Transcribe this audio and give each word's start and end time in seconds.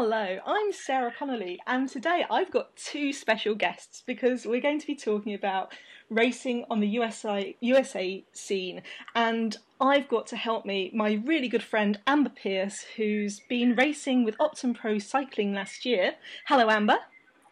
Hello, 0.00 0.38
I'm 0.46 0.72
Sarah 0.72 1.12
Connolly, 1.12 1.58
and 1.66 1.88
today 1.88 2.24
I've 2.30 2.52
got 2.52 2.76
two 2.76 3.12
special 3.12 3.56
guests 3.56 4.04
because 4.06 4.46
we're 4.46 4.60
going 4.60 4.78
to 4.78 4.86
be 4.86 4.94
talking 4.94 5.34
about 5.34 5.72
racing 6.08 6.64
on 6.70 6.78
the 6.78 6.86
USA, 6.86 7.56
USA 7.58 8.24
scene. 8.32 8.82
And 9.16 9.56
I've 9.80 10.06
got 10.06 10.28
to 10.28 10.36
help 10.36 10.64
me 10.64 10.92
my 10.94 11.20
really 11.24 11.48
good 11.48 11.64
friend 11.64 11.98
Amber 12.06 12.30
Pierce, 12.30 12.84
who's 12.96 13.40
been 13.48 13.74
racing 13.74 14.22
with 14.22 14.38
Optum 14.38 14.72
Pro 14.72 15.00
Cycling 15.00 15.52
last 15.52 15.84
year. 15.84 16.14
Hello, 16.46 16.70
Amber. 16.70 16.98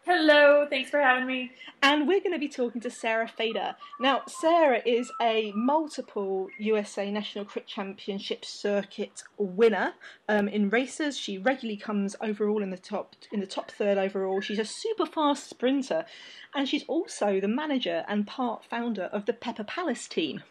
Hello, 0.09 0.65
thanks 0.69 0.89
for 0.89 1.01
having 1.01 1.27
me. 1.27 1.51
And 1.83 2.07
we're 2.07 2.21
going 2.21 2.31
to 2.31 2.39
be 2.39 2.47
talking 2.47 2.79
to 2.79 2.89
Sarah 2.89 3.27
Fader. 3.27 3.75
Now, 3.99 4.21
Sarah 4.25 4.81
is 4.85 5.11
a 5.21 5.51
multiple 5.51 6.47
USA 6.59 7.11
National 7.11 7.43
Crit 7.43 7.67
Championship 7.67 8.45
circuit 8.45 9.23
winner 9.37 9.95
um, 10.29 10.47
in 10.47 10.69
races. 10.69 11.17
She 11.17 11.37
regularly 11.37 11.75
comes 11.75 12.15
overall 12.21 12.63
in 12.63 12.69
the 12.69 12.77
top 12.77 13.17
in 13.33 13.41
the 13.41 13.45
top 13.45 13.69
third 13.69 13.97
overall. 13.97 14.39
She's 14.39 14.59
a 14.59 14.63
super 14.63 15.05
fast 15.05 15.49
sprinter, 15.49 16.05
and 16.55 16.69
she's 16.69 16.85
also 16.87 17.41
the 17.41 17.49
manager 17.49 18.05
and 18.07 18.25
part 18.25 18.63
founder 18.63 19.09
of 19.11 19.25
the 19.25 19.33
Pepper 19.33 19.65
Palace 19.65 20.07
team. 20.07 20.41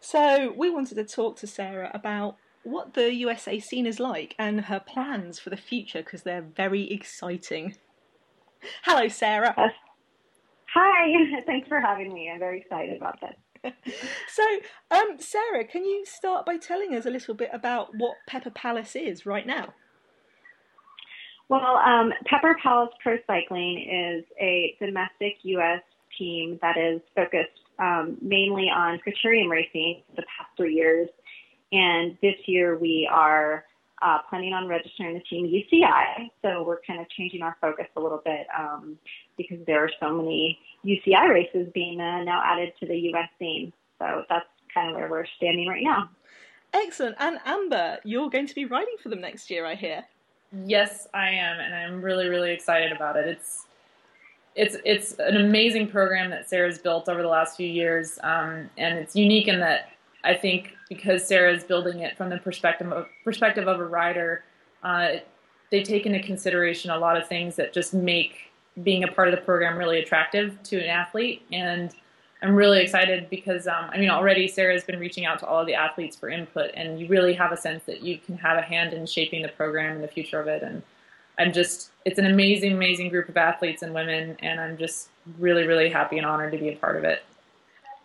So 0.00 0.50
we 0.56 0.70
wanted 0.70 0.94
to 0.94 1.04
talk 1.04 1.36
to 1.40 1.46
Sarah 1.46 1.90
about 1.92 2.38
what 2.62 2.94
the 2.94 3.12
USA 3.12 3.58
scene 3.58 3.86
is 3.86 4.00
like 4.00 4.34
and 4.38 4.62
her 4.62 4.80
plans 4.80 5.38
for 5.38 5.50
the 5.50 5.58
future 5.58 6.02
because 6.02 6.22
they're 6.22 6.40
very 6.40 6.90
exciting. 6.90 7.76
Hello, 8.84 9.08
Sarah. 9.08 9.54
Uh, 9.56 9.68
hi, 10.72 11.14
thanks 11.46 11.68
for 11.68 11.80
having 11.80 12.12
me. 12.12 12.30
I'm 12.30 12.38
very 12.38 12.60
excited 12.60 12.96
about 12.96 13.18
this. 13.20 13.72
so, 14.28 14.42
um, 14.90 15.16
Sarah, 15.18 15.64
can 15.64 15.84
you 15.84 16.04
start 16.04 16.44
by 16.44 16.56
telling 16.56 16.94
us 16.94 17.06
a 17.06 17.10
little 17.10 17.34
bit 17.34 17.50
about 17.52 17.90
what 17.96 18.16
Pepper 18.26 18.50
Palace 18.50 18.96
is 18.96 19.24
right 19.24 19.46
now? 19.46 19.74
Well, 21.48 21.76
um, 21.76 22.12
Pepper 22.26 22.56
Palace 22.62 22.90
Pro 23.02 23.18
Cycling 23.26 23.78
is 24.18 24.24
a 24.40 24.74
domestic 24.80 25.36
U.S. 25.42 25.82
team 26.18 26.58
that 26.62 26.76
is 26.78 27.00
focused 27.14 27.50
um, 27.78 28.16
mainly 28.20 28.64
on 28.64 28.98
criterium 29.06 29.48
racing 29.48 30.02
for 30.10 30.22
the 30.22 30.26
past 30.36 30.50
three 30.56 30.74
years. 30.74 31.08
And 31.72 32.16
this 32.22 32.36
year 32.46 32.78
we 32.78 33.08
are 33.10 33.64
uh, 34.02 34.18
planning 34.28 34.52
on 34.52 34.66
registering 34.66 35.14
the 35.14 35.20
team 35.20 35.46
UCI. 35.46 36.30
So 36.42 36.62
we're 36.62 36.80
kind 36.86 37.00
of 37.00 37.08
changing 37.10 37.42
our 37.42 37.56
focus 37.60 37.86
a 37.96 38.00
little 38.00 38.20
bit 38.24 38.46
um, 38.58 38.98
because 39.36 39.58
there 39.66 39.82
are 39.82 39.90
so 40.00 40.12
many 40.12 40.58
UCI 40.84 41.28
races 41.28 41.68
being 41.72 42.00
uh, 42.00 42.24
now 42.24 42.42
added 42.44 42.72
to 42.80 42.86
the 42.86 42.96
US 43.12 43.28
scene. 43.38 43.72
So 43.98 44.24
that's 44.28 44.46
kind 44.74 44.90
of 44.90 44.96
where 44.96 45.08
we're 45.08 45.26
standing 45.36 45.68
right 45.68 45.82
now. 45.82 46.10
Excellent. 46.74 47.16
And 47.18 47.38
Amber, 47.44 47.98
you're 48.04 48.30
going 48.30 48.46
to 48.46 48.54
be 48.54 48.64
riding 48.64 48.96
for 49.02 49.08
them 49.08 49.20
next 49.20 49.50
year, 49.50 49.66
I 49.66 49.74
hear. 49.74 50.04
Yes, 50.64 51.06
I 51.14 51.30
am, 51.30 51.60
and 51.60 51.74
I'm 51.74 52.02
really, 52.02 52.28
really 52.28 52.52
excited 52.52 52.92
about 52.92 53.16
it. 53.16 53.26
It's 53.26 53.66
it's 54.54 54.76
it's 54.84 55.14
an 55.18 55.36
amazing 55.36 55.88
program 55.88 56.28
that 56.30 56.48
Sarah's 56.48 56.78
built 56.78 57.08
over 57.08 57.22
the 57.22 57.28
last 57.28 57.56
few 57.56 57.68
years, 57.68 58.18
um, 58.22 58.68
and 58.76 58.98
it's 58.98 59.16
unique 59.16 59.48
in 59.48 59.60
that 59.60 59.91
I 60.24 60.34
think 60.34 60.76
because 60.88 61.26
Sarah 61.26 61.52
is 61.52 61.64
building 61.64 62.00
it 62.00 62.16
from 62.16 62.30
the 62.30 62.38
perspective 62.38 62.92
of, 62.92 63.06
perspective 63.24 63.66
of 63.66 63.80
a 63.80 63.84
rider, 63.84 64.44
uh, 64.82 65.14
they 65.70 65.82
take 65.82 66.06
into 66.06 66.20
consideration 66.20 66.90
a 66.90 66.98
lot 66.98 67.16
of 67.16 67.26
things 67.26 67.56
that 67.56 67.72
just 67.72 67.94
make 67.94 68.52
being 68.82 69.04
a 69.04 69.08
part 69.08 69.28
of 69.28 69.34
the 69.34 69.40
program 69.40 69.76
really 69.76 69.98
attractive 69.98 70.62
to 70.64 70.78
an 70.78 70.88
athlete. 70.88 71.42
And 71.52 71.92
I'm 72.42 72.54
really 72.54 72.80
excited 72.80 73.30
because 73.30 73.66
um, 73.66 73.88
I 73.90 73.98
mean 73.98 74.10
already 74.10 74.48
Sarah 74.48 74.74
has 74.74 74.84
been 74.84 74.98
reaching 74.98 75.24
out 75.24 75.38
to 75.40 75.46
all 75.46 75.60
of 75.60 75.66
the 75.66 75.74
athletes 75.74 76.16
for 76.16 76.28
input, 76.28 76.70
and 76.74 77.00
you 77.00 77.06
really 77.08 77.34
have 77.34 77.52
a 77.52 77.56
sense 77.56 77.84
that 77.84 78.02
you 78.02 78.18
can 78.18 78.36
have 78.38 78.58
a 78.58 78.62
hand 78.62 78.92
in 78.92 79.06
shaping 79.06 79.42
the 79.42 79.48
program 79.48 79.94
and 79.94 80.04
the 80.04 80.08
future 80.08 80.40
of 80.40 80.48
it. 80.48 80.62
And 80.62 80.82
I'm 81.38 81.52
just 81.52 81.90
it's 82.04 82.18
an 82.18 82.26
amazing, 82.26 82.72
amazing 82.72 83.10
group 83.10 83.28
of 83.28 83.36
athletes 83.36 83.82
and 83.82 83.94
women, 83.94 84.36
and 84.40 84.60
I'm 84.60 84.76
just 84.76 85.08
really, 85.38 85.66
really 85.66 85.88
happy 85.88 86.18
and 86.18 86.26
honored 86.26 86.52
to 86.52 86.58
be 86.58 86.70
a 86.70 86.76
part 86.76 86.96
of 86.96 87.04
it. 87.04 87.22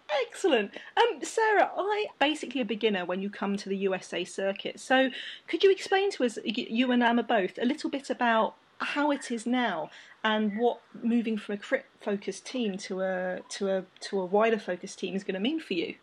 Excellent. 0.10 0.72
Um, 0.96 1.20
Sarah, 1.22 1.70
I 1.78 2.08
basically 2.20 2.62
a 2.62 2.66
beginner 2.66 3.06
when 3.06 3.22
you 3.22 3.30
come 3.30 3.58
to 3.58 3.70
the 3.70 3.78
USA 3.78 4.24
circuit. 4.24 4.80
So, 4.80 5.10
could 5.48 5.64
you 5.64 5.72
explain 5.72 6.12
to 6.12 6.24
us, 6.24 6.40
you 6.44 6.92
and 6.92 7.04
Amber 7.04 7.24
both, 7.24 7.60
a 7.62 7.66
little 7.66 7.90
bit 7.90 8.10
about 8.10 8.56
how 8.80 9.12
it 9.12 9.32
is 9.32 9.46
now 9.46 9.90
and 10.24 10.58
what 10.58 10.82
moving 11.02 11.38
from 11.38 11.56
a 11.56 11.58
crit 11.58 11.86
focused 12.00 12.46
team 12.46 12.78
to 12.78 13.02
a 13.02 13.40
to 13.50 13.70
a 13.70 13.84
to 14.02 14.20
a 14.20 14.26
wider 14.26 14.60
focused 14.60 15.00
team 15.00 15.16
is 15.16 15.24
going 15.24 15.34
to 15.34 15.40
mean 15.40 15.60
for 15.60 15.74
you? 15.74 15.96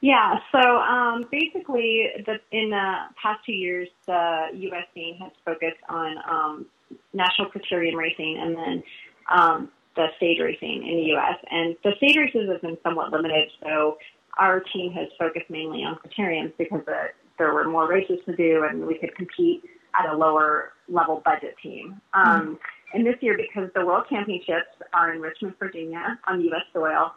Yeah, 0.00 0.40
so 0.50 0.58
um, 0.58 1.26
basically, 1.30 2.08
the, 2.26 2.40
in 2.50 2.70
the 2.70 2.94
past 3.22 3.44
two 3.46 3.52
years, 3.52 3.88
the 4.06 4.48
U.S. 4.52 4.86
team 4.96 5.14
has 5.20 5.30
focused 5.44 5.78
on 5.88 6.16
um, 6.28 6.66
national 7.12 7.48
criterium 7.50 7.94
racing 7.94 8.36
and 8.40 8.56
then 8.56 8.82
um, 9.30 9.70
the 9.96 10.06
stage 10.16 10.38
racing 10.40 10.86
in 10.86 10.96
the 10.96 11.06
U.S. 11.14 11.38
And 11.50 11.76
the 11.84 11.92
stage 11.96 12.16
races 12.16 12.48
have 12.50 12.62
been 12.62 12.78
somewhat 12.82 13.12
limited, 13.12 13.50
so 13.62 13.98
our 14.38 14.60
team 14.60 14.92
has 14.92 15.08
focused 15.18 15.50
mainly 15.50 15.84
on 15.84 15.96
criteriums 15.96 16.52
because 16.56 16.80
the, 16.86 17.10
there 17.38 17.52
were 17.52 17.68
more 17.68 17.88
races 17.88 18.18
to 18.26 18.34
do 18.34 18.64
and 18.68 18.86
we 18.86 18.98
could 18.98 19.14
compete 19.14 19.62
at 19.98 20.12
a 20.12 20.16
lower 20.16 20.72
level 20.88 21.22
budget 21.24 21.54
team. 21.62 22.00
Um, 22.14 22.24
mm-hmm. 22.24 22.54
And 22.94 23.06
this 23.06 23.16
year, 23.20 23.36
because 23.36 23.70
the 23.74 23.84
World 23.84 24.04
Championships 24.08 24.68
are 24.92 25.12
in 25.14 25.20
Richmond, 25.20 25.54
Virginia, 25.58 26.18
on 26.28 26.42
U.S. 26.42 26.62
soil, 26.72 27.12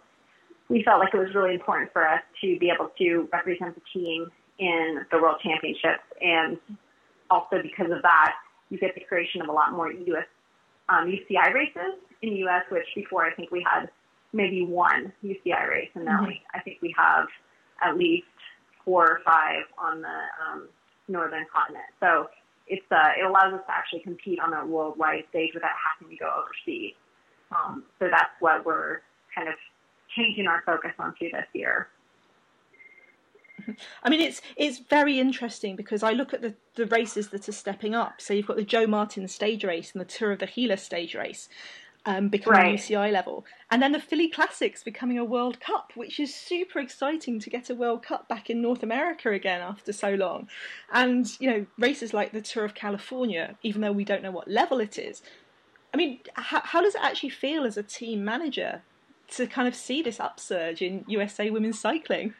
we 0.69 0.84
felt 0.84 1.00
like 1.00 1.14
it 1.14 1.18
was 1.18 1.34
really 1.35 1.53
important 1.53 1.91
for 1.91 2.08
us 2.08 2.22
to 2.41 2.58
be 2.59 2.72
able 2.74 2.91
to 2.97 3.28
represent 3.31 3.75
the 3.75 3.81
team 3.94 4.28
in 4.58 5.06
the 5.12 5.18
World 5.18 5.38
Championships. 5.44 6.03
And 6.22 6.58
also 7.30 7.62
because 7.62 7.91
of 7.91 8.02
that, 8.02 8.35
you 8.69 8.80
get 8.80 8.96
the 8.96 9.02
creation 9.02 9.41
of 9.41 9.50
a 9.50 9.52
lot 9.52 9.74
more 9.74 9.91
U.S. 9.91 10.25
Um, 10.88 11.08
UCI 11.08 11.53
races 11.53 12.00
in 12.25 12.34
the 12.34 12.40
U.S., 12.41 12.63
which 12.69 12.88
before 12.96 13.25
I 13.25 13.34
think 13.34 13.52
we 13.52 13.66
had 13.69 13.90
maybe 14.34 14.66
one 14.66 15.13
UCI 15.24 15.69
race, 15.69 15.90
and 15.96 16.06
now 16.06 16.18
mm-hmm. 16.18 16.28
we, 16.28 16.41
I 16.53 16.59
think 16.59 16.78
we 16.81 16.94
have 16.97 17.28
at 17.84 17.97
least 17.97 18.28
four 18.84 19.03
or 19.03 19.19
five 19.25 19.63
on 19.78 20.02
the 20.02 20.19
um, 20.46 20.68
northern 21.08 21.46
continent. 21.53 21.85
So 22.00 22.30
it's 22.68 22.85
uh, 22.91 23.09
it 23.19 23.25
allows 23.25 23.53
us 23.53 23.62
to 23.68 23.72
actually 23.72 24.00
compete 24.02 24.40
on 24.40 24.53
a 24.53 24.66
worldwide 24.66 25.24
stage 25.30 25.52
without 25.53 25.72
having 26.00 26.16
to 26.16 26.19
go 26.19 26.30
overseas. 26.30 26.94
Um, 27.52 27.84
so 28.00 28.08
that's 28.09 28.31
what 28.40 28.66
we're 28.66 29.02
kind 29.34 29.47
of 29.47 29.56
changing 30.16 30.47
our 30.47 30.64
focus 30.66 30.91
onto 31.00 31.30
this 31.31 31.46
year. 31.53 31.88
I 34.03 34.09
mean, 34.09 34.22
it's 34.22 34.41
it's 34.56 34.80
very 34.80 35.19
interesting 35.19 35.75
because 35.75 36.03
I 36.03 36.12
look 36.12 36.34
at 36.34 36.41
the, 36.41 36.53
the 36.75 36.85
races 36.88 37.30
that 37.30 37.47
are 37.47 37.53
stepping 37.53 37.96
up. 37.96 38.22
So 38.22 38.34
you've 38.34 38.47
got 38.47 38.58
the 38.58 38.64
Joe 38.64 38.85
Martin 38.85 39.28
stage 39.28 39.64
race 39.64 39.91
and 39.94 40.02
the 40.02 40.06
Tour 40.06 40.31
of 40.31 40.40
the 40.40 40.47
Gila 40.47 40.78
stage 40.78 41.16
race, 41.16 41.50
um, 42.06 42.30
becoming 42.30 42.62
right. 42.62 42.80
UCI 42.80 43.12
level, 43.12 43.46
and 43.72 43.82
then 43.82 43.92
the 43.92 44.00
Philly 44.00 44.30
Classics 44.30 44.84
becoming 44.84 45.18
a 45.18 45.26
World 45.26 45.60
Cup, 45.60 45.92
which 45.96 46.20
is 46.20 46.34
super 46.34 46.80
exciting 46.80 47.40
to 47.40 47.50
get 47.50 47.70
a 47.70 47.76
World 47.76 48.04
Cup 48.04 48.28
back 48.28 48.50
in 48.50 48.62
North 48.62 48.84
America 48.84 49.32
again 49.32 49.62
after 49.62 49.92
so 49.92 50.14
long. 50.14 50.48
And 50.92 51.28
you 51.40 51.50
know, 51.50 51.66
races 51.78 52.14
like 52.14 52.32
the 52.32 52.42
Tour 52.42 52.66
of 52.66 52.76
California, 52.76 53.58
even 53.64 53.82
though 53.82 53.92
we 53.92 54.06
don't 54.06 54.24
know 54.24 54.32
what 54.32 54.48
level 54.48 54.80
it 54.80 54.98
is. 54.98 55.22
I 55.94 55.98
mean, 55.98 56.20
how, 56.34 56.62
how 56.62 56.82
does 56.82 56.96
it 56.96 57.02
actually 57.02 57.30
feel 57.30 57.64
as 57.64 57.78
a 57.78 57.84
team 57.84 58.26
manager 58.26 58.82
to 59.30 59.48
kind 59.48 59.68
of 59.68 59.74
see 59.74 60.02
this 60.02 60.20
upsurge 60.20 60.82
in 60.82 61.06
USA 61.08 61.50
women's 61.50 61.80
cycling? 61.80 62.34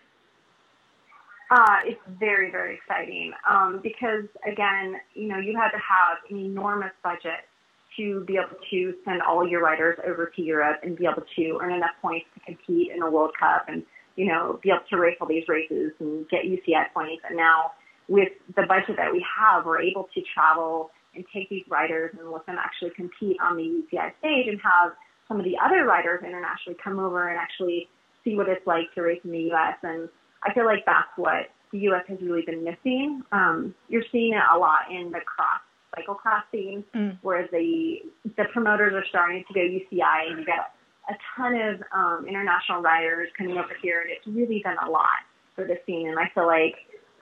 Uh, 1.50 1.78
it's 1.86 2.02
very, 2.20 2.50
very 2.52 2.76
exciting 2.76 3.32
um, 3.50 3.80
because, 3.84 4.26
again, 4.46 4.96
you 5.14 5.28
know, 5.28 5.38
you 5.38 5.56
had 5.56 5.70
to 5.70 5.78
have 5.78 6.18
an 6.30 6.38
enormous 6.38 6.92
budget 7.04 7.48
to 7.98 8.24
be 8.26 8.38
able 8.38 8.58
to 8.70 8.94
send 9.06 9.22
all 9.22 9.48
your 9.48 9.62
riders 9.62 9.98
over 10.08 10.32
to 10.36 10.42
Europe 10.42 10.80
and 10.84 10.98
be 10.98 11.06
able 11.06 11.24
to 11.36 11.60
earn 11.62 11.74
enough 11.74 11.96
points 12.02 12.26
to 12.34 12.40
compete 12.46 12.92
in 12.96 13.02
a 13.02 13.10
World 13.10 13.32
Cup 13.40 13.66
and, 13.68 13.84
you 14.16 14.28
know, 14.28 14.60
be 14.64 14.70
able 14.70 14.86
to 14.90 14.98
race 14.98 15.18
all 15.20 15.28
these 15.28 15.48
races 15.48 15.92
and 16.00 16.28
get 16.30 16.44
UCI 16.44 16.92
points. 16.94 17.24
And 17.28 17.38
now 17.38 17.72
with 18.08 18.30
the 18.56 18.64
budget 18.68 18.98
that 18.98 19.12
we 19.12 19.26
have, 19.38 19.66
we're 19.66 19.82
able 19.82 20.08
to 20.14 20.22
travel 20.34 20.92
and 21.16 21.26
take 21.34 21.50
these 21.50 21.64
riders 21.70 22.14
and 22.20 22.30
let 22.32 22.46
them 22.46 22.58
actually 22.60 22.92
compete 22.96 23.38
on 23.42 23.56
the 23.56 23.64
UCI 23.64 24.12
stage 24.20 24.48
and 24.48 24.60
have 24.62 24.92
some 25.28 25.40
of 25.40 25.46
the 25.46 25.56
other 25.64 25.86
riders 25.86 26.22
internationally 26.24 26.78
come 26.84 27.00
over 27.00 27.30
and 27.30 27.40
actually 27.40 27.90
see 28.24 28.36
what 28.36 28.50
it's 28.50 28.66
like 28.68 28.94
to 28.96 29.02
race 29.02 29.22
in 29.24 29.32
the 29.32 29.50
U.S. 29.56 29.78
And 29.84 30.10
I 30.44 30.54
feel 30.54 30.66
like 30.66 30.86
that's 30.86 31.10
what 31.16 31.50
the 31.72 31.80
U.S. 31.90 32.04
has 32.08 32.20
really 32.22 32.44
been 32.46 32.64
missing. 32.64 33.24
Um, 33.32 33.74
you're 33.88 34.06
seeing 34.12 34.34
it 34.34 34.44
a 34.54 34.58
lot 34.58 34.92
in 34.92 35.12
the 35.12 35.20
cross 35.26 35.62
cyclocross 35.96 36.44
scene, 36.52 36.84
mm. 36.94 37.18
where 37.22 37.48
the 37.52 38.00
the 38.38 38.46
promoters 38.54 38.94
are 38.94 39.06
starting 39.10 39.44
to 39.48 39.54
go 39.54 39.60
UCI, 39.60 40.30
and 40.30 40.40
you 40.40 40.46
get 40.46 40.74
a 41.10 41.14
ton 41.36 41.56
of 41.56 41.82
um, 41.94 42.26
international 42.28 42.82
riders 42.82 43.30
coming 43.38 43.58
over 43.58 43.76
here, 43.82 44.02
and 44.02 44.10
it's 44.12 44.28
really 44.28 44.62
been 44.64 44.76
a 44.86 44.90
lot 44.90 45.24
for 45.56 45.66
the 45.66 45.78
scene. 45.86 46.10
And 46.10 46.20
I 46.20 46.30
feel 46.34 46.48
like 46.48 46.76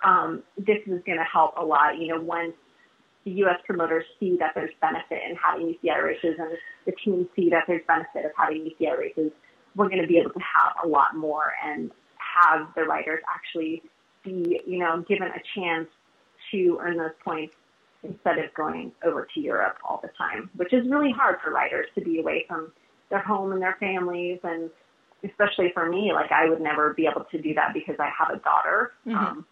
um, 0.03 0.43
this 0.57 0.79
is 0.85 1.01
going 1.05 1.17
to 1.17 1.25
help 1.31 1.53
a 1.57 1.63
lot. 1.63 1.97
You 1.97 2.07
know, 2.09 2.21
once 2.21 2.53
the 3.25 3.31
U.S. 3.31 3.59
promoters 3.65 4.05
see 4.19 4.37
that 4.39 4.51
there's 4.55 4.73
benefit 4.81 5.19
in 5.29 5.35
having 5.35 5.75
UCI 5.83 6.03
races, 6.03 6.35
and 6.39 6.51
the 6.85 6.93
teams 7.03 7.27
see 7.35 7.49
that 7.49 7.63
there's 7.67 7.83
benefit 7.87 8.25
of 8.25 8.31
having 8.37 8.69
UCI 8.69 8.97
races, 8.97 9.31
we're 9.75 9.89
going 9.89 10.01
to 10.01 10.07
be 10.07 10.17
able 10.17 10.31
to 10.31 10.39
have 10.39 10.73
a 10.83 10.87
lot 10.87 11.15
more 11.15 11.53
and 11.63 11.91
have 12.17 12.67
the 12.75 12.83
riders 12.83 13.21
actually 13.33 13.81
be, 14.23 14.61
you 14.65 14.79
know, 14.79 15.03
given 15.07 15.27
a 15.27 15.41
chance 15.55 15.87
to 16.51 16.77
earn 16.81 16.97
those 16.97 17.11
points 17.23 17.55
instead 18.03 18.38
of 18.38 18.53
going 18.53 18.91
over 19.05 19.27
to 19.33 19.39
Europe 19.39 19.77
all 19.88 20.00
the 20.01 20.09
time, 20.17 20.50
which 20.55 20.73
is 20.73 20.88
really 20.89 21.11
hard 21.11 21.38
for 21.44 21.51
writers 21.51 21.88
to 21.95 22.01
be 22.01 22.19
away 22.19 22.45
from 22.47 22.71
their 23.09 23.21
home 23.21 23.51
and 23.51 23.61
their 23.61 23.77
families. 23.79 24.39
And 24.44 24.69
especially 25.23 25.71
for 25.73 25.89
me, 25.89 26.11
like 26.13 26.31
I 26.31 26.50
would 26.50 26.61
never 26.61 26.94
be 26.94 27.07
able 27.07 27.25
to 27.25 27.41
do 27.41 27.53
that 27.53 27.73
because 27.73 27.95
I 28.00 28.09
have 28.17 28.35
a 28.35 28.39
daughter. 28.39 28.91
Mm-hmm. 29.07 29.17
Um, 29.17 29.45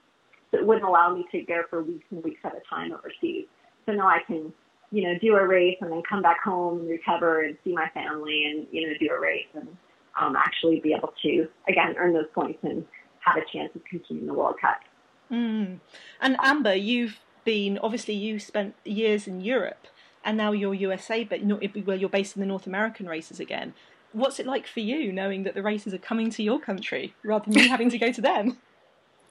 so 0.52 0.58
it 0.58 0.66
wouldn't 0.66 0.86
allow 0.86 1.16
me 1.16 1.26
to 1.32 1.42
go 1.44 1.62
for 1.70 1.82
weeks 1.82 2.06
and 2.12 2.24
weeks 2.24 2.42
at 2.44 2.54
a 2.54 2.62
time 2.70 2.92
overseas. 2.92 3.46
So 3.86 3.94
now 3.94 4.08
I 4.08 4.20
can, 4.28 4.52
you 4.92 5.04
know, 5.04 5.18
do 5.20 5.36
a 5.36 5.48
race 5.48 5.78
and 5.80 5.92
then 5.92 6.04
come 6.08 6.22
back 6.22 6.42
home 6.44 6.82
and 6.82 6.90
recover 6.90 7.44
and 7.44 7.58
see 7.64 7.74
my 7.74 7.88
family 7.94 8.44
and, 8.46 8.68
you 8.72 8.88
know, 8.88 8.94
do 9.00 9.10
a 9.12 9.20
race 9.20 9.48
and 9.54 9.68
um, 10.20 10.36
actually 10.36 10.82
be 10.82 10.94
able 10.94 11.14
to, 11.24 11.48
again, 11.70 11.96
earn 11.98 12.14
those 12.14 12.28
points 12.36 12.60
and 12.64 12.86
have 13.20 13.38
a 13.38 13.46
chance 13.52 13.74
of 13.76 13.84
competing 13.86 14.20
in 14.20 14.28
the 14.28 14.34
World 14.34 14.56
Cup. 14.60 14.82
Mm. 15.32 15.80
And 16.20 16.36
Amber, 16.42 16.76
you've 16.76 17.18
been 17.44 17.78
obviously 17.80 18.14
you 18.14 18.40
spent 18.40 18.76
years 18.84 19.28
in 19.28 19.42
Europe, 19.42 19.88
and 20.24 20.38
now 20.38 20.52
you're 20.52 20.74
USA, 20.74 21.24
but 21.24 21.44
not, 21.44 21.62
well, 21.86 21.98
you're 21.98 22.10
based 22.10 22.36
in 22.36 22.40
the 22.40 22.46
North 22.46 22.68
American 22.68 23.08
races 23.08 23.40
again. 23.40 23.74
What's 24.14 24.40
it 24.40 24.46
like 24.46 24.68
for 24.68 24.82
you 24.82 25.12
knowing 25.12 25.44
that 25.44 25.54
the 25.54 25.64
races 25.64 25.94
are 25.94 25.98
coming 25.98 26.30
to 26.32 26.44
your 26.44 26.60
country 26.60 27.14
rather 27.24 27.46
than 27.46 27.62
you 27.62 27.70
having 27.70 27.90
to 27.90 27.98
go 27.98 28.12
to 28.12 28.22
them? 28.22 28.58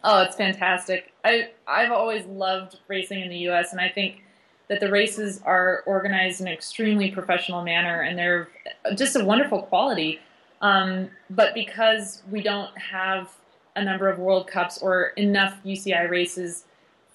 Oh, 0.02 0.22
it's 0.22 0.36
fantastic. 0.36 1.12
I 1.24 1.50
I've 1.66 1.92
always 1.92 2.24
loved 2.24 2.78
racing 2.88 3.20
in 3.20 3.28
the 3.28 3.36
U.S. 3.38 3.72
and 3.72 3.80
I 3.82 3.90
think 3.90 4.24
that 4.68 4.80
the 4.80 4.90
races 4.90 5.42
are 5.44 5.82
organized 5.84 6.40
in 6.40 6.46
an 6.46 6.52
extremely 6.52 7.10
professional 7.10 7.62
manner 7.62 8.00
and 8.00 8.18
they're 8.18 8.48
just 8.96 9.16
a 9.16 9.24
wonderful 9.24 9.62
quality. 9.62 10.20
Um, 10.62 11.10
but 11.28 11.52
because 11.52 12.22
we 12.30 12.40
don't 12.40 12.76
have 12.78 13.30
a 13.76 13.84
number 13.84 14.08
of 14.08 14.18
World 14.18 14.46
Cups 14.46 14.78
or 14.78 15.08
enough 15.16 15.58
UCI 15.64 16.08
races 16.08 16.64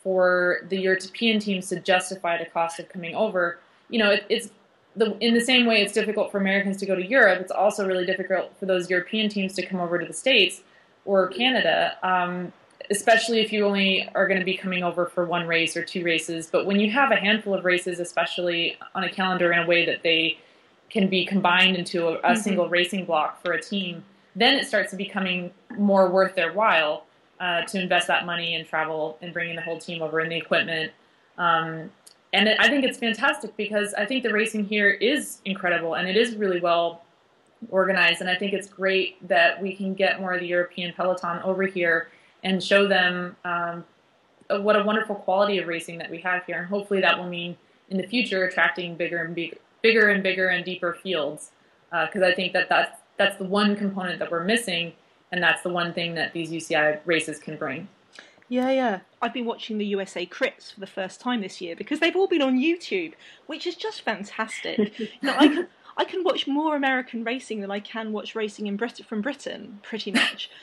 for 0.05 0.59
the 0.69 0.77
European 0.77 1.39
teams 1.39 1.67
to 1.67 1.79
justify 1.79 2.37
the 2.37 2.45
cost 2.45 2.79
of 2.79 2.87
coming 2.89 3.15
over. 3.15 3.57
You 3.89 3.97
know, 3.97 4.11
it, 4.11 4.23
it's 4.29 4.51
the, 4.95 5.17
in 5.17 5.33
the 5.33 5.41
same 5.41 5.65
way 5.65 5.81
it's 5.81 5.93
difficult 5.93 6.31
for 6.31 6.37
Americans 6.37 6.77
to 6.77 6.85
go 6.85 6.93
to 6.93 7.03
Europe. 7.03 7.41
It's 7.41 7.51
also 7.51 7.87
really 7.87 8.05
difficult 8.05 8.55
for 8.59 8.67
those 8.67 8.87
European 8.87 9.29
teams 9.29 9.53
to 9.55 9.65
come 9.65 9.79
over 9.79 9.97
to 9.97 10.05
the 10.05 10.13
States 10.13 10.61
or 11.05 11.29
Canada, 11.29 11.97
um, 12.03 12.53
especially 12.91 13.41
if 13.41 13.51
you 13.51 13.65
only 13.65 14.07
are 14.13 14.27
going 14.27 14.39
to 14.39 14.45
be 14.45 14.55
coming 14.55 14.83
over 14.83 15.07
for 15.07 15.25
one 15.25 15.47
race 15.47 15.75
or 15.75 15.83
two 15.83 16.03
races. 16.03 16.47
But 16.51 16.67
when 16.67 16.79
you 16.79 16.91
have 16.91 17.11
a 17.11 17.15
handful 17.15 17.55
of 17.55 17.65
races, 17.65 17.99
especially 17.99 18.77
on 18.93 19.03
a 19.03 19.09
calendar 19.09 19.51
in 19.51 19.57
a 19.57 19.65
way 19.65 19.87
that 19.87 20.03
they 20.03 20.37
can 20.91 21.09
be 21.09 21.25
combined 21.25 21.77
into 21.77 22.09
a, 22.09 22.13
a 22.13 22.21
mm-hmm. 22.21 22.41
single 22.41 22.69
racing 22.69 23.05
block 23.05 23.43
for 23.43 23.53
a 23.53 23.61
team, 23.61 24.05
then 24.35 24.53
it 24.53 24.67
starts 24.67 24.91
to 24.91 24.97
becoming 24.97 25.49
more 25.79 26.11
worth 26.11 26.35
their 26.35 26.53
while 26.53 27.05
uh, 27.39 27.63
to 27.63 27.81
invest 27.81 28.07
that 28.07 28.25
money 28.25 28.55
in 28.55 28.65
travel 28.65 29.17
and 29.21 29.33
bringing 29.33 29.55
the 29.55 29.61
whole 29.61 29.77
team 29.77 30.01
over 30.01 30.19
and 30.19 30.31
the 30.31 30.37
equipment. 30.37 30.91
Um, 31.37 31.91
and 32.33 32.49
I 32.49 32.67
think 32.69 32.83
it's 32.83 32.97
fantastic 32.97 33.55
because 33.55 33.93
I 33.93 34.05
think 34.05 34.23
the 34.23 34.33
racing 34.33 34.65
here 34.65 34.89
is 34.89 35.39
incredible 35.45 35.95
and 35.95 36.07
it 36.07 36.17
is 36.17 36.35
really 36.35 36.59
well 36.59 37.03
organized. 37.69 38.21
And 38.21 38.29
I 38.29 38.35
think 38.35 38.53
it's 38.53 38.67
great 38.67 39.25
that 39.27 39.61
we 39.61 39.73
can 39.75 39.93
get 39.93 40.19
more 40.19 40.33
of 40.33 40.41
the 40.41 40.47
European 40.47 40.93
peloton 40.93 41.41
over 41.43 41.63
here 41.63 42.09
and 42.43 42.61
show 42.61 42.87
them 42.87 43.35
um, 43.45 43.85
what 44.49 44.75
a 44.75 44.83
wonderful 44.83 45.15
quality 45.15 45.57
of 45.59 45.67
racing 45.67 45.97
that 45.99 46.09
we 46.09 46.19
have 46.19 46.45
here. 46.45 46.57
And 46.57 46.67
hopefully 46.67 47.01
that 47.01 47.17
will 47.17 47.29
mean 47.29 47.57
in 47.89 47.97
the 47.97 48.07
future 48.07 48.43
attracting 48.43 48.95
bigger 48.95 49.23
and 49.23 49.33
bigger, 49.33 49.57
bigger 49.81 50.09
and 50.09 50.21
bigger 50.21 50.49
and 50.49 50.65
deeper 50.65 50.93
fields. 51.01 51.51
Because 51.89 52.21
uh, 52.21 52.27
I 52.27 52.33
think 52.33 52.51
that 52.53 52.67
that's 52.67 52.99
that's 53.17 53.37
the 53.37 53.45
one 53.45 53.75
component 53.77 54.19
that 54.19 54.29
we're 54.29 54.43
missing, 54.43 54.91
and 55.35 55.43
that's 55.43 55.61
the 55.63 55.69
one 55.69 55.93
thing 55.93 56.15
that 56.15 56.31
these 56.31 56.49
UCI 56.49 57.01
races 57.03 57.39
can 57.39 57.57
bring. 57.57 57.89
Yeah, 58.47 58.71
yeah. 58.71 58.99
I've 59.21 59.33
been 59.33 59.45
watching 59.45 59.77
the 59.77 59.85
USA 59.87 60.25
Crits 60.25 60.73
for 60.73 60.79
the 60.79 60.87
first 60.87 61.19
time 61.19 61.41
this 61.41 61.59
year 61.59 61.75
because 61.75 61.99
they've 61.99 62.15
all 62.15 62.27
been 62.27 62.41
on 62.41 62.57
YouTube, 62.57 63.13
which 63.45 63.67
is 63.67 63.75
just 63.75 64.01
fantastic. 64.01 64.97
you 64.99 65.09
know, 65.21 65.35
I 65.37 65.47
can 65.47 65.67
I 65.97 66.05
can 66.05 66.23
watch 66.23 66.47
more 66.47 66.77
American 66.77 67.25
racing 67.25 67.59
than 67.59 67.69
I 67.69 67.81
can 67.81 68.13
watch 68.13 68.33
racing 68.33 68.67
in 68.67 68.77
Brit- 68.77 69.05
from 69.05 69.21
Britain, 69.21 69.79
pretty 69.83 70.11
much. 70.11 70.49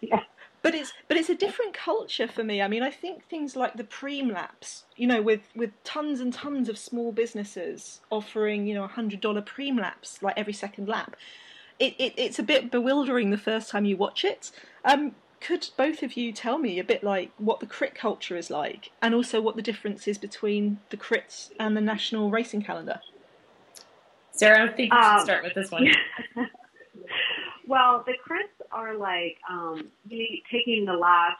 yeah. 0.00 0.22
But 0.62 0.74
it's 0.74 0.92
but 1.06 1.16
it's 1.16 1.30
a 1.30 1.34
different 1.36 1.72
culture 1.72 2.26
for 2.26 2.42
me. 2.42 2.60
I 2.60 2.66
mean, 2.66 2.82
I 2.82 2.90
think 2.90 3.24
things 3.28 3.54
like 3.54 3.74
the 3.76 3.84
preem 3.84 4.32
laps, 4.32 4.84
you 4.96 5.06
know, 5.06 5.22
with 5.22 5.42
with 5.54 5.70
tons 5.84 6.18
and 6.18 6.32
tons 6.32 6.68
of 6.68 6.76
small 6.76 7.12
businesses 7.12 8.00
offering, 8.10 8.66
you 8.66 8.74
know, 8.74 8.84
a 8.84 8.88
hundred 8.88 9.20
dollar 9.20 9.40
preem 9.40 9.78
laps 9.78 10.20
like 10.20 10.36
every 10.36 10.52
second 10.52 10.88
lap 10.88 11.14
it, 11.80 11.94
it, 11.98 12.12
it's 12.16 12.38
a 12.38 12.42
bit 12.42 12.70
bewildering 12.70 13.30
the 13.30 13.38
first 13.38 13.70
time 13.70 13.84
you 13.84 13.96
watch 13.96 14.24
it. 14.24 14.52
Um, 14.84 15.14
could 15.40 15.68
both 15.76 16.02
of 16.02 16.16
you 16.16 16.32
tell 16.32 16.58
me 16.58 16.78
a 16.78 16.84
bit 16.84 17.02
like 17.02 17.32
what 17.38 17.60
the 17.60 17.66
crit 17.66 17.94
culture 17.94 18.36
is 18.36 18.50
like, 18.50 18.90
and 19.00 19.14
also 19.14 19.40
what 19.40 19.56
the 19.56 19.62
difference 19.62 20.06
is 20.06 20.18
between 20.18 20.78
the 20.90 20.98
crits 20.98 21.50
and 21.58 21.74
the 21.76 21.80
national 21.80 22.30
racing 22.30 22.62
calendar? 22.62 23.00
Sarah, 24.32 24.70
I 24.70 24.72
think 24.72 24.92
you 24.92 25.02
should 25.02 25.18
um, 25.18 25.24
start 25.24 25.42
with 25.42 25.54
this 25.54 25.70
one. 25.70 25.88
well, 27.66 28.04
the 28.06 28.12
crits 28.12 28.66
are 28.70 28.96
like 28.96 29.38
um, 29.48 29.88
taking 30.50 30.84
the 30.84 30.92
last 30.92 31.38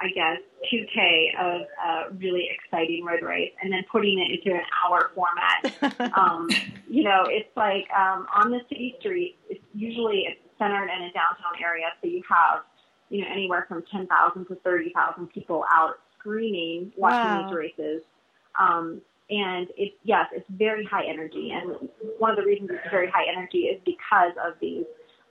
I 0.00 0.08
guess, 0.08 0.38
2K 0.72 1.38
of 1.38 1.62
a 1.84 2.14
really 2.14 2.48
exciting 2.50 3.04
road 3.04 3.22
race 3.22 3.52
and 3.62 3.70
then 3.70 3.84
putting 3.92 4.18
it 4.18 4.30
into 4.32 4.56
an 4.56 4.64
hour 4.82 5.10
format. 5.14 6.12
um, 6.18 6.48
you 6.88 7.02
know, 7.02 7.24
it's 7.28 7.54
like 7.54 7.86
um, 7.90 8.26
on 8.34 8.50
the 8.50 8.60
city 8.70 8.96
street, 8.98 9.36
it's 9.36 9.39
usually 9.80 10.26
it's 10.28 10.40
centered 10.58 10.88
in 10.88 11.02
a 11.02 11.12
downtown 11.12 11.56
area, 11.62 11.86
so 12.00 12.08
you 12.08 12.22
have, 12.28 12.62
you 13.08 13.22
know, 13.22 13.28
anywhere 13.32 13.64
from 13.68 13.82
10,000 13.90 14.44
to 14.46 14.54
30,000 14.56 15.26
people 15.28 15.64
out 15.72 15.94
screaming, 16.18 16.92
watching 16.96 17.18
wow. 17.18 17.48
these 17.48 17.56
races. 17.56 18.02
Um, 18.60 19.00
and 19.30 19.68
it's, 19.76 19.96
yes, 20.04 20.26
it's 20.32 20.46
very 20.50 20.84
high 20.84 21.04
energy. 21.08 21.52
And 21.52 21.88
one 22.18 22.30
of 22.30 22.36
the 22.36 22.44
reasons 22.44 22.70
it's 22.72 22.90
very 22.90 23.08
high 23.08 23.24
energy 23.32 23.70
is 23.72 23.80
because 23.84 24.32
of 24.44 24.54
these 24.60 24.84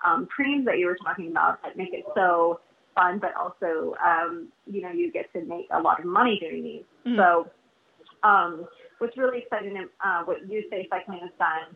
um, 0.05 0.27
preems 0.27 0.65
that 0.65 0.79
you 0.79 0.87
were 0.87 0.97
talking 1.03 1.29
about 1.29 1.61
that 1.63 1.77
make 1.77 1.93
it 1.93 2.05
so 2.15 2.59
fun, 2.95 3.19
but 3.19 3.35
also, 3.35 3.95
um, 4.03 4.47
you 4.65 4.81
know, 4.81 4.91
you 4.91 5.11
get 5.11 5.31
to 5.33 5.41
make 5.41 5.67
a 5.71 5.79
lot 5.79 5.99
of 5.99 6.05
money 6.05 6.39
doing 6.39 6.63
these. 6.63 6.83
Mm-hmm. 7.05 7.17
So, 7.17 7.47
um, 8.27 8.67
what's 8.97 9.17
really 9.17 9.39
exciting, 9.39 9.77
uh, 10.03 10.23
what 10.23 10.47
USA 10.49 10.87
Cycling 10.89 11.19
has 11.19 11.31
done 11.37 11.75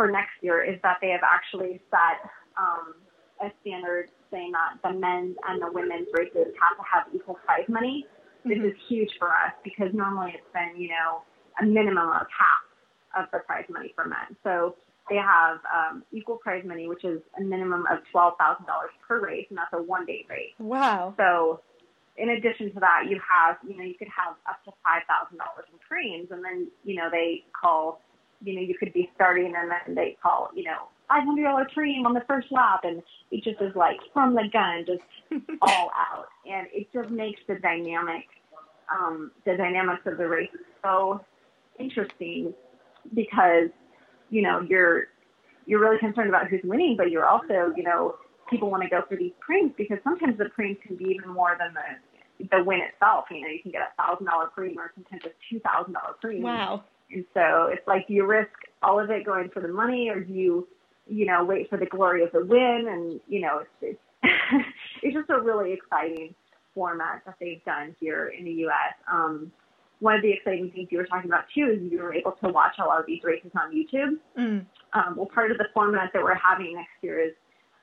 for 0.00 0.10
next 0.10 0.40
year 0.40 0.64
is 0.64 0.80
that 0.82 0.96
they 1.02 1.10
have 1.12 1.20
actually 1.20 1.78
set 1.92 2.24
um, 2.56 2.96
a 3.44 3.52
standard 3.60 4.08
saying 4.32 4.50
that 4.56 4.80
the 4.80 4.96
men's 4.98 5.36
and 5.46 5.60
the 5.60 5.68
women's 5.70 6.08
races 6.16 6.56
have 6.56 6.72
to 6.80 6.84
have 6.88 7.04
equal 7.12 7.36
prize 7.44 7.68
money. 7.68 8.06
This 8.46 8.56
mm-hmm. 8.56 8.68
is 8.68 8.74
huge 8.88 9.10
for 9.18 9.28
us 9.28 9.52
because 9.62 9.92
normally 9.92 10.32
it's 10.32 10.48
been, 10.56 10.80
you 10.80 10.88
know, 10.88 11.20
a 11.60 11.66
minimum 11.66 12.08
of 12.08 12.24
half 12.32 12.64
of 13.12 13.30
the 13.30 13.40
prize 13.40 13.68
money 13.68 13.92
for 13.94 14.08
men. 14.08 14.32
So 14.42 14.76
they 15.10 15.20
have 15.20 15.60
um, 15.68 16.02
equal 16.12 16.36
prize 16.36 16.64
money, 16.64 16.88
which 16.88 17.04
is 17.04 17.20
a 17.36 17.42
minimum 17.42 17.84
of 17.92 17.98
twelve 18.10 18.40
thousand 18.40 18.64
dollars 18.64 18.96
per 19.06 19.20
race, 19.20 19.44
and 19.50 19.58
that's 19.58 19.74
a 19.74 19.82
one 19.82 20.06
day 20.06 20.24
race. 20.30 20.56
Wow! 20.58 21.12
So, 21.18 21.60
in 22.16 22.30
addition 22.30 22.72
to 22.72 22.80
that, 22.80 23.04
you 23.10 23.20
have 23.20 23.58
you 23.68 23.76
know 23.76 23.84
you 23.84 24.00
could 24.00 24.08
have 24.08 24.32
up 24.48 24.64
to 24.64 24.72
five 24.80 25.04
thousand 25.04 25.36
dollars 25.36 25.68
in 25.68 25.76
preems, 25.84 26.30
and 26.30 26.40
then 26.40 26.72
you 26.84 26.96
know 26.96 27.10
they 27.12 27.44
call 27.52 28.00
you 28.42 28.54
know 28.54 28.60
you 28.60 28.74
could 28.78 28.92
be 28.92 29.10
starting, 29.14 29.54
and 29.56 29.70
then 29.70 29.94
they 29.94 30.16
call 30.22 30.50
you 30.54 30.64
know 30.64 30.88
five 31.08 31.24
hundred 31.24 31.44
dollar 31.44 31.66
preem 31.76 32.04
on 32.04 32.14
the 32.14 32.24
first 32.26 32.48
lap, 32.50 32.80
and 32.84 33.02
it 33.30 33.44
just 33.44 33.60
is 33.60 33.74
like 33.74 33.98
from 34.12 34.34
the 34.34 34.44
gun, 34.52 34.84
just 34.86 35.02
all 35.62 35.90
out, 35.94 36.26
and 36.50 36.66
it 36.72 36.88
just 36.92 37.10
makes 37.10 37.40
the 37.48 37.56
dynamic 37.56 38.26
um, 38.92 39.30
the 39.44 39.56
dynamics 39.56 40.02
of 40.06 40.18
the 40.18 40.26
race 40.26 40.50
so 40.82 41.24
interesting 41.78 42.52
because 43.14 43.70
you 44.30 44.42
know, 44.42 44.64
you're 44.68 45.08
you're 45.66 45.80
really 45.80 45.98
concerned 45.98 46.28
about 46.28 46.48
who's 46.48 46.62
winning, 46.64 46.96
but 46.96 47.10
you're 47.10 47.28
also, 47.28 47.72
you 47.76 47.82
know, 47.82 48.16
people 48.48 48.70
want 48.70 48.82
to 48.82 48.88
go 48.88 49.02
for 49.08 49.16
these 49.16 49.32
preems 49.46 49.72
because 49.76 49.98
sometimes 50.02 50.38
the 50.38 50.46
preems 50.56 50.78
can 50.82 50.96
be 50.96 51.04
even 51.04 51.28
more 51.28 51.56
than 51.58 51.74
the 51.74 52.46
the 52.50 52.64
win 52.64 52.80
itself. 52.80 53.26
You 53.30 53.42
know, 53.42 53.48
you 53.48 53.60
can 53.62 53.70
get 53.70 53.82
a 53.82 54.02
thousand 54.02 54.26
dollar 54.26 54.48
preem 54.56 54.76
or 54.76 54.92
sometimes 54.94 55.22
a 55.24 55.30
two 55.50 55.60
thousand 55.60 55.92
dollar 55.92 56.14
preem. 56.24 56.40
Wow. 56.40 56.84
And 57.12 57.24
so 57.34 57.68
it's 57.72 57.86
like, 57.86 58.06
do 58.06 58.14
you 58.14 58.26
risk 58.26 58.50
all 58.82 59.00
of 59.00 59.10
it 59.10 59.24
going 59.24 59.50
for 59.50 59.60
the 59.60 59.68
money, 59.68 60.08
or 60.08 60.20
do 60.20 60.32
you, 60.32 60.68
you 61.06 61.26
know, 61.26 61.44
wait 61.44 61.68
for 61.68 61.76
the 61.76 61.86
glory 61.86 62.22
of 62.22 62.32
the 62.32 62.44
win? 62.44 62.86
And 62.88 63.20
you 63.28 63.40
know, 63.40 63.60
it's 63.60 63.98
it's, 64.22 64.64
it's 65.02 65.14
just 65.14 65.30
a 65.30 65.40
really 65.40 65.72
exciting 65.72 66.34
format 66.74 67.22
that 67.26 67.34
they've 67.40 67.64
done 67.64 67.94
here 68.00 68.28
in 68.28 68.44
the 68.44 68.52
U.S. 68.52 68.94
Um, 69.10 69.52
one 70.00 70.14
of 70.14 70.22
the 70.22 70.32
exciting 70.32 70.70
things 70.70 70.88
you 70.90 70.98
were 70.98 71.06
talking 71.06 71.30
about 71.30 71.44
too 71.54 71.76
is 71.76 71.92
you 71.92 71.98
were 72.00 72.14
able 72.14 72.32
to 72.32 72.48
watch 72.48 72.74
a 72.78 72.84
lot 72.84 73.00
of 73.00 73.06
these 73.06 73.22
races 73.22 73.50
on 73.54 73.70
YouTube. 73.72 74.18
Mm. 74.38 74.64
Um, 74.94 75.16
well, 75.16 75.26
part 75.26 75.50
of 75.50 75.58
the 75.58 75.66
format 75.74 76.10
that 76.14 76.22
we're 76.22 76.34
having 76.34 76.74
next 76.74 76.90
year 77.02 77.20
is 77.20 77.32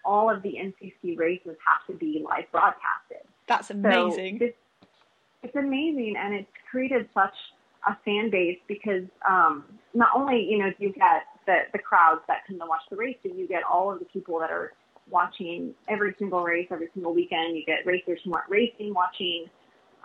all 0.03 0.29
of 0.29 0.41
the 0.41 0.55
NCC 0.55 1.17
races 1.17 1.55
have 1.65 1.85
to 1.87 1.93
be 1.93 2.23
live 2.27 2.51
broadcasted. 2.51 3.27
That's 3.47 3.69
amazing. 3.69 4.39
So 4.39 4.45
this, 4.45 4.53
it's 5.43 5.55
amazing, 5.55 6.15
and 6.17 6.33
it's 6.33 6.49
created 6.69 7.07
such 7.13 7.35
a 7.87 7.97
fan 8.05 8.29
base 8.29 8.59
because 8.67 9.03
um, 9.27 9.63
not 9.93 10.09
only 10.15 10.45
you 10.49 10.57
know 10.59 10.69
do 10.77 10.85
you 10.85 10.93
get 10.93 11.23
the 11.45 11.59
the 11.73 11.79
crowds 11.79 12.21
that 12.27 12.45
come 12.47 12.59
to 12.59 12.65
watch 12.65 12.81
the 12.89 12.95
race, 12.95 13.17
but 13.23 13.35
you 13.35 13.47
get 13.47 13.63
all 13.63 13.91
of 13.91 13.99
the 13.99 14.05
people 14.05 14.39
that 14.39 14.51
are 14.51 14.73
watching 15.09 15.73
every 15.87 16.13
single 16.19 16.43
race 16.43 16.67
every 16.69 16.89
single 16.93 17.13
weekend. 17.13 17.55
You 17.55 17.63
get 17.65 17.85
racers 17.85 18.19
who 18.25 18.33
aren't 18.33 18.49
racing 18.49 18.93
watching 18.93 19.47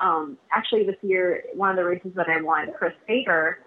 Um, 0.00 0.38
actually, 0.50 0.84
this 0.84 0.96
year, 1.02 1.44
one 1.54 1.70
of 1.70 1.76
the 1.76 1.84
races 1.84 2.12
that 2.16 2.28
I 2.28 2.40
won, 2.42 2.72
Chris 2.76 2.94
Fader, 3.06 3.58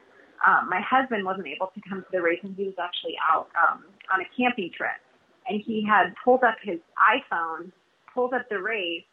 um, 0.46 0.70
my 0.70 0.82
husband 0.82 1.24
wasn't 1.24 1.48
able 1.48 1.68
to 1.76 1.82
come 1.88 2.02
to 2.02 2.08
the 2.12 2.22
race, 2.22 2.40
and 2.44 2.56
he 2.56 2.66
was 2.66 2.76
actually 2.82 3.16
out 3.32 3.48
um, 3.56 3.86
on 4.14 4.22
a 4.22 4.28
camping 4.36 4.72
trip, 4.76 5.00
and 5.48 5.62
he 5.66 5.86
had 5.86 6.14
pulled 6.24 6.44
up 6.44 6.58
his 6.62 6.80
iPhone, 7.00 7.72
pulled 8.14 8.34
up 8.34 8.48
the 8.50 8.60
race, 8.60 9.04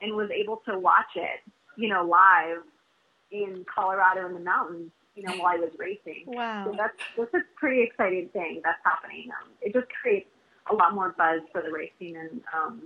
and 0.00 0.14
was 0.14 0.30
able 0.30 0.62
to 0.68 0.78
watch 0.78 1.12
it, 1.16 1.40
you 1.76 1.88
know, 1.88 2.04
live 2.04 2.62
in 3.30 3.64
Colorado 3.72 4.26
in 4.26 4.34
the 4.34 4.40
mountains, 4.40 4.90
you 5.14 5.22
know, 5.24 5.34
while 5.36 5.54
I 5.54 5.56
was 5.56 5.70
racing. 5.78 6.24
Wow. 6.26 6.64
So 6.66 6.74
that's 6.76 6.96
that's 7.16 7.34
a 7.34 7.40
pretty 7.56 7.82
exciting 7.82 8.28
thing 8.32 8.60
that's 8.64 8.78
happening. 8.84 9.28
Um, 9.42 9.50
it 9.60 9.72
just 9.72 9.86
creates 10.00 10.28
a 10.70 10.74
lot 10.74 10.94
more 10.94 11.14
buzz 11.16 11.40
for 11.52 11.62
the 11.62 11.70
racing, 11.70 12.16
and 12.16 12.40
um, 12.54 12.82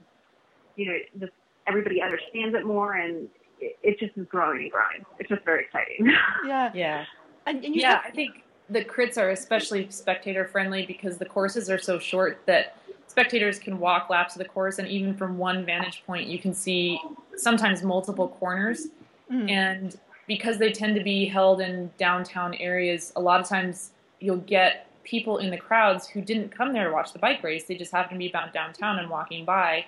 you 0.76 0.86
know, 0.86 0.96
just 1.20 1.32
everybody 1.66 2.00
understands 2.02 2.54
it 2.54 2.64
more, 2.66 2.94
and 2.94 3.28
it, 3.60 3.78
it 3.82 3.98
just 3.98 4.16
is 4.16 4.26
growing 4.28 4.62
and 4.62 4.70
growing. 4.70 5.04
It's 5.18 5.28
just 5.28 5.44
very 5.44 5.64
exciting. 5.64 6.10
Yeah. 6.46 6.70
Yeah. 6.74 7.04
And, 7.46 7.64
and 7.64 7.74
you 7.74 7.80
Yeah, 7.82 7.96
have- 7.96 8.04
I 8.06 8.10
think 8.10 8.42
the 8.70 8.82
crits 8.84 9.18
are 9.18 9.30
especially 9.30 9.86
spectator 9.90 10.46
friendly 10.46 10.86
because 10.86 11.18
the 11.18 11.24
courses 11.26 11.68
are 11.70 11.78
so 11.78 11.98
short 11.98 12.40
that 12.46 12.76
spectators 13.06 13.58
can 13.58 13.78
walk 13.78 14.08
laps 14.08 14.34
of 14.34 14.38
the 14.38 14.48
course 14.48 14.78
and 14.78 14.88
even 14.88 15.14
from 15.14 15.36
one 15.36 15.64
vantage 15.66 16.02
point 16.06 16.26
you 16.26 16.38
can 16.38 16.54
see 16.54 16.98
sometimes 17.36 17.82
multiple 17.82 18.28
corners 18.28 18.88
Mm. 19.30 19.50
and 19.50 19.96
because 20.26 20.58
they 20.58 20.72
tend 20.72 20.96
to 20.96 21.02
be 21.02 21.26
held 21.26 21.60
in 21.60 21.90
downtown 21.98 22.54
areas 22.54 23.12
a 23.16 23.20
lot 23.20 23.40
of 23.40 23.48
times 23.48 23.90
you'll 24.20 24.36
get 24.36 24.86
people 25.04 25.38
in 25.38 25.50
the 25.50 25.56
crowds 25.56 26.08
who 26.08 26.22
didn't 26.22 26.50
come 26.50 26.72
there 26.72 26.84
to 26.84 26.92
watch 26.92 27.12
the 27.12 27.18
bike 27.18 27.42
race. 27.42 27.64
They 27.64 27.74
just 27.74 27.92
happen 27.92 28.14
to 28.14 28.18
be 28.18 28.30
downtown 28.30 28.98
and 28.98 29.10
walking 29.10 29.44
by. 29.44 29.84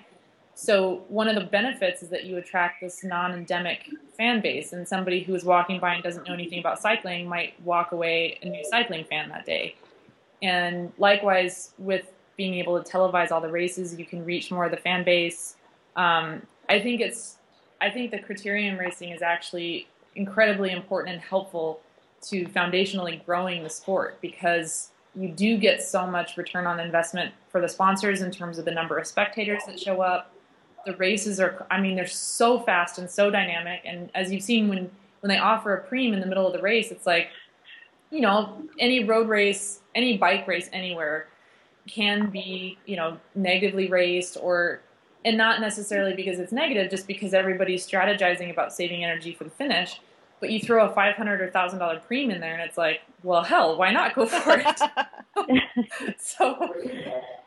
So 0.53 1.03
one 1.07 1.27
of 1.27 1.35
the 1.35 1.41
benefits 1.41 2.01
is 2.01 2.09
that 2.09 2.23
you 2.23 2.37
attract 2.37 2.81
this 2.81 3.03
non-endemic 3.03 3.89
fan 4.15 4.41
base 4.41 4.73
and 4.73 4.87
somebody 4.87 5.21
who 5.21 5.35
is 5.35 5.43
walking 5.43 5.79
by 5.79 5.95
and 5.95 6.03
doesn't 6.03 6.27
know 6.27 6.33
anything 6.33 6.59
about 6.59 6.79
cycling 6.79 7.27
might 7.27 7.59
walk 7.63 7.91
away 7.91 8.39
a 8.41 8.49
new 8.49 8.63
cycling 8.69 9.05
fan 9.05 9.29
that 9.29 9.45
day. 9.45 9.75
And 10.41 10.91
likewise 10.97 11.71
with 11.77 12.11
being 12.37 12.55
able 12.55 12.81
to 12.81 12.91
televise 12.91 13.31
all 13.31 13.41
the 13.41 13.51
races 13.51 13.97
you 13.97 14.05
can 14.05 14.23
reach 14.23 14.51
more 14.51 14.65
of 14.65 14.71
the 14.71 14.77
fan 14.77 15.03
base. 15.03 15.55
Um, 15.95 16.43
i 16.69 16.79
think 16.79 17.01
it's 17.01 17.37
i 17.81 17.89
think 17.89 18.11
the 18.11 18.19
criterium 18.19 18.77
racing 18.77 19.11
is 19.11 19.21
actually 19.21 19.87
incredibly 20.17 20.71
important 20.71 21.15
and 21.15 21.23
helpful 21.23 21.79
to 22.23 22.45
foundationally 22.45 23.23
growing 23.25 23.63
the 23.63 23.69
sport 23.69 24.17
because 24.21 24.89
you 25.15 25.29
do 25.29 25.57
get 25.57 25.81
so 25.81 26.05
much 26.05 26.37
return 26.37 26.67
on 26.67 26.79
investment 26.79 27.33
for 27.49 27.61
the 27.61 27.69
sponsors 27.69 28.21
in 28.21 28.31
terms 28.31 28.57
of 28.57 28.65
the 28.65 28.71
number 28.71 28.97
of 28.97 29.07
spectators 29.07 29.63
that 29.65 29.79
show 29.79 30.01
up. 30.01 30.33
The 30.85 30.95
races 30.95 31.39
are 31.39 31.65
i 31.69 31.81
mean 31.81 31.95
they're 31.95 32.07
so 32.07 32.59
fast 32.59 32.97
and 32.97 33.09
so 33.09 33.29
dynamic. 33.29 33.81
And 33.85 34.09
as 34.15 34.31
you've 34.31 34.43
seen 34.43 34.67
when 34.67 34.89
when 35.21 35.29
they 35.29 35.37
offer 35.37 35.75
a 35.75 35.83
preem 35.87 36.13
in 36.13 36.19
the 36.19 36.25
middle 36.25 36.45
of 36.45 36.53
the 36.53 36.61
race 36.61 36.91
it's 36.91 37.05
like 37.05 37.29
you 38.11 38.21
know 38.21 38.61
any 38.79 39.03
road 39.03 39.27
race 39.27 39.79
any 39.95 40.17
bike 40.17 40.47
race 40.47 40.69
anywhere 40.71 41.27
can 41.87 42.29
be 42.29 42.77
you 42.85 42.95
know 42.95 43.17
negatively 43.35 43.87
raced 43.89 44.37
or 44.41 44.81
and 45.25 45.37
not 45.37 45.59
necessarily 45.59 46.13
because 46.13 46.39
it's 46.39 46.51
negative 46.51 46.89
just 46.89 47.07
because 47.07 47.33
everybody's 47.33 47.85
strategizing 47.85 48.51
about 48.51 48.71
saving 48.71 49.03
energy 49.03 49.33
for 49.33 49.43
the 49.43 49.49
finish 49.49 49.99
but 50.39 50.49
you 50.49 50.59
throw 50.59 50.85
a 50.85 50.93
500 50.93 51.41
or 51.41 51.49
thousand 51.51 51.79
dollar 51.79 52.01
preem 52.09 52.33
in 52.33 52.39
there 52.39 52.53
and 52.53 52.61
it's 52.61 52.77
like 52.77 53.01
well 53.23 53.43
hell 53.43 53.77
why 53.77 53.91
not 53.91 54.15
go 54.15 54.25
for 54.25 54.57
it? 54.57 54.81
So 56.17 56.73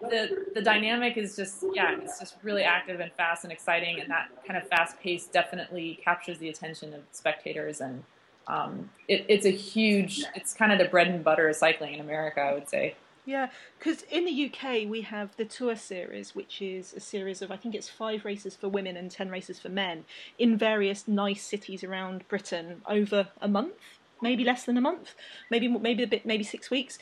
the 0.00 0.46
the 0.54 0.62
dynamic 0.62 1.16
is 1.16 1.36
just 1.36 1.64
yeah 1.74 1.96
it's 2.00 2.18
just 2.18 2.36
really 2.42 2.62
active 2.62 3.00
and 3.00 3.12
fast 3.12 3.44
and 3.44 3.52
exciting 3.52 4.00
and 4.00 4.10
that 4.10 4.28
kind 4.46 4.56
of 4.60 4.68
fast 4.68 4.98
pace 5.00 5.26
definitely 5.26 6.00
captures 6.04 6.38
the 6.38 6.48
attention 6.48 6.94
of 6.94 7.02
spectators 7.10 7.80
and 7.80 8.02
um, 8.48 8.90
it, 9.06 9.24
it's 9.28 9.46
a 9.46 9.50
huge 9.50 10.24
it's 10.34 10.54
kind 10.54 10.72
of 10.72 10.78
the 10.78 10.86
bread 10.86 11.08
and 11.08 11.22
butter 11.22 11.48
of 11.48 11.56
cycling 11.56 11.94
in 11.94 12.00
america 12.00 12.40
i 12.40 12.54
would 12.54 12.68
say 12.68 12.94
Yeah, 13.30 13.50
because 13.78 14.02
in 14.10 14.24
the 14.24 14.46
UK 14.46 14.90
we 14.90 15.02
have 15.02 15.36
the 15.36 15.44
Tour 15.44 15.76
Series, 15.76 16.34
which 16.34 16.60
is 16.60 16.92
a 16.92 16.98
series 16.98 17.40
of 17.40 17.52
I 17.52 17.56
think 17.56 17.76
it's 17.76 17.88
five 17.88 18.24
races 18.24 18.56
for 18.56 18.68
women 18.68 18.96
and 18.96 19.08
ten 19.08 19.30
races 19.30 19.60
for 19.60 19.68
men 19.68 20.04
in 20.36 20.58
various 20.58 21.06
nice 21.06 21.40
cities 21.40 21.84
around 21.84 22.26
Britain 22.26 22.82
over 22.88 23.28
a 23.40 23.46
month, 23.46 23.74
maybe 24.20 24.42
less 24.42 24.64
than 24.64 24.76
a 24.76 24.80
month, 24.80 25.14
maybe 25.48 25.68
maybe 25.68 26.02
a 26.02 26.08
bit, 26.08 26.26
maybe 26.26 26.42
six 26.42 26.72
weeks, 26.72 26.98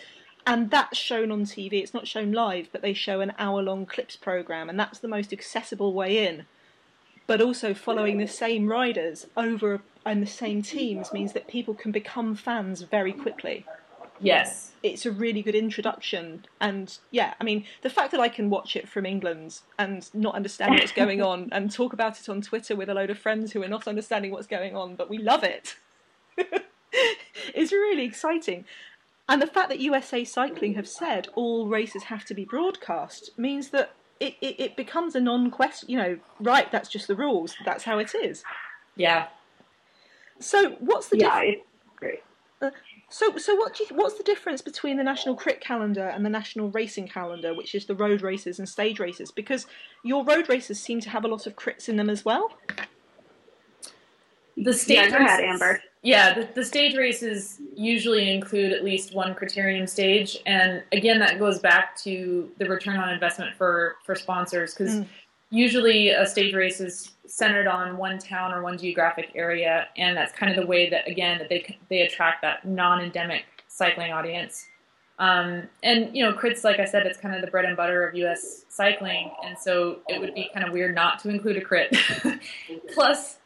and 0.46 0.70
that's 0.70 0.98
shown 0.98 1.30
on 1.30 1.46
TV. 1.46 1.82
It's 1.82 1.94
not 1.94 2.06
shown 2.06 2.32
live, 2.32 2.68
but 2.72 2.82
they 2.82 2.92
show 2.92 3.22
an 3.22 3.32
hour-long 3.38 3.86
clips 3.86 4.16
program, 4.16 4.68
and 4.68 4.78
that's 4.78 4.98
the 4.98 5.08
most 5.08 5.32
accessible 5.32 5.94
way 5.94 6.28
in. 6.28 6.44
But 7.26 7.40
also 7.40 7.72
following 7.72 8.18
the 8.18 8.28
same 8.28 8.68
riders 8.68 9.26
over 9.34 9.80
and 10.04 10.20
the 10.20 10.26
same 10.26 10.60
teams 10.60 11.10
means 11.10 11.32
that 11.32 11.48
people 11.48 11.72
can 11.72 11.90
become 11.90 12.34
fans 12.34 12.82
very 12.82 13.14
quickly 13.14 13.64
yes. 14.20 14.64
It's 14.80 15.06
a 15.06 15.10
really 15.10 15.42
good 15.42 15.56
introduction 15.56 16.44
and 16.60 16.96
yeah 17.10 17.34
i 17.40 17.44
mean 17.44 17.64
the 17.82 17.90
fact 17.90 18.12
that 18.12 18.20
i 18.20 18.28
can 18.28 18.48
watch 18.48 18.76
it 18.76 18.88
from 18.88 19.04
england 19.04 19.60
and 19.76 20.08
not 20.14 20.36
understand 20.36 20.74
what's 20.74 20.92
going 21.02 21.20
on 21.20 21.48
and 21.50 21.70
talk 21.70 21.92
about 21.92 22.20
it 22.20 22.28
on 22.28 22.40
twitter 22.40 22.76
with 22.76 22.88
a 22.88 22.94
load 22.94 23.10
of 23.10 23.18
friends 23.18 23.50
who 23.52 23.62
are 23.62 23.68
not 23.68 23.88
understanding 23.88 24.30
what's 24.30 24.46
going 24.46 24.76
on 24.76 24.94
but 24.94 25.10
we 25.10 25.18
love 25.18 25.42
it 25.42 25.74
is 27.54 27.72
really 27.72 28.04
exciting. 28.04 28.64
And 29.28 29.42
the 29.42 29.46
fact 29.46 29.68
that 29.68 29.80
usa 29.80 30.24
cycling 30.24 30.74
have 30.74 30.88
said 30.88 31.28
all 31.34 31.66
races 31.66 32.04
have 32.04 32.24
to 32.26 32.34
be 32.34 32.44
broadcast 32.44 33.30
means 33.36 33.70
that 33.70 33.94
it, 34.20 34.34
it, 34.40 34.58
it 34.58 34.76
becomes 34.76 35.14
a 35.14 35.20
non-question 35.20 35.88
you 35.88 35.96
know 35.96 36.18
right 36.40 36.72
that's 36.72 36.88
just 36.88 37.06
the 37.06 37.14
rules 37.14 37.54
that's 37.64 37.84
how 37.84 37.98
it 37.98 38.14
is. 38.14 38.42
Yeah. 38.96 39.28
So 40.40 40.70
what's 40.80 41.08
the 41.08 41.18
yeah, 41.18 41.40
difference 41.40 41.62
it's. 42.60 42.76
So, 43.10 43.36
so 43.38 43.54
what 43.54 43.74
do 43.76 43.84
you, 43.88 43.96
what's 43.96 44.18
the 44.18 44.24
difference 44.24 44.60
between 44.60 44.96
the 44.96 45.04
national 45.04 45.34
crit 45.34 45.60
calendar 45.60 46.08
and 46.08 46.24
the 46.24 46.30
national 46.30 46.70
racing 46.70 47.08
calendar, 47.08 47.54
which 47.54 47.74
is 47.74 47.86
the 47.86 47.94
road 47.94 48.22
races 48.22 48.58
and 48.58 48.68
stage 48.68 49.00
races? 49.00 49.30
Because 49.30 49.66
your 50.04 50.24
road 50.24 50.48
races 50.48 50.80
seem 50.80 51.00
to 51.00 51.10
have 51.10 51.24
a 51.24 51.28
lot 51.28 51.46
of 51.46 51.56
crits 51.56 51.88
in 51.88 51.96
them 51.96 52.10
as 52.10 52.24
well. 52.24 52.50
the 54.56 54.72
stage 54.72 55.10
Yeah, 55.10 55.18
races- 55.18 55.40
Amber. 55.44 55.82
Yeah, 56.02 56.32
the, 56.34 56.48
the 56.54 56.64
stage 56.64 56.96
races 56.96 57.60
usually 57.74 58.30
include 58.32 58.72
at 58.72 58.84
least 58.84 59.12
one 59.14 59.34
criterium 59.34 59.88
stage, 59.88 60.38
and 60.46 60.82
again, 60.92 61.18
that 61.18 61.40
goes 61.40 61.58
back 61.58 61.96
to 62.02 62.50
the 62.58 62.68
return 62.68 62.98
on 62.98 63.08
investment 63.12 63.56
for 63.56 63.96
for 64.06 64.14
sponsors 64.14 64.74
because 64.74 64.96
Mm. 64.96 65.06
Usually 65.50 66.10
a 66.10 66.26
stage 66.26 66.54
race 66.54 66.80
is 66.80 67.12
centered 67.26 67.66
on 67.66 67.96
one 67.96 68.18
town 68.18 68.52
or 68.52 68.62
one 68.62 68.78
geographic 68.78 69.30
area, 69.34 69.88
and 69.96 70.16
that's 70.16 70.32
kind 70.32 70.50
of 70.50 70.56
the 70.60 70.66
way 70.66 70.90
that 70.90 71.08
again 71.08 71.38
that 71.38 71.48
they 71.48 71.76
they 71.88 72.02
attract 72.02 72.42
that 72.42 72.66
non-endemic 72.66 73.44
cycling 73.68 74.12
audience. 74.12 74.66
Um, 75.18 75.64
and 75.82 76.14
you 76.14 76.24
know, 76.24 76.32
crits, 76.32 76.62
like 76.62 76.78
I 76.78 76.84
said, 76.84 77.04
it's 77.06 77.18
kind 77.18 77.34
of 77.34 77.40
the 77.40 77.50
bread 77.50 77.64
and 77.64 77.76
butter 77.76 78.06
of 78.06 78.14
U.S. 78.14 78.64
cycling, 78.68 79.30
and 79.44 79.58
so 79.58 79.98
it 80.08 80.20
would 80.20 80.34
be 80.34 80.48
kind 80.54 80.64
of 80.64 80.72
weird 80.72 80.94
not 80.94 81.18
to 81.20 81.28
include 81.28 81.56
a 81.56 81.60
crit. 81.60 81.96
Plus, 82.94 83.38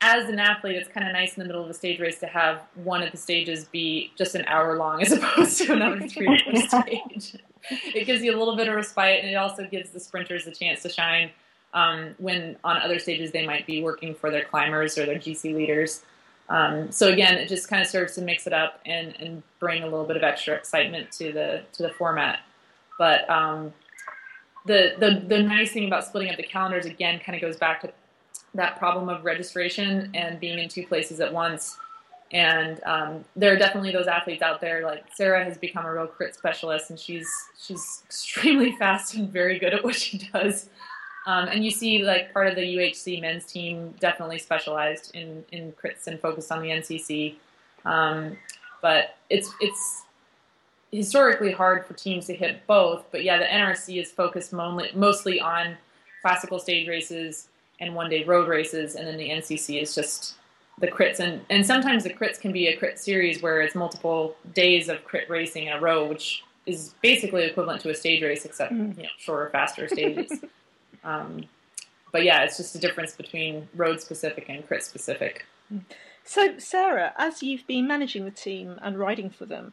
as 0.00 0.28
an 0.28 0.38
athlete, 0.38 0.76
it's 0.76 0.88
kind 0.88 1.06
of 1.06 1.12
nice 1.12 1.36
in 1.36 1.42
the 1.42 1.46
middle 1.46 1.62
of 1.62 1.70
a 1.70 1.74
stage 1.74 2.00
race 2.00 2.18
to 2.20 2.26
have 2.26 2.62
one 2.74 3.02
of 3.02 3.10
the 3.12 3.16
stages 3.16 3.64
be 3.66 4.12
just 4.16 4.34
an 4.34 4.44
hour 4.46 4.76
long 4.76 5.02
as 5.02 5.12
opposed 5.18 5.58
to 5.58 5.72
another 5.72 6.06
three-hour 6.06 6.56
stage. 6.68 7.36
It 7.94 8.06
gives 8.06 8.22
you 8.22 8.36
a 8.36 8.38
little 8.38 8.56
bit 8.56 8.68
of 8.68 8.74
respite, 8.74 9.20
and 9.20 9.30
it 9.30 9.36
also 9.36 9.66
gives 9.66 9.90
the 9.90 10.00
sprinters 10.00 10.46
a 10.46 10.50
chance 10.50 10.82
to 10.82 10.88
shine 10.88 11.30
um, 11.72 12.14
when 12.18 12.56
on 12.64 12.80
other 12.80 12.98
stages 12.98 13.32
they 13.32 13.46
might 13.46 13.66
be 13.66 13.82
working 13.82 14.14
for 14.14 14.30
their 14.30 14.44
climbers 14.44 14.96
or 14.96 15.06
their 15.06 15.18
GC 15.18 15.54
leaders. 15.54 16.02
Um, 16.48 16.92
so 16.92 17.12
again, 17.12 17.34
it 17.34 17.48
just 17.48 17.68
kind 17.68 17.82
of 17.82 17.88
serves 17.88 18.14
to 18.14 18.22
mix 18.22 18.46
it 18.46 18.52
up 18.52 18.80
and, 18.84 19.14
and 19.18 19.42
bring 19.60 19.82
a 19.82 19.86
little 19.86 20.04
bit 20.04 20.16
of 20.16 20.22
extra 20.22 20.54
excitement 20.54 21.10
to 21.12 21.32
the 21.32 21.62
to 21.72 21.82
the 21.82 21.90
format. 21.90 22.40
But 22.98 23.28
um, 23.28 23.72
the, 24.66 24.94
the 24.98 25.24
the 25.26 25.42
nice 25.42 25.72
thing 25.72 25.86
about 25.86 26.04
splitting 26.04 26.30
up 26.30 26.36
the 26.36 26.42
calendars 26.42 26.86
again 26.86 27.18
kind 27.18 27.34
of 27.34 27.42
goes 27.42 27.56
back 27.56 27.80
to 27.82 27.92
that 28.54 28.78
problem 28.78 29.08
of 29.08 29.24
registration 29.24 30.10
and 30.14 30.38
being 30.38 30.58
in 30.58 30.68
two 30.68 30.86
places 30.86 31.20
at 31.20 31.32
once. 31.32 31.76
And 32.32 32.82
um, 32.84 33.24
there 33.36 33.52
are 33.52 33.56
definitely 33.56 33.92
those 33.92 34.06
athletes 34.06 34.42
out 34.42 34.60
there. 34.60 34.84
Like 34.84 35.04
Sarah 35.14 35.44
has 35.44 35.56
become 35.56 35.84
a 35.84 35.92
real 35.92 36.06
crit 36.06 36.34
specialist, 36.34 36.90
and 36.90 36.98
she's 36.98 37.28
she's 37.60 38.02
extremely 38.06 38.72
fast 38.78 39.14
and 39.14 39.30
very 39.30 39.58
good 39.58 39.74
at 39.74 39.84
what 39.84 39.94
she 39.94 40.18
does. 40.32 40.68
Um, 41.26 41.48
and 41.48 41.64
you 41.64 41.70
see, 41.70 42.02
like 42.02 42.32
part 42.32 42.48
of 42.48 42.56
the 42.56 42.62
UHC 42.62 43.20
men's 43.20 43.46
team 43.46 43.94
definitely 44.00 44.38
specialized 44.38 45.14
in 45.14 45.44
in 45.52 45.72
crits 45.72 46.06
and 46.06 46.20
focused 46.20 46.50
on 46.50 46.60
the 46.60 46.68
NCC. 46.68 47.36
Um, 47.84 48.36
but 48.82 49.16
it's 49.30 49.54
it's 49.60 50.04
historically 50.90 51.52
hard 51.52 51.86
for 51.86 51.94
teams 51.94 52.26
to 52.26 52.34
hit 52.34 52.66
both. 52.66 53.04
But 53.10 53.24
yeah, 53.24 53.38
the 53.38 53.44
NRC 53.44 54.00
is 54.00 54.10
focused 54.10 54.52
mostly 54.52 54.90
mostly 54.94 55.40
on 55.40 55.76
classical 56.22 56.58
stage 56.58 56.88
races 56.88 57.48
and 57.80 57.94
one 57.94 58.10
day 58.10 58.24
road 58.24 58.48
races, 58.48 58.94
and 58.94 59.06
then 59.06 59.16
the 59.16 59.30
NCC 59.30 59.80
is 59.80 59.94
just 59.94 60.34
the 60.80 60.88
crits. 60.88 61.20
And, 61.20 61.42
and 61.50 61.64
sometimes 61.66 62.04
the 62.04 62.10
crits 62.12 62.40
can 62.40 62.52
be 62.52 62.68
a 62.68 62.76
crit 62.76 62.98
series 62.98 63.42
where 63.42 63.60
it's 63.62 63.74
multiple 63.74 64.36
days 64.54 64.88
of 64.88 65.04
crit 65.04 65.28
racing 65.30 65.66
in 65.68 65.72
a 65.74 65.80
row, 65.80 66.06
which 66.06 66.42
is 66.66 66.94
basically 67.02 67.44
equivalent 67.44 67.82
to 67.82 67.90
a 67.90 67.94
stage 67.94 68.22
race, 68.22 68.44
except 68.44 68.72
Mhm. 68.72 68.96
you 68.96 69.02
know 69.04 69.08
shorter, 69.18 69.50
faster 69.50 69.88
stages. 69.88 70.40
um, 71.04 71.44
but 72.12 72.24
yeah, 72.24 72.44
it's 72.44 72.56
just 72.56 72.74
a 72.74 72.78
difference 72.78 73.14
between 73.14 73.68
road 73.74 74.00
specific 74.00 74.48
and 74.48 74.66
crit 74.66 74.82
specific. 74.82 75.46
So, 76.24 76.58
Sarah, 76.58 77.12
as 77.18 77.42
you've 77.42 77.66
been 77.66 77.86
managing 77.88 78.24
the 78.24 78.30
team 78.30 78.78
and 78.82 78.98
riding 78.98 79.30
for 79.30 79.46
them, 79.46 79.72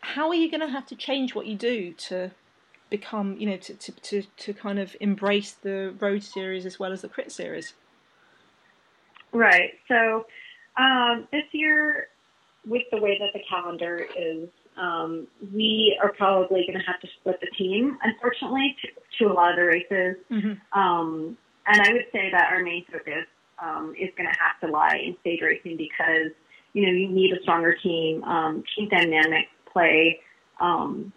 how 0.00 0.28
are 0.28 0.34
you 0.34 0.50
going 0.50 0.62
to 0.62 0.68
have 0.68 0.86
to 0.86 0.96
change 0.96 1.34
what 1.34 1.46
you 1.46 1.56
do 1.56 1.92
to 1.94 2.32
become, 2.90 3.36
you 3.38 3.46
know, 3.46 3.56
to, 3.58 3.74
to, 3.74 3.92
to, 3.92 4.22
to 4.38 4.54
kind 4.54 4.78
of 4.78 4.96
embrace 5.00 5.52
the 5.52 5.94
road 6.00 6.22
series 6.22 6.66
as 6.66 6.78
well 6.78 6.92
as 6.92 7.02
the 7.02 7.08
crit 7.08 7.32
series? 7.32 7.74
Right. 9.32 9.72
So, 9.88 10.26
um, 10.76 11.28
this 11.32 11.44
year, 11.52 12.08
with 12.66 12.82
the 12.90 12.98
way 12.98 13.18
that 13.18 13.32
the 13.32 13.40
calendar 13.48 14.06
is, 14.16 14.48
um, 14.76 15.26
we 15.54 15.98
are 16.02 16.12
probably 16.12 16.64
going 16.66 16.78
to 16.78 16.86
have 16.86 17.00
to 17.00 17.08
split 17.20 17.40
the 17.40 17.48
team, 17.58 17.98
unfortunately, 18.02 18.76
to, 18.82 19.24
to 19.24 19.32
a 19.32 19.34
lot 19.34 19.50
of 19.50 19.56
the 19.56 19.64
races. 19.64 20.16
Mm-hmm. 20.30 20.78
Um, 20.78 21.36
and 21.66 21.82
I 21.82 21.92
would 21.92 22.06
say 22.12 22.30
that 22.32 22.50
our 22.50 22.62
main 22.62 22.84
focus 22.90 23.26
um, 23.62 23.94
is 23.98 24.10
going 24.16 24.28
to 24.28 24.38
have 24.38 24.60
to 24.62 24.68
lie 24.68 25.00
in 25.04 25.16
stage 25.20 25.40
racing 25.42 25.76
because 25.76 26.32
you 26.72 26.86
know 26.86 26.92
you 26.92 27.08
need 27.08 27.32
a 27.32 27.42
stronger 27.42 27.74
team. 27.82 28.24
Um, 28.24 28.64
team 28.76 28.88
dynamic 28.88 29.46
play 29.70 30.20
um, 30.60 31.12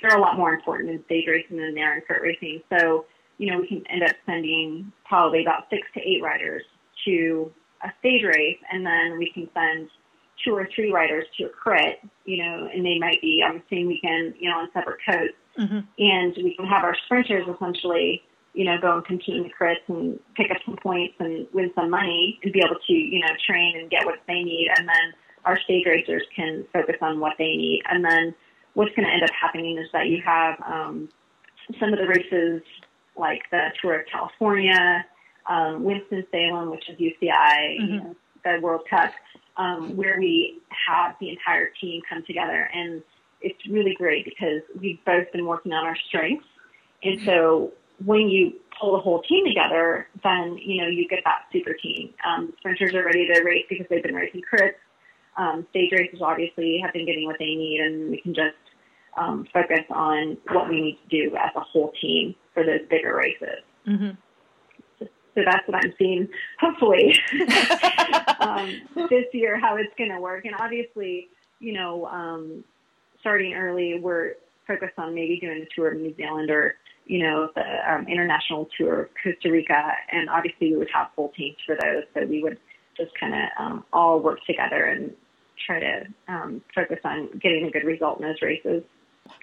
they're 0.00 0.16
a 0.16 0.20
lot 0.20 0.36
more 0.36 0.52
important 0.52 0.90
in 0.90 1.04
stage 1.04 1.26
racing 1.26 1.56
than 1.56 1.74
they 1.74 1.82
are 1.82 1.96
in 1.96 2.02
crit 2.02 2.22
racing. 2.22 2.62
So 2.70 3.06
you 3.38 3.50
know 3.50 3.60
we 3.60 3.68
can 3.68 3.84
end 3.90 4.02
up 4.02 4.16
sending 4.26 4.92
probably 5.04 5.42
about 5.42 5.64
six 5.70 5.86
to 5.94 6.00
eight 6.00 6.22
riders 6.22 6.62
to 7.04 7.52
a 7.82 7.88
stage 8.00 8.22
race, 8.24 8.58
and 8.70 8.84
then 8.84 9.18
we 9.18 9.30
can 9.32 9.48
send 9.54 9.88
two 10.44 10.54
or 10.54 10.68
three 10.74 10.92
riders 10.92 11.24
to 11.38 11.44
a 11.44 11.48
crit, 11.48 12.00
you 12.24 12.42
know, 12.42 12.68
and 12.72 12.84
they 12.84 12.98
might 12.98 13.20
be 13.20 13.42
on 13.46 13.56
the 13.56 13.62
same 13.74 13.86
weekend, 13.86 14.34
you 14.38 14.50
know, 14.50 14.58
on 14.58 14.68
separate 14.72 14.98
coats. 15.08 15.34
Mm-hmm. 15.58 15.80
And 15.98 16.34
we 16.36 16.54
can 16.56 16.66
have 16.66 16.82
our 16.82 16.96
sprinters 17.06 17.46
essentially 17.48 18.22
you 18.54 18.64
know, 18.64 18.76
go 18.80 18.94
and 18.94 19.04
compete 19.04 19.36
in 19.36 19.42
the 19.42 19.50
crits 19.50 19.82
and 19.88 20.18
pick 20.36 20.50
up 20.50 20.58
some 20.64 20.76
points 20.76 21.14
and 21.18 21.46
win 21.52 21.72
some 21.74 21.90
money 21.90 22.38
and 22.42 22.52
be 22.52 22.60
able 22.64 22.76
to, 22.86 22.92
you 22.92 23.20
know, 23.20 23.34
train 23.44 23.74
and 23.76 23.90
get 23.90 24.06
what 24.06 24.20
they 24.28 24.42
need. 24.42 24.68
And 24.78 24.88
then 24.88 25.12
our 25.44 25.58
stage 25.60 25.84
racers 25.86 26.22
can 26.34 26.64
focus 26.72 26.94
on 27.02 27.18
what 27.18 27.32
they 27.36 27.56
need. 27.56 27.82
And 27.90 28.04
then 28.04 28.34
what's 28.74 28.94
going 28.94 29.06
to 29.06 29.12
end 29.12 29.24
up 29.24 29.30
happening 29.38 29.76
is 29.78 29.88
that 29.92 30.06
you 30.06 30.22
have 30.24 30.54
um, 30.64 31.08
some 31.80 31.92
of 31.92 31.98
the 31.98 32.06
races 32.06 32.62
like 33.16 33.42
the 33.50 33.68
Tour 33.82 34.00
of 34.00 34.06
California, 34.06 35.04
um, 35.46 35.84
Winston-Salem, 35.84 36.70
which 36.70 36.88
is 36.88 36.98
UCI, 36.98 37.80
mm-hmm. 37.80 37.92
you 37.92 38.00
know, 38.00 38.16
the 38.44 38.58
World 38.60 38.82
Cup, 38.88 39.12
um, 39.56 39.96
where 39.96 40.16
we 40.18 40.60
have 40.86 41.14
the 41.20 41.30
entire 41.30 41.70
team 41.80 42.02
come 42.08 42.22
together. 42.26 42.70
And 42.74 43.02
it's 43.40 43.66
really 43.68 43.94
great 43.94 44.24
because 44.24 44.62
we've 44.78 45.02
both 45.04 45.30
been 45.32 45.46
working 45.46 45.72
on 45.72 45.84
our 45.84 45.96
strengths. 46.08 46.46
And 47.02 47.20
so 47.24 47.72
when 48.04 48.28
you 48.28 48.54
pull 48.80 48.92
the 48.92 48.98
whole 48.98 49.22
team 49.22 49.44
together, 49.46 50.08
then 50.22 50.58
you 50.58 50.82
know 50.82 50.88
you 50.88 51.06
get 51.08 51.20
that 51.24 51.44
super 51.52 51.74
team. 51.74 52.12
Um, 52.26 52.52
sprinters 52.58 52.94
are 52.94 53.04
ready 53.04 53.26
to 53.32 53.42
race 53.42 53.64
because 53.68 53.86
they've 53.88 54.02
been 54.02 54.14
racing 54.14 54.42
crits. 54.42 54.74
Um, 55.36 55.66
stage 55.70 55.92
races 55.92 56.20
obviously 56.22 56.80
have 56.82 56.92
been 56.92 57.06
getting 57.06 57.26
what 57.26 57.36
they 57.38 57.54
need, 57.54 57.80
and 57.80 58.10
we 58.10 58.20
can 58.20 58.34
just 58.34 58.56
um, 59.16 59.46
focus 59.52 59.84
on 59.90 60.36
what 60.50 60.68
we 60.68 60.80
need 60.80 60.98
to 61.08 61.28
do 61.28 61.36
as 61.36 61.50
a 61.56 61.60
whole 61.60 61.92
team 62.00 62.34
for 62.52 62.64
those 62.64 62.80
bigger 62.88 63.16
races. 63.16 63.62
Mm-hmm. 63.86 64.10
So, 65.34 65.42
that's 65.44 65.66
what 65.66 65.84
I'm 65.84 65.92
seeing. 65.98 66.28
Hopefully, 66.60 67.18
um, 68.40 68.82
this 69.10 69.24
year 69.32 69.58
how 69.58 69.76
it's 69.76 69.92
going 69.98 70.10
to 70.10 70.20
work, 70.20 70.44
and 70.44 70.54
obviously, 70.58 71.28
you 71.60 71.72
know, 71.72 72.06
um, 72.06 72.64
starting 73.20 73.54
early, 73.54 73.98
we're 74.00 74.34
focused 74.66 74.98
on 74.98 75.14
maybe 75.14 75.38
doing 75.40 75.62
a 75.62 75.74
tour 75.74 75.92
of 75.92 75.98
New 75.98 76.14
Zealand 76.16 76.50
or 76.50 76.76
you 77.06 77.22
know, 77.22 77.50
the 77.54 77.92
um, 77.92 78.06
international 78.08 78.68
tour 78.76 79.02
of 79.02 79.08
Costa 79.22 79.50
Rica, 79.50 79.92
and 80.10 80.30
obviously 80.30 80.70
we 80.70 80.76
would 80.76 80.90
have 80.92 81.08
full 81.14 81.32
teams 81.36 81.56
for 81.66 81.76
those, 81.80 82.04
so 82.14 82.24
we 82.26 82.42
would 82.42 82.58
just 82.96 83.10
kind 83.18 83.34
of 83.34 83.40
um, 83.58 83.84
all 83.92 84.20
work 84.20 84.38
together 84.46 84.84
and 84.84 85.12
try 85.66 85.80
to 85.80 86.06
um, 86.28 86.62
focus 86.74 86.98
on 87.04 87.28
getting 87.40 87.66
a 87.66 87.70
good 87.70 87.84
result 87.84 88.20
in 88.20 88.26
those 88.26 88.40
races. 88.42 88.82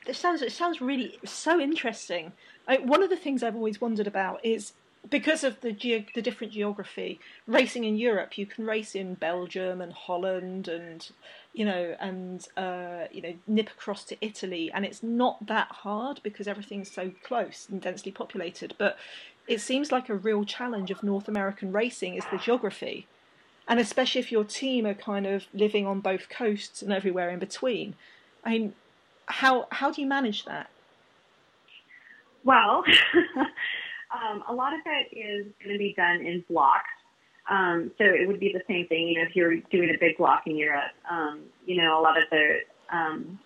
It 0.06 0.16
sounds 0.16 0.42
it 0.42 0.52
sounds 0.52 0.80
really 0.80 1.18
so 1.26 1.60
interesting. 1.60 2.34
I, 2.68 2.78
one 2.78 3.02
of 3.02 3.10
the 3.10 3.16
things 3.16 3.42
I've 3.42 3.56
always 3.56 3.82
wondered 3.82 4.08
about 4.08 4.44
is 4.46 4.74
because 5.10 5.44
of 5.44 5.62
the 5.62 5.72
ge- 5.72 6.14
the 6.14 6.22
different 6.22 6.54
geography, 6.54 7.20
racing 7.48 7.84
in 7.84 7.98
Europe, 7.98 8.38
you 8.38 8.46
can 8.46 8.66
race 8.66 8.96
in 8.96 9.16
Belgium 9.16 9.82
and 9.82 9.92
Holland 9.94 10.68
and 10.68 11.10
you 11.54 11.66
know 11.66 11.96
and 12.00 12.48
uh, 12.56 13.06
you 13.12 13.22
know 13.22 13.34
nip 13.48 13.70
across 13.70 14.04
to 14.06 14.18
Italy, 14.22 14.72
and 14.74 14.86
it's 14.86 15.02
not 15.02 15.48
that 15.48 15.68
hard 15.68 16.20
because 16.24 16.48
everything's 16.48 16.92
so 16.92 17.12
close 17.24 17.68
and 17.70 17.82
densely 17.82 18.12
populated. 18.12 18.76
But 18.78 18.98
it 19.48 19.60
seems 19.60 19.92
like 19.92 20.08
a 20.08 20.16
real 20.16 20.46
challenge 20.46 20.92
of 20.92 21.04
North 21.04 21.28
American 21.28 21.72
racing 21.72 22.16
is 22.16 22.26
the 22.32 22.38
geography, 22.38 23.08
and 23.68 23.80
especially 23.80 24.22
if 24.22 24.32
your 24.32 24.44
team 24.44 24.86
are 24.86 24.94
kind 24.94 25.26
of 25.26 25.46
living 25.54 25.88
on 25.88 26.00
both 26.00 26.30
coasts 26.30 26.82
and 26.82 26.94
everywhere 26.94 27.30
in 27.32 27.40
between. 27.40 27.96
I 28.44 28.52
mean, 28.52 28.76
how 29.26 29.68
how 29.72 29.92
do 29.92 30.02
you 30.02 30.08
manage 30.08 30.46
that? 30.46 30.70
Well. 32.44 32.84
Um, 34.14 34.44
a 34.48 34.54
lot 34.54 34.74
of 34.74 34.80
it 34.86 35.16
is 35.16 35.46
going 35.64 35.74
to 35.74 35.80
be 35.80 35.94
done 35.96 36.18
in 36.26 36.44
blocks. 36.50 36.90
Um, 37.50 37.92
so 37.98 38.04
it 38.04 38.28
would 38.28 38.40
be 38.40 38.54
the 38.54 38.62
same 38.68 38.88
thing, 38.88 39.08
you 39.08 39.18
know, 39.18 39.28
if 39.28 39.36
you're 39.36 39.56
doing 39.72 39.90
a 39.90 39.98
big 40.00 40.18
block 40.18 40.44
in 40.46 40.56
Europe. 40.56 40.92
Um, 41.10 41.42
you 41.66 41.82
know, 41.82 42.00
a 42.00 42.02
lot 42.02 42.18
of 42.18 42.24
the 42.30 42.60
um, 42.92 43.40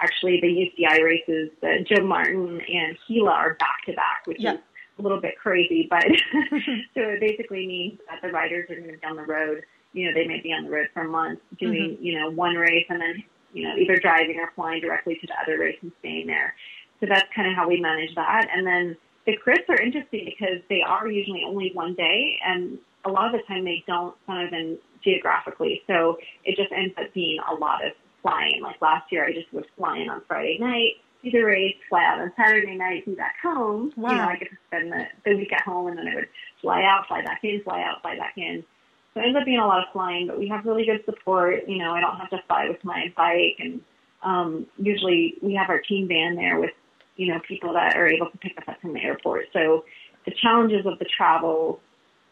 actually 0.00 0.40
the 0.40 0.46
UCI 0.48 1.02
races, 1.02 1.50
the 1.60 1.84
Joe 1.88 2.04
Martin 2.04 2.60
and 2.60 2.96
Gila 3.06 3.30
are 3.30 3.54
back 3.54 3.84
to 3.86 3.92
back, 3.94 4.26
which 4.26 4.38
is 4.38 4.58
a 4.98 5.02
little 5.02 5.20
bit 5.20 5.38
crazy, 5.38 5.86
but 5.88 6.04
so 6.94 7.00
it 7.00 7.20
basically 7.20 7.66
means 7.66 7.98
that 8.08 8.20
the 8.22 8.32
riders 8.32 8.68
are 8.70 8.74
going 8.74 8.92
to 8.92 8.98
be 8.98 9.06
on 9.06 9.16
the 9.16 9.22
road. 9.22 9.62
You 9.92 10.06
know, 10.06 10.14
they 10.14 10.26
may 10.26 10.40
be 10.40 10.52
on 10.52 10.64
the 10.64 10.70
road 10.70 10.88
for 10.92 11.02
a 11.02 11.08
month 11.08 11.40
doing, 11.58 11.94
mm-hmm. 11.94 12.02
you 12.02 12.18
know, 12.18 12.30
one 12.30 12.56
race 12.56 12.86
and 12.88 13.00
then, 13.00 13.22
you 13.52 13.64
know, 13.64 13.76
either 13.76 13.96
driving 13.96 14.38
or 14.38 14.52
flying 14.54 14.80
directly 14.80 15.16
to 15.20 15.26
the 15.26 15.34
other 15.42 15.58
race 15.58 15.78
and 15.82 15.92
staying 16.00 16.26
there. 16.26 16.54
So 17.00 17.06
that's 17.08 17.26
kind 17.34 17.48
of 17.48 17.56
how 17.56 17.68
we 17.68 17.80
manage 17.80 18.14
that. 18.16 18.48
And 18.52 18.66
then 18.66 18.96
the 19.28 19.36
crits 19.36 19.68
are 19.68 19.80
interesting 19.80 20.24
because 20.24 20.62
they 20.70 20.80
are 20.80 21.06
usually 21.06 21.42
only 21.46 21.70
one 21.74 21.94
day, 21.94 22.38
and 22.42 22.78
a 23.04 23.10
lot 23.10 23.26
of 23.26 23.32
the 23.38 23.46
time 23.46 23.62
they 23.62 23.84
don't 23.86 24.16
of 24.26 24.52
in 24.54 24.78
geographically. 25.04 25.82
So 25.86 26.16
it 26.44 26.56
just 26.56 26.72
ends 26.72 26.94
up 26.98 27.12
being 27.12 27.38
a 27.38 27.54
lot 27.54 27.84
of 27.84 27.92
flying. 28.22 28.62
Like 28.62 28.80
last 28.80 29.12
year, 29.12 29.26
I 29.26 29.34
just 29.34 29.52
was 29.52 29.66
flying 29.76 30.08
on 30.08 30.22
Friday 30.26 30.56
night, 30.58 30.92
do 31.22 31.30
the 31.30 31.42
race, 31.42 31.76
fly 31.90 32.04
out 32.06 32.20
on 32.20 32.32
Saturday 32.38 32.74
night, 32.74 33.04
be 33.04 33.14
back 33.16 33.34
home. 33.42 33.92
Wow. 33.98 34.12
You 34.12 34.16
know, 34.16 34.24
I 34.24 34.36
get 34.36 34.48
to 34.48 34.56
spend 34.68 34.92
the, 34.92 35.04
the 35.26 35.36
week 35.36 35.52
at 35.52 35.60
home, 35.60 35.88
and 35.88 35.98
then 35.98 36.08
I 36.08 36.14
would 36.14 36.28
fly 36.62 36.82
out, 36.84 37.06
fly 37.06 37.20
back 37.22 37.40
in, 37.42 37.62
fly 37.62 37.82
out, 37.82 38.00
fly 38.00 38.16
back 38.16 38.32
in. 38.38 38.64
So 39.12 39.20
it 39.20 39.24
ends 39.24 39.36
up 39.38 39.44
being 39.44 39.60
a 39.60 39.66
lot 39.66 39.86
of 39.86 39.92
flying, 39.92 40.26
but 40.26 40.38
we 40.38 40.48
have 40.48 40.64
really 40.64 40.86
good 40.86 41.04
support. 41.04 41.68
You 41.68 41.76
know, 41.76 41.92
I 41.92 42.00
don't 42.00 42.16
have 42.16 42.30
to 42.30 42.40
fly 42.46 42.70
with 42.70 42.82
my 42.82 43.12
bike, 43.14 43.56
and 43.58 43.82
um, 44.22 44.66
usually 44.78 45.34
we 45.42 45.52
have 45.54 45.68
our 45.68 45.80
team 45.80 46.08
van 46.08 46.34
there 46.34 46.58
with 46.58 46.70
you 47.18 47.26
know, 47.26 47.40
people 47.46 47.74
that 47.74 47.96
are 47.96 48.06
able 48.06 48.30
to 48.30 48.38
pick 48.38 48.56
us 48.56 48.64
up 48.66 48.80
from 48.80 48.94
the 48.94 49.00
airport. 49.00 49.46
So 49.52 49.84
the 50.24 50.32
challenges 50.40 50.86
of 50.86 50.98
the 50.98 51.04
travel, 51.04 51.80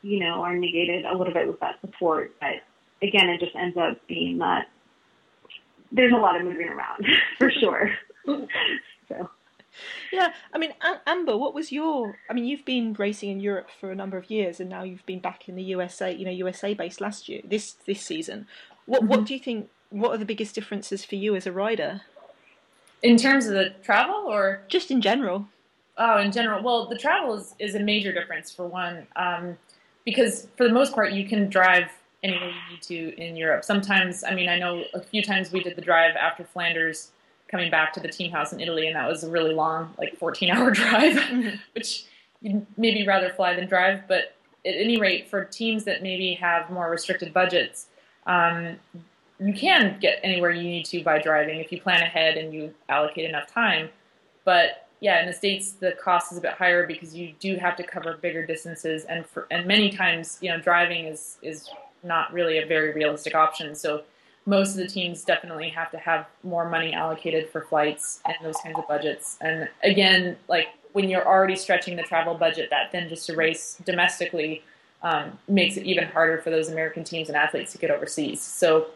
you 0.01 0.20
know, 0.20 0.42
are 0.42 0.57
negated 0.57 1.05
a 1.05 1.14
little 1.14 1.35
bit 1.35 1.46
with 1.49 1.61
that 1.61 1.81
support. 1.81 2.33
But 2.40 2.62
again, 3.03 3.29
it 3.29 3.40
just 3.40 3.55
ends 3.57 3.77
up 3.77 3.99
being 4.07 4.38
that 4.38 4.68
there's 5.90 6.12
a 6.12 6.16
lot 6.16 6.37
of 6.37 6.44
moving 6.44 6.68
around 6.68 7.05
for 7.38 7.51
sure. 7.51 7.90
so. 9.09 9.29
Yeah, 10.11 10.33
I 10.55 10.59
mean, 10.59 10.72
Amber, 11.07 11.37
what 11.37 11.53
was 11.53 11.70
your? 11.70 12.16
I 12.31 12.33
mean, 12.33 12.46
you've 12.46 12.64
been 12.64 12.94
racing 12.94 13.31
in 13.31 13.40
Europe 13.40 13.68
for 13.79 13.90
a 13.90 13.94
number 13.94 14.16
of 14.16 14.31
years, 14.31 14.59
and 14.59 14.70
now 14.70 14.85
you've 14.85 15.05
been 15.05 15.18
back 15.18 15.51
in 15.51 15.57
the 15.57 15.62
USA. 15.64 16.14
You 16.14 16.25
know, 16.25 16.31
USA 16.31 16.72
based 16.72 17.01
last 17.03 17.29
year, 17.29 17.42
this 17.44 17.72
this 17.87 18.01
season. 18.01 18.46
What 18.87 19.01
mm-hmm. 19.01 19.09
what 19.09 19.25
do 19.27 19.35
you 19.35 19.40
think? 19.40 19.68
What 19.90 20.12
are 20.12 20.16
the 20.16 20.25
biggest 20.25 20.55
differences 20.55 21.05
for 21.05 21.16
you 21.16 21.37
as 21.37 21.46
a 21.46 21.53
rider? 21.53 22.03
In 23.02 23.16
terms 23.16 23.46
of 23.46 23.54
the 23.54 23.70
travel 23.82 24.14
or 24.14 24.62
just 24.68 24.90
in 24.90 25.00
general? 25.00 25.46
Oh, 25.98 26.18
in 26.18 26.32
general. 26.32 26.62
Well, 26.62 26.87
the 26.87 26.98
travel 26.98 27.35
is, 27.35 27.54
is 27.59 27.74
a 27.74 27.80
major 27.80 28.12
difference 28.12 28.50
for 28.50 28.66
one, 28.66 29.06
um, 29.16 29.56
because 30.04 30.48
for 30.56 30.68
the 30.68 30.74
most 30.74 30.94
part, 30.94 31.12
you 31.12 31.26
can 31.26 31.48
drive 31.48 31.90
anywhere 32.22 32.48
you 32.48 32.72
need 32.72 32.82
to 32.82 33.20
in 33.20 33.37
Europe. 33.37 33.64
Sometimes, 33.64 34.24
I 34.24 34.35
mean, 34.35 34.48
I 34.48 34.59
know 34.59 34.85
a 34.94 35.00
few 35.00 35.22
times 35.22 35.52
we 35.52 35.62
did 35.62 35.76
the 35.76 35.82
drive 35.82 36.16
after 36.16 36.44
Flanders 36.44 37.12
coming 37.48 37.70
back 37.70 37.92
to 37.94 38.00
the 38.00 38.09
team 38.09 38.32
house 38.32 38.52
in 38.52 38.61
Italy, 38.61 38.87
and 38.87 38.96
that 38.96 39.09
was 39.09 39.24
a 39.24 39.30
really 39.30 39.54
long, 39.54 39.94
like 39.98 40.16
14 40.16 40.50
hour 40.50 40.70
drive, 40.72 41.14
mm-hmm. 41.14 41.56
which 41.74 42.04
you'd 42.42 42.66
maybe 42.76 43.06
rather 43.06 43.30
fly 43.30 43.54
than 43.54 43.66
drive. 43.66 44.02
But 44.09 44.35
at 44.64 44.74
any 44.74 44.98
rate, 44.98 45.28
for 45.28 45.44
teams 45.44 45.85
that 45.85 46.02
maybe 46.02 46.35
have 46.35 46.70
more 46.70 46.90
restricted 46.90 47.32
budgets, 47.32 47.87
um, 48.26 48.76
you 49.38 49.53
can 49.53 49.99
get 50.01 50.20
anywhere 50.22 50.51
you 50.51 50.62
need 50.62 50.87
to 50.87 51.03
by 51.03 51.18
driving 51.18 51.61
if 51.61 51.70
you 51.70 51.81
plan 51.81 52.03
ahead 52.03 52.37
and 52.37 52.53
you 52.53 52.72
allocate 52.88 53.29
enough 53.29 53.46
time. 53.46 53.88
But 54.44 54.88
yeah, 55.01 55.20
in 55.20 55.27
the 55.27 55.33
states 55.33 55.72
the 55.72 55.92
cost 55.92 56.33
is 56.33 56.38
a 56.38 56.40
bit 56.40 56.53
higher 56.53 56.87
because 56.87 57.14
you 57.14 57.35
do 57.38 57.57
have 57.57 57.77
to 57.77 57.83
cover 57.83 58.16
bigger 58.16 58.46
distances, 58.46 59.05
and 59.05 59.27
for 59.27 59.46
and 59.51 59.66
many 59.66 59.90
times 59.90 60.38
you 60.40 60.51
know 60.51 60.59
driving 60.59 61.07
is 61.07 61.38
is 61.42 61.68
not 62.03 62.33
really 62.33 62.59
a 62.59 62.66
very 62.66 62.92
realistic 62.92 63.35
option. 63.35 63.75
So 63.75 64.03
most 64.46 64.70
of 64.70 64.77
the 64.77 64.87
teams 64.87 65.25
definitely 65.25 65.68
have 65.70 65.90
to 65.90 65.99
have 65.99 66.27
more 66.44 66.68
money 66.70 66.92
allocated 66.92 67.51
for 67.51 67.62
flights 67.62 68.20
and 68.25 68.37
those 68.42 68.57
kinds 68.59 68.79
of 68.79 68.87
budgets. 68.87 69.37
And 69.40 69.68
again, 69.83 70.37
like 70.49 70.68
when 70.92 71.11
you're 71.11 71.27
already 71.27 71.57
stretching 71.57 71.96
the 71.96 72.05
travel 72.05 72.35
budget 72.35 72.70
that 72.70 72.92
then 72.92 73.09
just 73.09 73.27
to 73.27 73.37
race 73.37 73.77
domestically 73.85 74.62
um, 75.03 75.38
makes 75.49 75.77
it 75.77 75.85
even 75.85 76.05
harder 76.05 76.38
for 76.38 76.51
those 76.51 76.70
American 76.70 77.03
teams 77.05 77.29
and 77.29 77.37
athletes 77.37 77.72
to 77.72 77.79
get 77.79 77.90
overseas. 77.90 78.40
So 78.40 78.87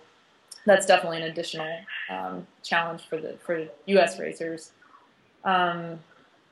that's 0.66 0.86
definitely 0.86 1.18
an 1.18 1.24
additional 1.24 1.78
um, 2.10 2.46
challenge 2.62 3.02
for 3.08 3.18
the 3.18 3.34
for 3.44 3.66
U.S. 3.86 4.18
racers. 4.18 4.72
Um, 5.44 5.98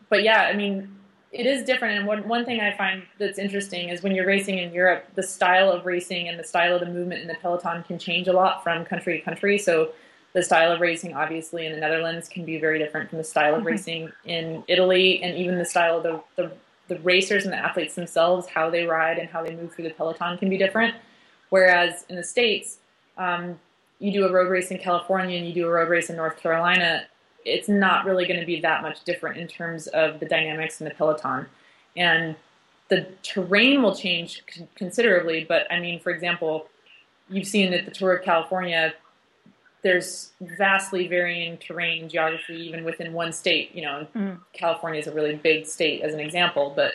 but 0.09 0.23
yeah, 0.23 0.43
I 0.43 0.55
mean, 0.55 0.95
it 1.33 1.47
is 1.47 1.65
different. 1.65 1.99
And 1.99 2.07
one 2.07 2.27
one 2.27 2.45
thing 2.45 2.61
I 2.61 2.77
find 2.77 3.03
that's 3.19 3.39
interesting 3.39 3.91
is 3.91 4.03
when 4.03 4.15
you're 4.15 4.27
racing 4.27 4.59
in 4.59 4.73
Europe, 4.73 5.07
the 5.15 5.23
style 5.23 5.71
of 5.71 5.85
racing 5.87 6.29
and 6.29 6.39
the 6.39 6.45
style 6.45 6.75
of 6.75 6.81
the 6.81 6.87
movement 6.87 7.21
in 7.21 7.29
the 7.29 7.35
peloton 7.35 7.83
can 7.85 7.99
change 7.99 8.29
a 8.29 8.33
lot 8.33 8.63
from 8.63 8.85
country 8.85 9.19
to 9.19 9.25
country. 9.25 9.59
So 9.59 9.91
the 10.33 10.43
style 10.43 10.73
of 10.73 10.81
racing, 10.81 11.15
obviously, 11.15 11.67
in 11.67 11.73
the 11.73 11.79
Netherlands 11.79 12.29
can 12.29 12.45
be 12.45 12.59
very 12.59 12.79
different 12.79 13.11
from 13.11 13.19
the 13.19 13.25
style 13.25 13.55
of 13.55 13.61
mm-hmm. 13.61 13.69
racing 13.69 14.13
in 14.25 14.65
Italy, 14.69 15.23
and 15.23 15.37
even 15.37 15.59
the 15.59 15.65
style 15.65 15.99
of 15.99 16.03
the, 16.03 16.23
the 16.37 16.53
the 16.89 16.99
racers 17.01 17.45
and 17.45 17.53
the 17.53 17.59
athletes 17.59 17.95
themselves, 17.95 18.47
how 18.49 18.71
they 18.71 18.85
ride 18.85 19.19
and 19.19 19.29
how 19.29 19.45
they 19.45 19.55
move 19.55 19.75
through 19.75 19.85
the 19.85 19.91
peloton 19.91 20.39
can 20.39 20.49
be 20.49 20.57
different. 20.57 20.95
Whereas 21.51 22.05
in 22.09 22.17
the 22.17 22.23
states, 22.23 22.79
um, 23.17 23.59
you 23.99 24.13
do 24.13 24.27
a 24.27 24.33
road 24.33 24.49
race 24.51 24.71
in 24.71 24.79
California 24.79 25.37
and 25.37 25.47
you 25.47 25.53
do 25.53 25.67
a 25.67 25.71
road 25.71 25.89
race 25.89 26.11
in 26.11 26.17
North 26.17 26.37
Carolina, 26.39 27.05
it's 27.45 27.69
not 27.69 28.05
really 28.05 28.27
going 28.27 28.41
to 28.41 28.47
be 28.47 28.61
that 28.61 28.83
much 28.83 29.05
different 29.05 29.39
in 29.39 29.49
terms 29.49 29.87
of 29.89 30.21
the 30.21 30.27
dynamics 30.27 30.81
in 30.81 30.85
the 30.89 30.95
peloton. 30.95 31.47
And 31.97 32.37
the 32.89 33.07
terrain 33.23 33.83
will 33.83 33.95
change 33.95 34.43
considerably, 34.75 35.45
but 35.45 35.71
I 35.71 35.81
mean, 35.81 36.01
for 36.01 36.11
example, 36.11 36.69
you've 37.29 37.47
seen 37.47 37.71
that 37.73 37.85
the 37.85 37.91
Tour 37.91 38.17
of 38.17 38.25
California, 38.25 38.95
there's 39.83 40.31
vastly 40.41 41.07
varying 41.07 41.59
terrain 41.59 42.09
geography 42.09 42.55
even 42.55 42.85
within 42.85 43.13
one 43.13 43.33
state. 43.33 43.75
You 43.75 43.83
know, 43.83 44.07
mm. 44.15 44.39
California 44.53 45.01
is 45.01 45.07
a 45.07 45.13
really 45.13 45.37
big 45.37 45.67
state 45.67 46.03
as 46.03 46.15
an 46.15 46.21
example, 46.21 46.73
but 46.75 46.95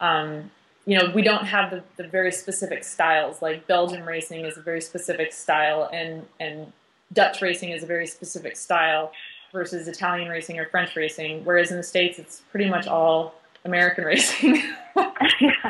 um, 0.00 0.50
you 0.86 0.96
know, 0.96 1.10
we 1.14 1.22
don't 1.22 1.44
have 1.44 1.70
the, 1.70 1.82
the 1.96 2.08
very 2.08 2.30
specific 2.30 2.84
styles. 2.84 3.42
Like 3.42 3.66
Belgian 3.66 4.04
racing 4.06 4.44
is 4.44 4.56
a 4.56 4.62
very 4.62 4.80
specific 4.80 5.32
style, 5.32 5.90
and 5.92 6.24
and 6.38 6.72
Dutch 7.12 7.42
racing 7.42 7.70
is 7.70 7.82
a 7.82 7.86
very 7.86 8.06
specific 8.06 8.56
style 8.56 9.12
versus 9.52 9.88
Italian 9.88 10.28
racing 10.28 10.58
or 10.58 10.66
French 10.66 10.94
racing. 10.96 11.44
Whereas 11.44 11.72
in 11.72 11.76
the 11.76 11.82
states, 11.82 12.18
it's 12.18 12.42
pretty 12.52 12.70
much 12.70 12.86
all 12.86 13.34
American 13.64 14.04
racing. 14.12 14.62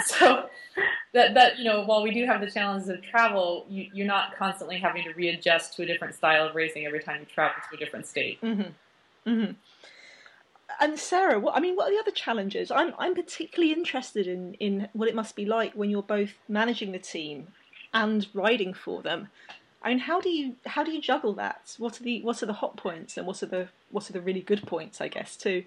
so 0.04 0.50
that 1.14 1.32
that 1.32 1.58
you 1.58 1.64
know, 1.64 1.82
while 1.84 2.02
we 2.02 2.10
do 2.10 2.26
have 2.26 2.42
the 2.42 2.50
challenges 2.50 2.90
of 2.90 3.02
travel, 3.02 3.64
you, 3.70 3.88
you're 3.94 4.06
not 4.06 4.36
constantly 4.36 4.78
having 4.78 5.02
to 5.04 5.14
readjust 5.14 5.74
to 5.76 5.82
a 5.82 5.86
different 5.86 6.14
style 6.14 6.46
of 6.46 6.54
racing 6.54 6.84
every 6.84 7.00
time 7.00 7.20
you 7.20 7.26
travel 7.26 7.56
to 7.70 7.76
a 7.76 7.78
different 7.78 8.06
state. 8.06 8.38
Mm-hmm. 8.42 9.30
Mm-hmm 9.30 9.52
and 10.80 10.98
Sarah, 10.98 11.38
what 11.38 11.56
I 11.56 11.60
mean, 11.60 11.76
what 11.76 11.88
are 11.88 11.94
the 11.94 12.00
other 12.00 12.10
challenges? 12.10 12.70
I'm 12.70 12.94
I'm 12.98 13.14
particularly 13.14 13.72
interested 13.72 14.26
in 14.26 14.54
in 14.54 14.88
what 14.92 15.08
it 15.08 15.14
must 15.14 15.36
be 15.36 15.46
like 15.46 15.72
when 15.72 15.90
you're 15.90 16.02
both 16.02 16.34
managing 16.48 16.92
the 16.92 16.98
team 16.98 17.48
and 17.92 18.26
riding 18.34 18.74
for 18.74 19.02
them. 19.02 19.28
I 19.82 19.90
mean, 19.90 19.98
how 20.00 20.20
do 20.20 20.28
you 20.28 20.56
how 20.66 20.84
do 20.84 20.92
you 20.92 21.00
juggle 21.00 21.34
that? 21.34 21.74
What 21.78 22.00
are 22.00 22.04
the 22.04 22.22
what 22.22 22.42
are 22.42 22.46
the 22.46 22.54
hot 22.54 22.76
points 22.76 23.16
and 23.16 23.26
what 23.26 23.42
are 23.42 23.46
the 23.46 23.68
what 23.90 24.08
are 24.10 24.12
the 24.12 24.20
really 24.20 24.42
good 24.42 24.66
points? 24.66 25.00
I 25.00 25.08
guess 25.08 25.36
too. 25.36 25.64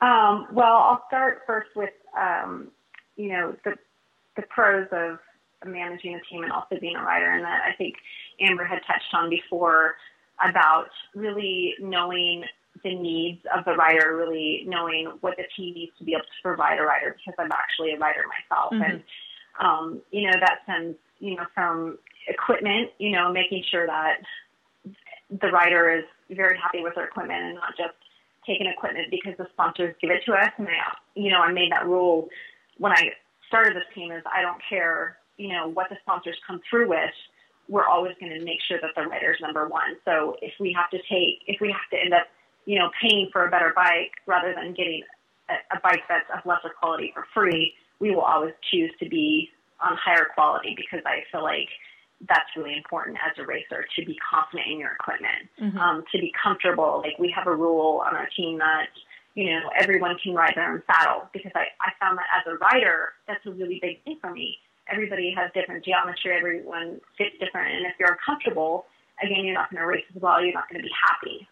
Um, 0.00 0.48
well, 0.52 0.76
I'll 0.76 1.04
start 1.06 1.42
first 1.46 1.70
with 1.74 1.94
um, 2.18 2.68
you 3.16 3.30
know 3.30 3.56
the 3.64 3.74
the 4.36 4.42
pros 4.42 4.88
of 4.92 5.18
managing 5.64 6.14
a 6.14 6.20
team 6.30 6.42
and 6.42 6.52
also 6.52 6.76
being 6.80 6.96
a 6.96 7.02
rider, 7.02 7.30
and 7.32 7.44
that 7.44 7.62
I 7.66 7.74
think 7.76 7.94
Amber 8.40 8.64
had 8.64 8.80
touched 8.86 9.14
on 9.14 9.30
before 9.30 9.94
about 10.46 10.90
really 11.14 11.74
knowing 11.80 12.44
the 12.86 12.94
needs 12.94 13.40
of 13.56 13.64
the 13.64 13.72
rider, 13.72 14.16
really 14.16 14.62
knowing 14.66 15.10
what 15.20 15.36
the 15.36 15.42
team 15.56 15.74
needs 15.74 15.92
to 15.98 16.04
be 16.04 16.12
able 16.12 16.22
to 16.22 16.42
provide 16.42 16.78
a 16.78 16.82
rider 16.82 17.16
because 17.16 17.34
I'm 17.38 17.50
actually 17.50 17.92
a 17.92 17.98
rider 17.98 18.22
myself. 18.30 18.72
Mm-hmm. 18.72 18.82
And, 18.82 19.02
um, 19.58 20.02
you 20.12 20.30
know, 20.30 20.38
that 20.38 20.60
stems, 20.62 20.94
you 21.18 21.34
know, 21.34 21.46
from 21.52 21.98
equipment, 22.28 22.90
you 22.98 23.10
know, 23.10 23.32
making 23.32 23.64
sure 23.70 23.86
that 23.86 24.18
the 25.30 25.48
rider 25.48 25.90
is 25.98 26.04
very 26.30 26.56
happy 26.56 26.80
with 26.82 26.94
their 26.94 27.06
equipment 27.06 27.42
and 27.42 27.54
not 27.56 27.76
just 27.76 27.98
taking 28.46 28.68
equipment 28.68 29.08
because 29.10 29.34
the 29.36 29.48
sponsors 29.52 29.96
give 30.00 30.10
it 30.10 30.22
to 30.26 30.32
us. 30.32 30.52
And 30.56 30.68
I, 30.68 30.94
you 31.14 31.30
know, 31.30 31.40
I 31.40 31.50
made 31.50 31.72
that 31.72 31.86
rule 31.86 32.28
when 32.78 32.92
I 32.92 33.10
started 33.48 33.74
this 33.74 33.90
team 33.94 34.12
is 34.12 34.22
I 34.32 34.42
don't 34.42 34.60
care, 34.68 35.18
you 35.38 35.48
know, 35.48 35.66
what 35.66 35.88
the 35.90 35.96
sponsors 36.02 36.36
come 36.46 36.60
through 36.70 36.88
with 36.90 37.10
we're 37.68 37.86
always 37.86 38.14
going 38.20 38.32
to 38.32 38.44
make 38.44 38.58
sure 38.68 38.78
that 38.80 38.90
the 38.94 39.02
rider's 39.08 39.38
number 39.40 39.66
one. 39.68 39.96
So 40.04 40.36
if 40.40 40.52
we 40.60 40.72
have 40.78 40.90
to 40.90 40.98
take, 41.10 41.42
if 41.46 41.60
we 41.60 41.68
have 41.68 41.90
to 41.90 41.98
end 41.98 42.14
up, 42.14 42.28
you 42.66 42.78
know, 42.78 42.90
paying 43.00 43.28
for 43.32 43.46
a 43.46 43.50
better 43.50 43.72
bike 43.74 44.12
rather 44.26 44.54
than 44.54 44.74
getting 44.74 45.02
a, 45.48 45.76
a 45.76 45.80
bike 45.80 46.02
that's 46.08 46.26
of 46.36 46.44
lesser 46.44 46.74
quality 46.78 47.12
for 47.14 47.26
free, 47.32 47.74
we 48.00 48.14
will 48.14 48.22
always 48.22 48.52
choose 48.70 48.90
to 49.00 49.08
be 49.08 49.48
on 49.80 49.96
higher 49.96 50.26
quality 50.34 50.74
because 50.76 51.00
I 51.06 51.24
feel 51.32 51.42
like 51.42 51.68
that's 52.28 52.48
really 52.56 52.76
important 52.76 53.18
as 53.24 53.38
a 53.38 53.46
racer 53.46 53.84
to 53.96 54.04
be 54.04 54.16
confident 54.28 54.68
in 54.70 54.78
your 54.78 54.92
equipment, 54.92 55.48
mm-hmm. 55.60 55.78
um, 55.78 56.04
to 56.12 56.18
be 56.18 56.32
comfortable. 56.42 57.02
Like 57.04 57.18
we 57.18 57.32
have 57.36 57.46
a 57.46 57.54
rule 57.54 58.02
on 58.06 58.14
our 58.16 58.28
team 58.36 58.58
that 58.58 58.88
you 59.34 59.50
know 59.50 59.70
everyone 59.78 60.16
can 60.22 60.34
ride 60.34 60.54
their 60.56 60.72
own 60.72 60.82
saddle 60.86 61.28
because 61.32 61.52
I, 61.54 61.66
I 61.80 61.92
found 62.00 62.18
that 62.18 62.26
as 62.40 62.50
a 62.50 62.56
rider 62.56 63.12
that's 63.28 63.44
a 63.44 63.50
really 63.50 63.78
big 63.82 64.02
thing 64.04 64.18
for 64.20 64.32
me 64.32 64.58
everybody 64.88 65.34
has 65.36 65.50
different 65.54 65.84
geometry, 65.84 66.36
everyone 66.36 67.00
fits 67.18 67.36
different, 67.40 67.74
and 67.74 67.86
if 67.86 67.94
you're 67.98 68.12
uncomfortable, 68.12 68.86
again, 69.22 69.44
you're 69.44 69.54
not 69.54 69.70
going 69.70 69.80
to 69.80 69.86
race 69.86 70.04
as 70.14 70.20
well, 70.20 70.42
you're 70.42 70.54
not 70.54 70.68
going 70.68 70.80
to 70.80 70.86
be 70.86 70.94
happy. 70.94 71.48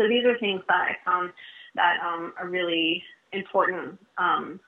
So 0.00 0.08
these 0.08 0.24
are 0.24 0.38
things 0.38 0.62
that 0.68 0.88
I 0.88 0.96
found 1.04 1.30
that 1.74 1.98
um, 2.00 2.32
are 2.38 2.48
really 2.48 3.04
important, 3.32 4.00
um, 4.16 4.58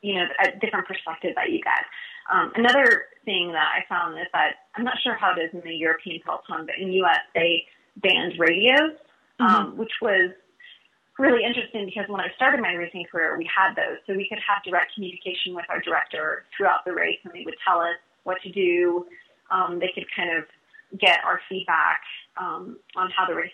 you 0.00 0.14
know, 0.14 0.24
a 0.42 0.58
different 0.58 0.88
perspective 0.88 1.32
that 1.36 1.50
you 1.50 1.60
get. 1.60 1.84
Um, 2.32 2.52
another 2.56 3.04
thing 3.26 3.52
that 3.52 3.68
I 3.68 3.84
found 3.86 4.18
is 4.18 4.26
that 4.32 4.64
I'm 4.74 4.84
not 4.84 4.96
sure 5.02 5.14
how 5.14 5.34
it 5.36 5.40
is 5.42 5.50
in 5.52 5.60
the 5.60 5.76
European 5.76 6.20
peloton, 6.24 6.64
but 6.64 6.76
in 6.80 6.88
the 6.88 6.94
U.S. 7.04 7.20
they 7.34 7.64
banned 7.98 8.38
radios, 8.38 8.96
mm-hmm. 9.38 9.44
um, 9.44 9.76
which 9.76 9.92
was 10.00 10.30
really 11.18 11.44
interesting 11.44 11.84
because 11.84 12.08
when 12.08 12.22
I 12.22 12.28
started 12.34 12.62
my 12.62 12.72
racing 12.72 13.04
career, 13.12 13.36
we 13.36 13.48
had 13.54 13.74
those. 13.76 13.98
So 14.06 14.14
we 14.14 14.26
could 14.26 14.40
have 14.40 14.64
direct 14.64 14.94
communication 14.94 15.54
with 15.54 15.66
our 15.68 15.80
director 15.82 16.44
throughout 16.56 16.86
the 16.86 16.94
race, 16.94 17.18
and 17.24 17.34
they 17.34 17.44
would 17.44 17.60
tell 17.66 17.80
us 17.80 18.00
what 18.24 18.40
to 18.42 18.50
do. 18.50 19.04
Um, 19.50 19.78
they 19.80 19.92
could 19.94 20.06
kind 20.16 20.32
of 20.38 20.44
get 20.98 21.20
our 21.24 21.40
feedback 21.48 22.00
um, 22.36 22.78
on 22.96 23.10
how 23.10 23.26
the 23.26 23.34
race 23.34 23.52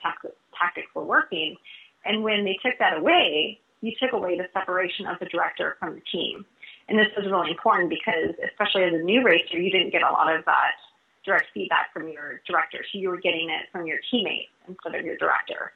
tactics 0.58 0.88
were 0.94 1.04
working. 1.04 1.56
And 2.04 2.22
when 2.22 2.44
they 2.44 2.58
took 2.62 2.78
that 2.78 2.98
away, 2.98 3.60
you 3.80 3.92
took 4.00 4.12
away 4.12 4.36
the 4.36 4.46
separation 4.52 5.06
of 5.06 5.18
the 5.20 5.26
director 5.26 5.76
from 5.78 5.94
the 5.94 6.02
team. 6.12 6.44
And 6.88 6.98
this 6.98 7.08
was 7.16 7.26
really 7.26 7.50
important 7.50 7.90
because, 7.90 8.34
especially 8.50 8.84
as 8.84 8.94
a 8.94 9.04
new 9.04 9.22
racer, 9.22 9.58
you 9.58 9.70
didn't 9.70 9.90
get 9.90 10.02
a 10.02 10.10
lot 10.10 10.34
of 10.34 10.44
that 10.46 10.72
direct 11.24 11.46
feedback 11.52 11.92
from 11.92 12.08
your 12.08 12.40
director. 12.46 12.78
So 12.90 12.98
you 12.98 13.10
were 13.10 13.20
getting 13.20 13.50
it 13.50 13.68
from 13.70 13.86
your 13.86 13.98
teammates 14.10 14.48
instead 14.66 14.94
of 14.94 15.04
your 15.04 15.16
director. 15.16 15.72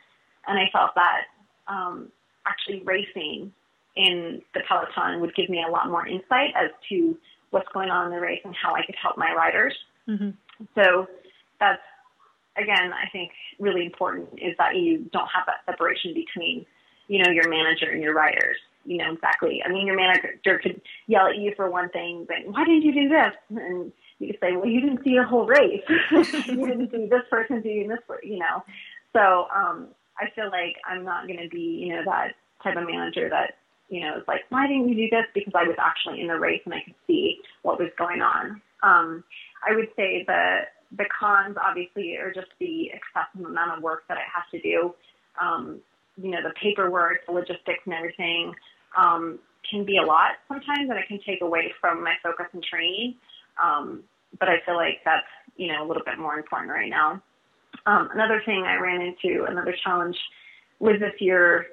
And 0.46 0.58
I 0.58 0.70
felt 0.72 0.92
that 0.94 1.28
um, 1.68 2.10
actually 2.46 2.82
racing 2.84 3.52
in 3.94 4.40
the 4.54 4.60
peloton 4.66 5.20
would 5.20 5.34
give 5.34 5.50
me 5.50 5.62
a 5.66 5.70
lot 5.70 5.88
more 5.88 6.06
insight 6.06 6.50
as 6.56 6.70
to 6.88 7.16
what's 7.50 7.68
going 7.74 7.90
on 7.90 8.06
in 8.06 8.12
the 8.12 8.20
race 8.20 8.40
and 8.44 8.54
how 8.56 8.74
I 8.74 8.84
could 8.86 8.96
help 9.00 9.18
my 9.18 9.32
riders. 9.32 9.76
Mm-hmm. 10.08 10.30
So 10.74 11.06
that's 11.60 11.82
again, 12.56 12.92
I 12.92 13.08
think 13.10 13.32
really 13.58 13.84
important 13.86 14.28
is 14.34 14.54
that 14.58 14.76
you 14.76 14.98
don't 15.12 15.28
have 15.34 15.46
that 15.46 15.64
separation 15.66 16.14
between, 16.14 16.66
you 17.08 17.22
know, 17.22 17.30
your 17.30 17.48
manager 17.48 17.90
and 17.90 18.02
your 18.02 18.14
riders. 18.14 18.56
You 18.84 18.96
know 18.96 19.12
exactly. 19.12 19.62
I 19.64 19.68
mean, 19.68 19.86
your 19.86 19.94
manager 19.94 20.58
could 20.60 20.80
yell 21.06 21.28
at 21.28 21.36
you 21.36 21.52
for 21.54 21.70
one 21.70 21.88
thing, 21.90 22.26
but 22.26 22.38
why 22.46 22.64
didn't 22.64 22.82
you 22.82 22.92
do 22.92 23.08
this? 23.08 23.32
And 23.50 23.92
you 24.18 24.26
could 24.28 24.38
say, 24.40 24.56
well, 24.56 24.66
you 24.66 24.80
didn't 24.80 25.04
see 25.04 25.16
the 25.16 25.24
whole 25.24 25.46
race. 25.46 25.82
you 26.10 26.66
didn't 26.66 26.90
see 26.90 27.06
this 27.06 27.22
person 27.30 27.62
doing 27.62 27.86
this, 27.88 28.00
you 28.24 28.38
know. 28.38 28.64
So 29.12 29.46
um, 29.54 29.88
I 30.18 30.30
feel 30.34 30.46
like 30.46 30.76
I'm 30.84 31.04
not 31.04 31.28
going 31.28 31.38
to 31.40 31.48
be, 31.48 31.84
you 31.86 31.94
know, 31.94 32.02
that 32.06 32.34
type 32.62 32.76
of 32.76 32.86
manager 32.86 33.28
that, 33.28 33.58
you 33.88 34.00
know, 34.00 34.16
is 34.16 34.24
like, 34.26 34.40
why 34.48 34.66
didn't 34.66 34.88
you 34.88 34.96
do 34.96 35.16
this? 35.16 35.26
Because 35.32 35.52
I 35.54 35.62
was 35.62 35.76
actually 35.78 36.20
in 36.20 36.26
the 36.26 36.38
race 36.38 36.62
and 36.64 36.74
I 36.74 36.82
could 36.82 36.94
see 37.06 37.38
what 37.62 37.78
was 37.78 37.90
going 37.96 38.20
on. 38.20 38.60
Um, 38.82 39.22
I 39.68 39.76
would 39.76 39.88
say 39.96 40.24
the 40.26 40.62
the 40.96 41.04
cons 41.18 41.56
obviously 41.60 42.16
are 42.16 42.32
just 42.32 42.48
the 42.58 42.90
excessive 42.90 43.46
amount 43.46 43.76
of 43.76 43.82
work 43.82 44.04
that 44.08 44.18
I 44.18 44.22
have 44.34 44.48
to 44.50 44.60
do. 44.60 44.94
Um, 45.40 45.80
you 46.16 46.30
know, 46.30 46.42
the 46.42 46.52
paperwork, 46.60 47.26
the 47.26 47.32
logistics, 47.32 47.80
and 47.86 47.94
everything 47.94 48.54
um, 48.96 49.38
can 49.68 49.84
be 49.84 49.96
a 49.96 50.02
lot 50.02 50.32
sometimes, 50.48 50.90
and 50.90 50.98
it 50.98 51.08
can 51.08 51.20
take 51.26 51.40
away 51.40 51.72
from 51.80 52.02
my 52.02 52.14
focus 52.22 52.46
and 52.52 52.62
training. 52.62 53.14
Um, 53.62 54.02
but 54.38 54.48
I 54.48 54.56
feel 54.66 54.76
like 54.76 55.00
that's 55.04 55.26
you 55.56 55.68
know 55.68 55.84
a 55.84 55.86
little 55.86 56.02
bit 56.04 56.18
more 56.18 56.36
important 56.36 56.70
right 56.70 56.90
now. 56.90 57.22
Um, 57.86 58.10
another 58.12 58.42
thing 58.44 58.64
I 58.64 58.76
ran 58.76 59.00
into, 59.00 59.44
another 59.44 59.74
challenge 59.82 60.16
was 60.78 61.00
this 61.00 61.14
year, 61.20 61.66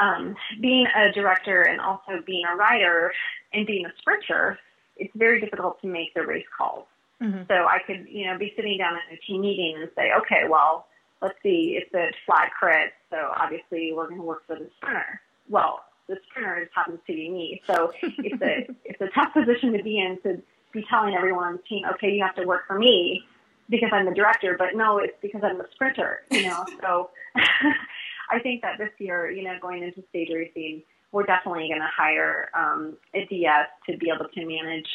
um, 0.00 0.34
being 0.60 0.86
a 0.86 1.12
director 1.12 1.62
and 1.62 1.80
also 1.80 2.22
being 2.26 2.44
a 2.50 2.56
rider 2.56 3.12
and 3.52 3.66
being 3.66 3.86
a 3.86 3.92
sprinter, 3.98 4.58
it's 4.96 5.12
very 5.14 5.40
difficult 5.40 5.80
to 5.82 5.86
make 5.86 6.14
the 6.14 6.26
race 6.26 6.46
calls. 6.56 6.86
Mm-hmm. 7.22 7.42
So 7.48 7.54
I 7.54 7.78
could, 7.86 8.06
you 8.08 8.26
know, 8.26 8.38
be 8.38 8.52
sitting 8.56 8.78
down 8.78 8.94
in 8.94 9.16
a 9.16 9.20
team 9.26 9.40
meeting 9.40 9.76
and 9.80 9.90
say, 9.96 10.10
okay, 10.20 10.48
well, 10.48 10.86
let's 11.20 11.34
see, 11.42 11.78
it's 11.80 11.92
a 11.94 12.10
flat 12.26 12.50
crit, 12.58 12.92
so 13.10 13.16
obviously 13.36 13.92
we're 13.92 14.06
going 14.06 14.20
to 14.20 14.26
work 14.26 14.46
for 14.46 14.56
the 14.56 14.68
sprinter. 14.76 15.20
Well, 15.48 15.80
the 16.08 16.16
sprinter 16.30 16.64
just 16.64 16.74
happens 16.74 17.00
to 17.06 17.12
be 17.12 17.28
me, 17.28 17.62
so 17.66 17.92
it's 18.02 18.42
a 18.42 18.72
it's 18.84 19.00
a 19.00 19.08
tough 19.14 19.32
position 19.34 19.72
to 19.72 19.82
be 19.82 19.98
in 19.98 20.18
to 20.22 20.42
be 20.72 20.84
telling 20.88 21.14
everyone 21.14 21.44
on 21.44 21.52
the 21.54 21.62
team, 21.62 21.84
okay, 21.94 22.10
you 22.10 22.22
have 22.22 22.36
to 22.36 22.44
work 22.44 22.66
for 22.66 22.78
me 22.78 23.24
because 23.68 23.90
I'm 23.92 24.06
the 24.06 24.14
director, 24.14 24.56
but 24.58 24.68
no, 24.74 24.98
it's 24.98 25.16
because 25.20 25.42
I'm 25.44 25.58
the 25.58 25.66
sprinter, 25.72 26.20
you 26.30 26.42
know. 26.42 26.64
so 26.80 27.10
I 28.30 28.38
think 28.40 28.62
that 28.62 28.78
this 28.78 28.90
year, 28.98 29.30
you 29.30 29.42
know, 29.42 29.54
going 29.60 29.82
into 29.82 30.02
stage 30.10 30.28
racing, 30.32 30.82
we're 31.12 31.24
definitely 31.24 31.68
going 31.68 31.80
to 31.80 31.88
hire 31.94 32.50
um, 32.54 32.96
a 33.14 33.24
DS 33.26 33.68
to 33.88 33.96
be 33.96 34.10
able 34.14 34.28
to 34.28 34.46
manage 34.46 34.88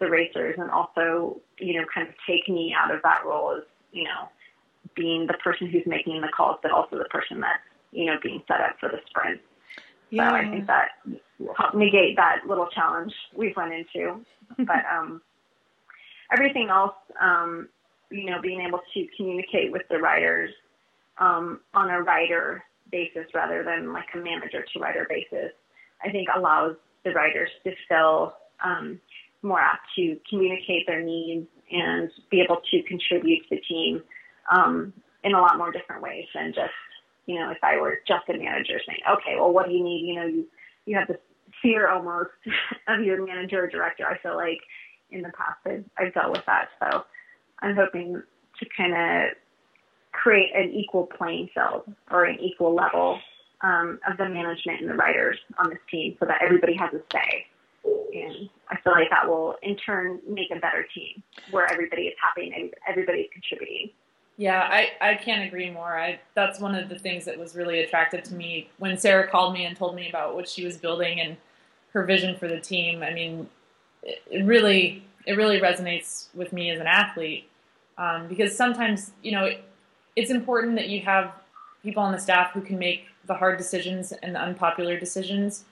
the 0.00 0.08
racers 0.08 0.56
and 0.58 0.70
also, 0.70 1.40
you 1.58 1.74
know, 1.74 1.84
kind 1.92 2.08
of 2.08 2.14
take 2.26 2.48
me 2.48 2.74
out 2.76 2.94
of 2.94 3.02
that 3.02 3.24
role 3.24 3.56
as, 3.56 3.64
you 3.92 4.04
know, 4.04 4.28
being 4.94 5.26
the 5.26 5.34
person 5.34 5.68
who's 5.68 5.86
making 5.86 6.20
the 6.20 6.28
calls, 6.28 6.58
but 6.62 6.70
also 6.70 6.98
the 6.98 7.04
person 7.04 7.40
that's, 7.40 7.58
you 7.92 8.06
know, 8.06 8.16
being 8.22 8.42
set 8.46 8.60
up 8.60 8.76
for 8.78 8.88
the 8.88 8.98
sprint. 9.08 9.40
Yeah. 10.10 10.30
So 10.30 10.34
I 10.36 10.50
think 10.50 10.66
that 10.66 10.88
will 11.38 11.54
help 11.54 11.74
negate 11.74 12.16
that 12.16 12.40
little 12.46 12.68
challenge 12.68 13.12
we've 13.34 13.56
run 13.56 13.72
into. 13.72 14.24
but 14.58 14.84
um, 14.90 15.20
everything 16.32 16.68
else, 16.70 16.94
um, 17.20 17.68
you 18.10 18.30
know, 18.30 18.40
being 18.40 18.60
able 18.60 18.80
to 18.94 19.06
communicate 19.16 19.72
with 19.72 19.82
the 19.90 19.98
riders 19.98 20.50
um, 21.18 21.60
on 21.74 21.90
a 21.90 22.00
rider 22.02 22.62
basis 22.90 23.26
rather 23.34 23.62
than 23.62 23.92
like 23.92 24.06
a 24.14 24.18
manager 24.18 24.64
to 24.72 24.80
rider 24.80 25.06
basis, 25.08 25.52
I 26.02 26.10
think 26.10 26.28
allows 26.34 26.76
the 27.04 27.10
riders 27.12 27.50
to 27.64 27.72
feel 27.88 28.34
um, 28.64 29.00
more 29.42 29.60
apt 29.60 29.86
to 29.96 30.18
communicate 30.28 30.86
their 30.86 31.02
needs 31.02 31.46
and 31.70 32.10
be 32.30 32.40
able 32.40 32.60
to 32.70 32.82
contribute 32.84 33.48
to 33.48 33.56
the 33.56 33.60
team 33.62 34.02
um, 34.50 34.92
in 35.24 35.34
a 35.34 35.40
lot 35.40 35.58
more 35.58 35.70
different 35.70 36.02
ways 36.02 36.26
than 36.34 36.52
just, 36.52 36.72
you 37.26 37.38
know, 37.38 37.50
if 37.50 37.58
I 37.62 37.76
were 37.76 38.00
just 38.06 38.28
a 38.28 38.32
manager 38.32 38.80
saying, 38.86 39.00
okay, 39.10 39.36
well, 39.36 39.52
what 39.52 39.66
do 39.66 39.72
you 39.72 39.84
need? 39.84 40.06
You 40.06 40.14
know, 40.16 40.26
you, 40.26 40.46
you 40.86 40.96
have 40.96 41.08
this 41.08 41.18
fear 41.62 41.88
almost 41.88 42.30
of 42.88 43.04
your 43.04 43.24
manager 43.24 43.64
or 43.64 43.68
director. 43.68 44.06
I 44.06 44.18
feel 44.18 44.36
like 44.36 44.60
in 45.10 45.22
the 45.22 45.30
past 45.30 45.58
I've, 45.66 45.84
I've 45.98 46.14
dealt 46.14 46.32
with 46.32 46.44
that. 46.46 46.68
So 46.80 47.04
I'm 47.60 47.76
hoping 47.76 48.22
to 48.58 48.66
kind 48.76 48.92
of 48.94 49.36
create 50.12 50.50
an 50.54 50.70
equal 50.72 51.06
playing 51.06 51.48
field 51.54 51.82
or 52.10 52.24
an 52.24 52.38
equal 52.40 52.74
level 52.74 53.18
um, 53.60 53.98
of 54.08 54.16
the 54.16 54.28
management 54.28 54.80
and 54.80 54.90
the 54.90 54.94
writers 54.94 55.38
on 55.58 55.70
this 55.70 55.78
team 55.90 56.16
so 56.18 56.26
that 56.26 56.42
everybody 56.42 56.76
has 56.76 56.92
a 56.92 57.00
say. 57.12 57.46
And 57.84 58.48
I 58.70 58.76
feel 58.82 58.92
like 58.92 59.10
that 59.10 59.28
will 59.28 59.56
in 59.62 59.76
turn 59.76 60.20
make 60.28 60.50
a 60.50 60.58
better 60.58 60.86
team 60.94 61.22
where 61.50 61.70
everybody 61.70 62.02
is 62.02 62.14
happy 62.20 62.52
and 62.54 62.72
everybody 62.88 63.20
is 63.20 63.28
contributing. 63.32 63.90
Yeah, 64.36 64.60
I, 64.70 64.90
I 65.00 65.14
can't 65.16 65.46
agree 65.46 65.70
more. 65.70 65.98
I 65.98 66.20
that's 66.34 66.60
one 66.60 66.74
of 66.74 66.88
the 66.88 66.98
things 66.98 67.24
that 67.24 67.38
was 67.38 67.56
really 67.56 67.80
attractive 67.80 68.22
to 68.24 68.34
me 68.34 68.70
when 68.78 68.96
Sarah 68.96 69.28
called 69.28 69.52
me 69.52 69.64
and 69.64 69.76
told 69.76 69.96
me 69.96 70.08
about 70.08 70.36
what 70.36 70.48
she 70.48 70.64
was 70.64 70.76
building 70.76 71.20
and 71.20 71.36
her 71.92 72.04
vision 72.04 72.36
for 72.36 72.46
the 72.46 72.60
team. 72.60 73.02
I 73.02 73.12
mean, 73.12 73.48
it, 74.04 74.22
it 74.30 74.44
really 74.44 75.04
it 75.26 75.36
really 75.36 75.60
resonates 75.60 76.28
with 76.34 76.52
me 76.52 76.70
as 76.70 76.80
an 76.80 76.86
athlete 76.86 77.50
um, 77.98 78.28
because 78.28 78.56
sometimes 78.56 79.10
you 79.22 79.32
know 79.32 79.44
it, 79.44 79.64
it's 80.14 80.30
important 80.30 80.76
that 80.76 80.88
you 80.88 81.00
have 81.00 81.32
people 81.82 82.02
on 82.02 82.12
the 82.12 82.18
staff 82.18 82.52
who 82.52 82.60
can 82.60 82.78
make 82.78 83.06
the 83.26 83.34
hard 83.34 83.58
decisions 83.58 84.12
and 84.12 84.34
the 84.34 84.40
unpopular 84.40 84.98
decisions, 84.98 85.64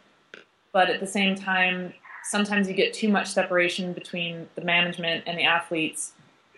but 0.77 0.91
at 0.91 1.01
the 1.01 1.07
same 1.07 1.35
time, 1.35 1.95
sometimes 2.23 2.69
you 2.69 2.75
get 2.75 2.93
too 2.93 3.09
much 3.09 3.29
separation 3.29 3.95
between 3.95 4.47
the 4.57 4.61
management 4.61 5.25
and 5.27 5.39
the 5.39 5.45
athletes, 5.45 6.13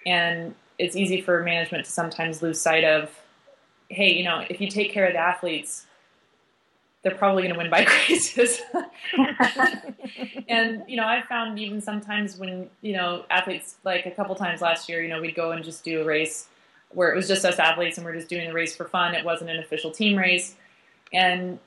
and 0.06 0.56
it's 0.76 0.96
easy 0.96 1.20
for 1.20 1.40
management 1.44 1.84
to 1.84 1.90
sometimes 1.92 2.42
lose 2.42 2.60
sight 2.60 2.82
of, 2.82 3.16
hey, 3.90 4.12
you 4.12 4.24
know, 4.24 4.44
if 4.50 4.60
you 4.60 4.68
take 4.68 4.90
care 4.92 5.06
of 5.06 5.12
the 5.12 5.20
athletes, 5.20 5.86
they're 7.02 7.14
probably 7.14 7.44
going 7.44 7.54
to 7.54 7.58
win 7.60 7.70
bike 7.70 7.88
races. 8.08 8.60
and 10.48 10.82
you 10.88 10.96
know, 10.96 11.06
I 11.06 11.22
found 11.28 11.60
even 11.60 11.80
sometimes 11.80 12.36
when 12.38 12.68
you 12.80 12.94
know 12.94 13.24
athletes, 13.30 13.76
like 13.84 14.04
a 14.04 14.10
couple 14.10 14.34
times 14.34 14.60
last 14.60 14.88
year, 14.88 15.00
you 15.00 15.08
know, 15.08 15.20
we'd 15.20 15.36
go 15.36 15.52
and 15.52 15.62
just 15.62 15.84
do 15.84 16.02
a 16.02 16.04
race 16.04 16.48
where 16.88 17.12
it 17.12 17.14
was 17.14 17.28
just 17.28 17.44
us 17.44 17.60
athletes 17.60 17.98
and 17.98 18.04
we're 18.04 18.16
just 18.16 18.28
doing 18.28 18.48
the 18.48 18.52
race 18.52 18.74
for 18.74 18.86
fun. 18.86 19.14
It 19.14 19.24
wasn't 19.24 19.50
an 19.50 19.60
official 19.60 19.92
team 19.92 20.18
race, 20.18 20.56
and 21.12 21.60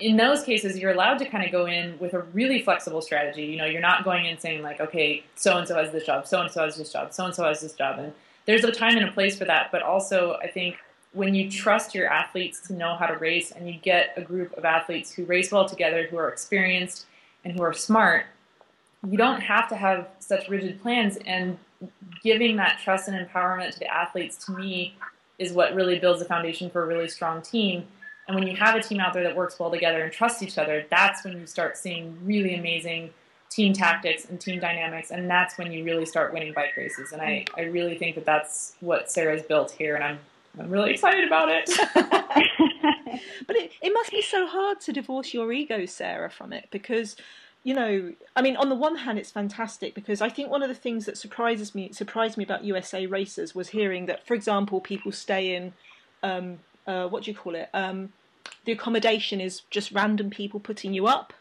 in 0.00 0.16
those 0.16 0.42
cases, 0.42 0.78
you're 0.78 0.92
allowed 0.92 1.18
to 1.18 1.24
kind 1.24 1.44
of 1.44 1.52
go 1.52 1.66
in 1.66 1.98
with 1.98 2.14
a 2.14 2.20
really 2.20 2.62
flexible 2.62 3.00
strategy. 3.00 3.44
You 3.44 3.56
know, 3.56 3.66
you're 3.66 3.80
not 3.80 4.04
going 4.04 4.26
in 4.26 4.38
saying 4.38 4.62
like, 4.62 4.80
okay, 4.80 5.24
so 5.34 5.58
and 5.58 5.66
so 5.66 5.76
has 5.76 5.92
this 5.92 6.04
job, 6.04 6.26
so 6.26 6.40
and 6.40 6.50
so 6.50 6.64
has 6.64 6.76
this 6.76 6.92
job, 6.92 7.12
so 7.12 7.24
and 7.24 7.34
so 7.34 7.44
has 7.44 7.60
this 7.60 7.72
job, 7.72 7.98
and 7.98 8.12
there's 8.46 8.64
a 8.64 8.72
time 8.72 8.96
and 8.96 9.08
a 9.08 9.12
place 9.12 9.38
for 9.38 9.44
that. 9.44 9.70
But 9.70 9.82
also, 9.82 10.34
I 10.42 10.48
think 10.48 10.76
when 11.12 11.34
you 11.34 11.50
trust 11.50 11.94
your 11.94 12.08
athletes 12.08 12.60
to 12.68 12.72
know 12.72 12.96
how 12.96 13.06
to 13.06 13.16
race 13.16 13.50
and 13.50 13.68
you 13.68 13.74
get 13.74 14.14
a 14.16 14.22
group 14.22 14.52
of 14.56 14.64
athletes 14.64 15.12
who 15.12 15.24
race 15.24 15.52
well 15.52 15.68
together, 15.68 16.06
who 16.10 16.16
are 16.16 16.28
experienced 16.28 17.06
and 17.44 17.54
who 17.54 17.62
are 17.62 17.72
smart, 17.72 18.26
you 19.08 19.18
don't 19.18 19.40
have 19.40 19.68
to 19.68 19.76
have 19.76 20.08
such 20.20 20.48
rigid 20.48 20.80
plans. 20.80 21.18
And 21.26 21.58
giving 22.22 22.56
that 22.56 22.80
trust 22.82 23.08
and 23.08 23.28
empowerment 23.28 23.72
to 23.72 23.78
the 23.78 23.92
athletes, 23.92 24.44
to 24.46 24.52
me, 24.52 24.96
is 25.38 25.52
what 25.52 25.74
really 25.74 25.98
builds 25.98 26.20
the 26.20 26.24
foundation 26.24 26.70
for 26.70 26.82
a 26.82 26.86
really 26.86 27.08
strong 27.08 27.42
team. 27.42 27.86
And 28.28 28.36
when 28.36 28.46
you 28.46 28.56
have 28.56 28.74
a 28.74 28.82
team 28.82 29.00
out 29.00 29.12
there 29.12 29.24
that 29.24 29.34
works 29.36 29.58
well 29.58 29.70
together 29.70 30.02
and 30.02 30.12
trusts 30.12 30.42
each 30.42 30.58
other, 30.58 30.86
that's 30.90 31.24
when 31.24 31.38
you 31.40 31.46
start 31.46 31.76
seeing 31.76 32.16
really 32.24 32.54
amazing 32.54 33.10
team 33.50 33.72
tactics 33.72 34.26
and 34.26 34.40
team 34.40 34.60
dynamics. 34.60 35.10
And 35.10 35.28
that's 35.28 35.58
when 35.58 35.72
you 35.72 35.84
really 35.84 36.06
start 36.06 36.32
winning 36.32 36.52
bike 36.52 36.76
races. 36.76 37.12
And 37.12 37.20
I, 37.20 37.44
I 37.56 37.62
really 37.62 37.98
think 37.98 38.14
that 38.14 38.24
that's 38.24 38.76
what 38.80 39.10
Sarah's 39.10 39.42
built 39.42 39.72
here. 39.72 39.96
And 39.96 40.04
I'm 40.04 40.18
I'm 40.58 40.70
really 40.70 40.90
excited 40.90 41.24
about 41.24 41.48
it. 41.48 41.70
but 43.46 43.56
it, 43.56 43.72
it 43.80 43.92
must 43.92 44.10
be 44.10 44.22
so 44.22 44.46
hard 44.46 44.80
to 44.82 44.92
divorce 44.92 45.32
your 45.32 45.50
ego, 45.52 45.86
Sarah, 45.86 46.30
from 46.30 46.52
it 46.52 46.68
because, 46.70 47.16
you 47.64 47.74
know, 47.74 48.12
I 48.36 48.42
mean, 48.42 48.56
on 48.56 48.68
the 48.68 48.74
one 48.74 48.96
hand, 48.96 49.18
it's 49.18 49.30
fantastic 49.30 49.94
because 49.94 50.20
I 50.20 50.28
think 50.28 50.50
one 50.50 50.62
of 50.62 50.68
the 50.68 50.74
things 50.74 51.06
that 51.06 51.16
surprises 51.16 51.74
me 51.74 51.92
surprised 51.92 52.36
me 52.36 52.44
about 52.44 52.64
USA 52.64 53.06
racers 53.06 53.54
was 53.54 53.68
hearing 53.68 54.06
that, 54.06 54.26
for 54.26 54.34
example, 54.34 54.80
people 54.80 55.10
stay 55.10 55.54
in, 55.54 55.72
um, 56.22 56.58
uh, 56.86 57.06
what 57.08 57.24
do 57.24 57.30
you 57.30 57.36
call 57.36 57.54
it? 57.54 57.68
Um, 57.72 58.12
the 58.64 58.72
accommodation 58.72 59.40
is 59.40 59.62
just 59.70 59.92
random 59.92 60.30
people 60.30 60.60
putting 60.60 60.94
you 60.94 61.06
up. 61.06 61.32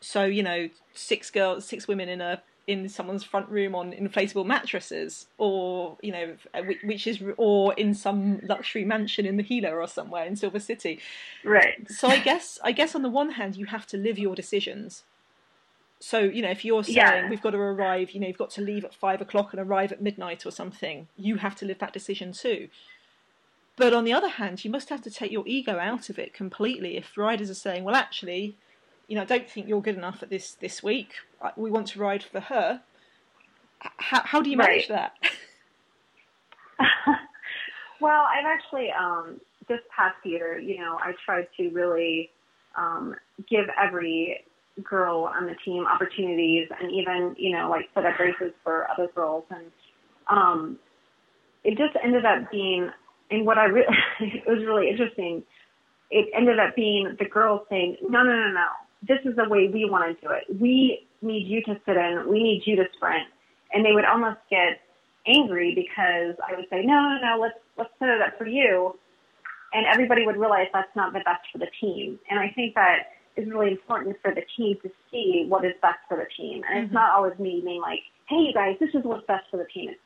So 0.00 0.24
you 0.24 0.42
know, 0.42 0.68
six 0.92 1.30
girls, 1.30 1.64
six 1.64 1.88
women 1.88 2.08
in 2.08 2.20
a 2.20 2.42
in 2.66 2.88
someone's 2.88 3.24
front 3.24 3.48
room 3.50 3.74
on 3.74 3.92
inflatable 3.92 4.46
mattresses, 4.46 5.26
or 5.38 5.96
you 6.02 6.12
know, 6.12 6.36
which 6.82 7.06
is 7.06 7.22
or 7.36 7.74
in 7.74 7.94
some 7.94 8.40
luxury 8.42 8.84
mansion 8.84 9.26
in 9.26 9.36
the 9.36 9.42
Gila 9.42 9.70
or 9.70 9.86
somewhere 9.86 10.24
in 10.24 10.36
Silver 10.36 10.60
City. 10.60 11.00
Right. 11.44 11.90
So 11.90 12.08
I 12.08 12.20
guess 12.20 12.58
I 12.62 12.72
guess 12.72 12.94
on 12.94 13.02
the 13.02 13.10
one 13.10 13.32
hand 13.32 13.56
you 13.56 13.66
have 13.66 13.86
to 13.88 13.96
live 13.96 14.18
your 14.18 14.34
decisions. 14.34 15.02
So 16.00 16.18
you 16.18 16.42
know, 16.42 16.50
if 16.50 16.64
you're 16.64 16.84
saying 16.84 16.96
yeah. 16.96 17.30
we've 17.30 17.42
got 17.42 17.50
to 17.50 17.58
arrive, 17.58 18.10
you 18.12 18.20
know, 18.20 18.26
you've 18.26 18.38
got 18.38 18.50
to 18.50 18.62
leave 18.62 18.84
at 18.84 18.94
five 18.94 19.20
o'clock 19.20 19.52
and 19.52 19.60
arrive 19.60 19.92
at 19.92 20.02
midnight 20.02 20.46
or 20.46 20.50
something, 20.50 21.08
you 21.16 21.36
have 21.36 21.56
to 21.56 21.66
live 21.66 21.78
that 21.78 21.92
decision 21.92 22.32
too. 22.32 22.68
But 23.76 23.92
on 23.92 24.04
the 24.04 24.12
other 24.12 24.28
hand, 24.28 24.64
you 24.64 24.70
must 24.70 24.88
have 24.88 25.02
to 25.02 25.10
take 25.10 25.32
your 25.32 25.46
ego 25.46 25.78
out 25.78 26.08
of 26.08 26.18
it 26.18 26.32
completely. 26.32 26.96
If 26.96 27.16
riders 27.16 27.50
are 27.50 27.54
saying, 27.54 27.84
"Well, 27.84 27.94
actually, 27.94 28.56
you 29.08 29.16
know, 29.16 29.22
I 29.22 29.24
don't 29.26 29.50
think 29.50 29.68
you're 29.68 29.82
good 29.82 29.96
enough 29.96 30.22
at 30.22 30.30
this 30.30 30.52
this 30.52 30.82
week. 30.82 31.14
We 31.56 31.70
want 31.70 31.88
to 31.88 31.98
ride 31.98 32.22
for 32.22 32.40
her. 32.40 32.82
How, 33.78 34.22
how 34.24 34.40
do 34.40 34.50
you 34.50 34.56
manage 34.56 34.88
right. 34.88 35.12
that? 35.20 35.32
well, 38.00 38.26
I've 38.30 38.46
actually 38.46 38.90
um, 38.90 39.40
this 39.68 39.80
past 39.94 40.16
year, 40.24 40.58
you 40.58 40.78
know, 40.78 40.98
I 41.00 41.12
tried 41.24 41.48
to 41.56 41.68
really 41.70 42.30
um, 42.76 43.14
give 43.48 43.66
every 43.80 44.44
girl 44.82 45.30
on 45.34 45.46
the 45.46 45.54
team 45.64 45.86
opportunities, 45.86 46.68
and 46.80 46.90
even 46.90 47.34
you 47.38 47.56
know, 47.56 47.70
like 47.70 47.88
set 47.94 48.04
up 48.04 48.18
races 48.18 48.52
for 48.62 48.88
other 48.90 49.08
girls, 49.14 49.44
and 49.50 49.66
um, 50.28 50.78
it 51.62 51.78
just 51.78 51.96
ended 52.02 52.24
up 52.24 52.50
being, 52.50 52.90
and 53.30 53.46
what 53.46 53.58
I 53.58 53.64
really 53.64 53.86
it 54.20 54.46
was 54.46 54.64
really 54.66 54.88
interesting. 54.90 55.42
It 56.10 56.28
ended 56.36 56.58
up 56.58 56.76
being 56.76 57.16
the 57.18 57.24
girls 57.24 57.62
saying, 57.68 57.96
"No, 58.02 58.22
no, 58.22 58.32
no, 58.32 58.52
no 58.52 58.66
this 59.06 59.18
is 59.24 59.36
the 59.36 59.48
way 59.48 59.68
we 59.68 59.88
want 59.88 60.04
to 60.04 60.26
do 60.26 60.32
it. 60.32 60.44
We 60.60 61.06
need 61.22 61.46
you 61.46 61.62
to 61.62 61.80
sit 61.86 61.96
in. 61.96 62.24
We 62.28 62.42
need 62.42 62.62
you 62.64 62.76
to 62.76 62.84
sprint. 62.96 63.28
And 63.72 63.84
they 63.84 63.92
would 63.92 64.04
almost 64.04 64.38
get 64.50 64.80
angry 65.26 65.74
because 65.74 66.36
I 66.46 66.56
would 66.56 66.66
say, 66.70 66.84
no, 66.84 66.94
no, 66.94 67.18
no, 67.20 67.40
let's, 67.40 67.58
let's 67.76 67.90
set 67.98 68.08
it 68.08 68.20
up 68.22 68.38
for 68.38 68.46
you. 68.46 68.96
And 69.72 69.86
everybody 69.86 70.24
would 70.24 70.36
realize 70.36 70.68
that's 70.72 70.94
not 70.94 71.12
the 71.12 71.20
best 71.20 71.42
for 71.50 71.58
the 71.58 71.66
team. 71.80 72.18
And 72.30 72.38
I 72.38 72.50
think 72.54 72.74
that 72.74 73.10
is 73.36 73.48
really 73.48 73.72
important 73.72 74.16
for 74.22 74.32
the 74.32 74.42
team 74.56 74.76
to 74.82 74.90
see 75.10 75.46
what 75.48 75.64
is 75.64 75.72
best 75.82 75.98
for 76.08 76.16
the 76.16 76.26
team. 76.36 76.62
And 76.68 76.76
mm-hmm. 76.76 76.84
it's 76.84 76.94
not 76.94 77.10
always 77.16 77.36
me 77.38 77.60
being 77.64 77.80
like, 77.80 78.00
hey, 78.28 78.36
you 78.36 78.54
guys, 78.54 78.76
this 78.78 78.90
is 78.94 79.02
what's 79.02 79.26
best 79.26 79.44
for 79.50 79.56
the 79.56 79.66
team. 79.74 79.90
It's 79.90 80.00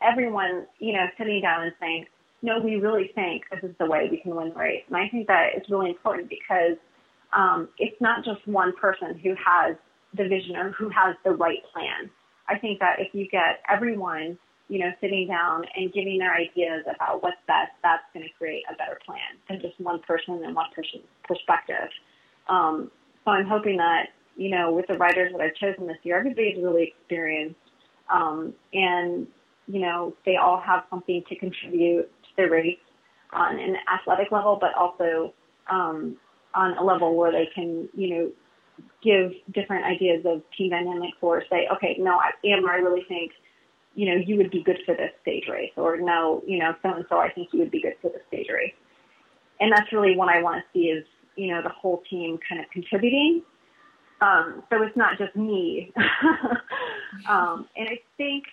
everyone, 0.00 0.66
you 0.78 0.92
know, 0.92 1.06
sitting 1.18 1.42
down 1.42 1.64
and 1.64 1.72
saying, 1.80 2.06
no, 2.42 2.60
we 2.60 2.76
really 2.76 3.10
think 3.14 3.44
this 3.50 3.68
is 3.68 3.76
the 3.78 3.86
way 3.86 4.08
we 4.10 4.18
can 4.18 4.34
win 4.34 4.50
the 4.50 4.54
race. 4.54 4.84
And 4.86 4.96
I 4.96 5.08
think 5.08 5.26
that 5.26 5.50
is 5.56 5.68
really 5.68 5.90
important 5.90 6.28
because 6.28 6.76
um, 7.36 7.68
it's 7.78 8.00
not 8.00 8.24
just 8.24 8.46
one 8.46 8.72
person 8.76 9.18
who 9.18 9.30
has 9.30 9.76
the 10.16 10.28
vision 10.28 10.56
or 10.56 10.70
who 10.72 10.88
has 10.88 11.16
the 11.24 11.30
right 11.32 11.58
plan. 11.72 12.10
I 12.48 12.58
think 12.58 12.78
that 12.80 12.96
if 12.98 13.14
you 13.14 13.28
get 13.28 13.60
everyone 13.68 14.38
you 14.68 14.78
know, 14.78 14.90
sitting 15.00 15.26
down 15.26 15.64
and 15.74 15.92
giving 15.92 16.18
their 16.18 16.34
ideas 16.34 16.84
about 16.94 17.22
what's 17.22 17.40
best, 17.46 17.72
that's 17.82 18.02
going 18.12 18.24
to 18.24 18.32
create 18.38 18.64
a 18.70 18.76
better 18.76 18.98
plan 19.04 19.40
than 19.48 19.60
just 19.60 19.80
one 19.80 20.00
person 20.06 20.42
and 20.44 20.54
one 20.54 20.66
person's 20.74 21.04
perspective. 21.26 21.88
Um, 22.48 22.90
so 23.24 23.30
I'm 23.30 23.46
hoping 23.46 23.78
that, 23.78 24.08
you 24.36 24.50
know, 24.50 24.72
with 24.72 24.86
the 24.86 24.94
writers 24.94 25.32
that 25.32 25.40
I've 25.40 25.54
chosen 25.54 25.86
this 25.86 25.96
year, 26.02 26.18
everybody's 26.18 26.62
really 26.62 26.94
experienced. 26.94 27.56
Um, 28.12 28.52
and, 28.72 29.26
you 29.66 29.80
know, 29.80 30.14
they 30.26 30.36
all 30.36 30.60
have 30.60 30.84
something 30.90 31.24
to 31.28 31.36
contribute 31.36 32.10
the 32.38 32.48
race 32.48 32.78
on 33.32 33.58
an 33.58 33.76
athletic 33.92 34.32
level, 34.32 34.56
but 34.58 34.74
also 34.74 35.34
um, 35.68 36.16
on 36.54 36.78
a 36.78 36.82
level 36.82 37.14
where 37.16 37.30
they 37.30 37.48
can, 37.54 37.88
you 37.94 38.10
know, 38.10 38.32
give 39.02 39.32
different 39.52 39.84
ideas 39.84 40.24
of 40.24 40.42
team 40.56 40.70
dynamics 40.70 41.18
or 41.20 41.42
say, 41.50 41.68
okay, 41.74 41.96
no, 41.98 42.18
I, 42.18 42.30
Amber, 42.46 42.70
I 42.70 42.76
really 42.76 43.04
think, 43.08 43.32
you 43.94 44.06
know, 44.06 44.14
you 44.14 44.36
would 44.36 44.50
be 44.50 44.62
good 44.62 44.78
for 44.86 44.94
this 44.94 45.10
stage 45.22 45.44
race, 45.50 45.72
or 45.76 45.98
no, 45.98 46.42
you 46.46 46.58
know, 46.58 46.74
so 46.82 46.94
and 46.94 47.04
so, 47.08 47.18
I 47.18 47.30
think 47.30 47.48
you 47.52 47.58
would 47.58 47.70
be 47.70 47.82
good 47.82 47.96
for 48.00 48.10
this 48.10 48.22
stage 48.28 48.46
race. 48.52 48.72
And 49.60 49.72
that's 49.72 49.92
really 49.92 50.16
what 50.16 50.28
I 50.28 50.40
want 50.40 50.62
to 50.62 50.64
see 50.72 50.86
is, 50.86 51.04
you 51.36 51.52
know, 51.52 51.62
the 51.62 51.68
whole 51.70 52.02
team 52.08 52.38
kind 52.48 52.60
of 52.60 52.70
contributing. 52.70 53.42
Um, 54.20 54.62
so 54.70 54.82
it's 54.82 54.96
not 54.96 55.18
just 55.18 55.34
me. 55.36 55.92
um, 57.28 57.66
and 57.76 57.88
I 57.88 57.98
think 58.16 58.44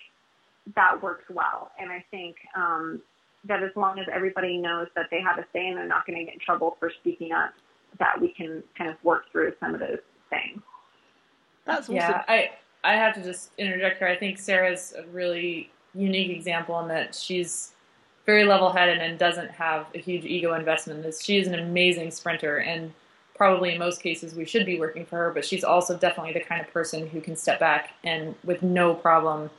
that 0.74 1.00
works 1.02 1.24
well. 1.30 1.70
And 1.78 1.90
I 1.90 2.04
think 2.10 2.36
um, 2.56 3.00
that 3.48 3.62
as 3.62 3.70
long 3.76 3.98
as 3.98 4.06
everybody 4.12 4.58
knows 4.58 4.88
that 4.94 5.06
they 5.10 5.20
have 5.20 5.38
a 5.38 5.46
say 5.52 5.68
and 5.68 5.76
they're 5.76 5.86
not 5.86 6.06
going 6.06 6.18
to 6.18 6.24
get 6.24 6.34
in 6.34 6.40
trouble 6.40 6.76
for 6.78 6.90
speaking 7.00 7.32
up, 7.32 7.52
that 7.98 8.20
we 8.20 8.28
can 8.28 8.62
kind 8.76 8.90
of 8.90 8.96
work 9.04 9.30
through 9.32 9.54
some 9.60 9.74
of 9.74 9.80
those 9.80 9.98
things. 10.30 10.60
That's 11.64 11.84
awesome. 11.84 11.96
Yeah, 11.96 12.24
I 12.28 12.50
I 12.84 12.94
have 12.94 13.14
to 13.14 13.22
just 13.22 13.50
interject 13.58 13.98
here. 13.98 14.08
I 14.08 14.16
think 14.16 14.38
Sarah's 14.38 14.94
a 14.96 15.06
really 15.08 15.70
unique 15.94 16.30
example 16.30 16.78
in 16.80 16.88
that 16.88 17.14
she's 17.14 17.72
very 18.26 18.44
level-headed 18.44 18.98
and 18.98 19.18
doesn't 19.18 19.50
have 19.50 19.86
a 19.94 19.98
huge 19.98 20.24
ego 20.24 20.54
investment. 20.54 21.02
This 21.02 21.22
she 21.22 21.38
is 21.38 21.46
an 21.48 21.58
amazing 21.58 22.10
sprinter, 22.10 22.58
and 22.58 22.92
probably 23.34 23.72
in 23.72 23.78
most 23.78 24.02
cases 24.02 24.34
we 24.34 24.44
should 24.44 24.66
be 24.66 24.78
working 24.78 25.04
for 25.06 25.16
her. 25.16 25.30
But 25.30 25.44
she's 25.44 25.64
also 25.64 25.96
definitely 25.96 26.32
the 26.32 26.40
kind 26.40 26.60
of 26.60 26.72
person 26.72 27.08
who 27.08 27.20
can 27.20 27.36
step 27.36 27.58
back 27.58 27.90
and 28.04 28.34
with 28.44 28.62
no 28.62 28.94
problem 28.94 29.50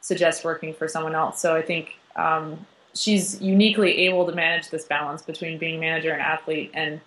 suggest 0.00 0.44
working 0.44 0.72
for 0.72 0.86
someone 0.86 1.14
else. 1.14 1.40
So 1.40 1.56
I 1.56 1.62
think 1.62 1.98
um, 2.14 2.64
she's 2.96 3.40
uniquely 3.40 3.98
able 4.06 4.26
to 4.26 4.32
manage 4.32 4.70
this 4.70 4.84
balance 4.84 5.22
between 5.22 5.58
being 5.58 5.78
manager 5.78 6.12
and 6.12 6.22
athlete. 6.22 6.70
And 6.74 7.00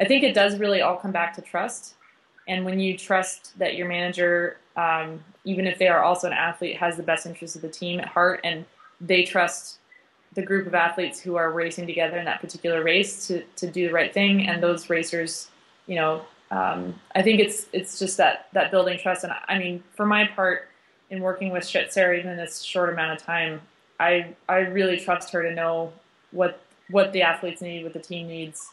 I 0.00 0.04
think 0.04 0.22
it 0.22 0.34
does 0.34 0.58
really 0.58 0.80
all 0.82 0.96
come 0.96 1.12
back 1.12 1.34
to 1.36 1.42
trust. 1.42 1.94
And 2.48 2.64
when 2.64 2.78
you 2.78 2.96
trust 2.96 3.58
that 3.58 3.74
your 3.74 3.88
manager, 3.88 4.58
um, 4.76 5.22
even 5.44 5.66
if 5.66 5.78
they 5.78 5.88
are 5.88 6.02
also 6.02 6.28
an 6.28 6.32
athlete, 6.32 6.76
has 6.76 6.96
the 6.96 7.02
best 7.02 7.26
interest 7.26 7.56
of 7.56 7.62
the 7.62 7.68
team 7.68 8.00
at 8.00 8.06
heart, 8.06 8.40
and 8.44 8.64
they 9.00 9.24
trust 9.24 9.78
the 10.34 10.42
group 10.42 10.66
of 10.66 10.74
athletes 10.74 11.18
who 11.18 11.36
are 11.36 11.50
racing 11.50 11.86
together 11.86 12.18
in 12.18 12.24
that 12.26 12.40
particular 12.40 12.82
race 12.82 13.26
to, 13.26 13.42
to 13.56 13.66
do 13.68 13.88
the 13.88 13.92
right 13.92 14.12
thing, 14.12 14.46
and 14.46 14.62
those 14.62 14.88
racers, 14.88 15.48
you 15.86 15.96
know, 15.96 16.24
um, 16.50 16.94
I 17.14 17.22
think 17.22 17.40
it's 17.40 17.66
it's 17.72 17.98
just 17.98 18.16
that 18.18 18.46
that 18.52 18.70
building 18.70 18.98
trust. 18.98 19.24
And 19.24 19.32
I 19.48 19.58
mean, 19.58 19.82
for 19.96 20.06
my 20.06 20.26
part, 20.26 20.68
in 21.10 21.20
working 21.20 21.50
with 21.50 21.64
Sarah 21.64 22.16
even 22.16 22.30
in 22.30 22.36
this 22.36 22.62
short 22.62 22.92
amount 22.92 23.18
of 23.18 23.26
time, 23.26 23.60
I 23.98 24.34
I 24.48 24.58
really 24.58 24.98
trust 24.98 25.30
her 25.32 25.42
to 25.42 25.54
know 25.54 25.92
what 26.30 26.60
what 26.90 27.12
the 27.12 27.22
athletes 27.22 27.60
need, 27.60 27.84
what 27.84 27.92
the 27.92 28.00
team 28.00 28.28
needs, 28.28 28.68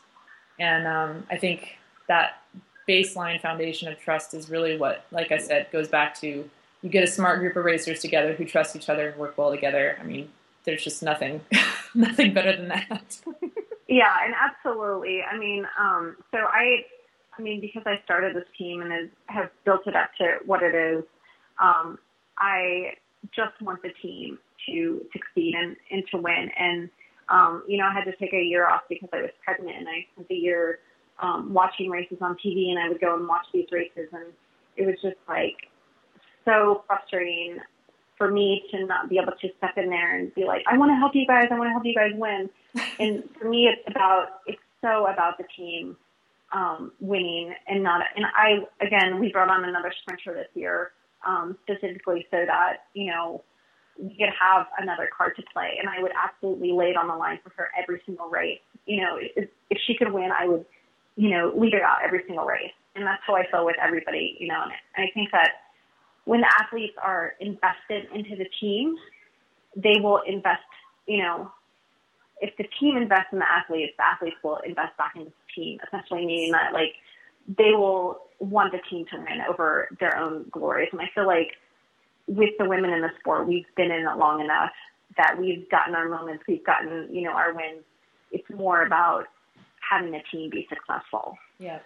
and 0.60 0.88
um, 0.88 1.26
I 1.30 1.38
think 1.38 1.78
that 2.08 2.42
baseline 2.88 3.42
foundation 3.42 3.88
of 3.88 4.00
trust 4.00 4.34
is 4.34 4.50
really 4.50 4.78
what, 4.78 5.06
like 5.12 5.32
I 5.32 5.38
said, 5.38 5.68
goes 5.72 5.88
back 5.88 6.20
to 6.20 6.50
you 6.82 6.90
get 6.90 7.04
a 7.04 7.08
smart 7.08 7.40
group 7.40 7.56
of 7.56 7.64
racers 7.64 8.02
together 8.02 8.34
who 8.34 8.44
trust 8.46 8.76
each 8.76 8.90
other 8.90 9.10
and 9.10 9.18
work 9.18 9.38
well 9.38 9.52
together. 9.52 9.98
I 10.00 10.04
mean, 10.04 10.30
there's 10.66 10.84
just 10.84 11.02
nothing 11.02 11.42
nothing 11.96 12.34
better 12.34 12.56
than 12.56 12.68
that. 12.68 13.20
yeah, 13.88 14.14
and 14.24 14.34
absolutely. 14.40 15.22
I 15.24 15.38
mean, 15.38 15.66
um, 15.80 16.18
so 16.32 16.38
I 16.40 16.86
I 17.38 17.42
mean, 17.42 17.62
because 17.62 17.84
I 17.86 18.02
started 18.04 18.36
this 18.36 18.48
team 18.58 18.82
and 18.82 19.10
have 19.28 19.50
built 19.66 19.88
it 19.88 19.96
up 19.96 20.12
to 20.18 20.38
what 20.46 20.62
it 20.62 20.76
is, 20.76 21.04
um, 21.60 21.98
I 22.38 22.94
just 23.34 23.60
want 23.62 23.82
the 23.82 23.92
team 24.02 24.38
to 24.67 25.06
succeed 25.12 25.56
and, 25.56 25.76
and 25.91 26.04
to 26.12 26.17
win. 26.17 26.49
And, 26.58 26.89
um, 27.30 27.63
you 27.67 27.78
know, 27.78 27.86
I 27.86 27.93
had 27.93 28.06
to 28.06 28.15
take 28.17 28.34
a 28.34 28.41
year 28.41 28.67
off 28.67 28.82
because 28.89 29.10
I 29.13 29.21
was 29.21 29.32
pregnant 29.43 29.78
and 29.78 29.88
I 29.88 30.06
spent 30.13 30.28
the 30.28 30.36
year 30.36 30.80
um, 31.21 31.54
watching 31.54 31.89
races 31.89 32.17
on 32.21 32.36
TV 32.43 32.69
and 32.69 32.80
I 32.80 32.89
would 32.89 32.99
go 32.99 33.15
and 33.15 33.28
watch 33.28 33.45
these 33.54 33.67
races 33.71 34.10
and 34.12 34.26
it 34.76 34.86
was 34.86 34.95
just 35.02 35.17
like 35.28 35.56
so 36.45 36.84
frustrating 36.88 37.60
for 38.17 38.32
me 38.32 38.63
to 38.71 38.86
not 38.86 39.10
be 39.10 39.17
able 39.17 39.34
to 39.41 39.49
step 39.58 39.78
in 39.78 39.89
there 39.89 40.17
and 40.17 40.34
be 40.36 40.45
like, 40.45 40.63
I 40.67 40.78
want 40.78 40.91
to 40.91 40.95
help 40.95 41.15
you 41.15 41.26
guys. 41.26 41.47
I 41.52 41.58
want 41.58 41.67
to 41.67 41.71
help 41.71 41.86
you 41.86 41.95
guys 41.95 42.12
win. 42.15 42.49
and 42.99 43.23
for 43.39 43.49
me, 43.49 43.67
it's 43.67 43.82
about, 43.88 44.41
it's 44.45 44.62
so 44.82 45.08
about 45.08 45.38
the 45.38 45.45
team 45.56 45.95
um, 46.54 46.91
winning 46.99 47.54
and 47.67 47.82
not, 47.84 48.02
and 48.15 48.26
I, 48.26 48.60
again, 48.86 49.19
we 49.19 49.32
brought 49.32 49.49
on 49.49 49.65
another 49.65 49.91
sprinter 50.02 50.34
this 50.34 50.49
year 50.54 50.91
um, 51.26 51.58
specifically 51.63 52.28
so 52.30 52.43
that, 52.45 52.86
you 52.93 53.12
know, 53.12 53.43
we 53.99 54.15
could 54.17 54.34
have 54.39 54.67
another 54.79 55.10
card 55.15 55.36
to 55.36 55.43
play. 55.53 55.77
And 55.79 55.89
I 55.89 56.01
would 56.01 56.12
absolutely 56.15 56.71
lay 56.71 56.89
it 56.89 56.97
on 56.97 57.08
the 57.08 57.15
line 57.15 57.39
for 57.43 57.51
her 57.56 57.69
every 57.82 58.01
single 58.06 58.29
race. 58.29 58.60
You 58.86 59.01
know, 59.01 59.17
if, 59.19 59.49
if 59.69 59.77
she 59.86 59.95
could 59.95 60.12
win, 60.12 60.29
I 60.32 60.47
would, 60.47 60.65
you 61.15 61.29
know, 61.29 61.53
lead 61.56 61.73
her 61.73 61.84
out 61.84 61.99
every 62.03 62.23
single 62.25 62.45
race. 62.45 62.73
And 62.95 63.06
that's 63.06 63.21
how 63.25 63.36
I 63.36 63.43
feel 63.49 63.65
with 63.65 63.75
everybody, 63.82 64.38
you 64.39 64.47
know, 64.47 64.62
and 64.62 64.71
I 64.97 65.10
think 65.13 65.32
that 65.32 65.51
when 66.25 66.41
the 66.41 66.51
athletes 66.62 66.93
are 67.01 67.34
invested 67.39 68.06
into 68.13 68.36
the 68.36 68.45
team, 68.60 68.95
they 69.75 69.99
will 69.99 70.21
invest, 70.27 70.62
you 71.08 71.17
know, 71.17 71.51
if 72.39 72.56
the 72.58 72.65
team 72.79 72.97
invests 72.97 73.29
in 73.32 73.39
the 73.39 73.51
athletes, 73.51 73.93
the 73.97 74.06
athletes 74.06 74.36
will 74.43 74.60
invest 74.65 74.95
back 74.97 75.13
into 75.15 75.32
the 75.32 75.53
team, 75.56 75.79
essentially 75.88 76.25
meaning 76.25 76.51
that 76.51 76.73
like 76.73 76.93
they 77.47 77.71
will 77.71 78.21
want 78.39 78.71
the 78.71 78.79
team 78.89 79.06
to 79.12 79.17
win 79.17 79.41
over 79.49 79.88
their 79.99 80.17
own 80.17 80.45
glories. 80.51 80.89
And 80.91 81.01
I 81.01 81.10
feel 81.15 81.25
like 81.25 81.53
with 82.28 82.52
the 82.58 82.66
women 82.66 82.92
in 82.92 83.02
the 83.02 83.10
sport, 83.20 83.48
we've 83.48 83.66
been 83.76 83.92
in 83.92 84.08
it 84.08 84.18
long 84.18 84.42
enough 84.42 84.72
that 85.18 85.38
we've 85.40 85.70
gotten 85.70 85.94
our 85.96 86.10
moments, 86.10 86.44
we've 86.48 86.66
gotten, 86.66 87.08
you 87.12 87.22
know, 87.22 87.32
our 87.32 87.54
wins. 87.54 87.84
It's 88.32 88.50
more 88.50 88.86
about 88.86 89.26
having 89.88 90.12
the 90.12 90.22
team 90.32 90.50
be 90.50 90.68
successful. 90.70 91.38
Yeah. 91.60 91.80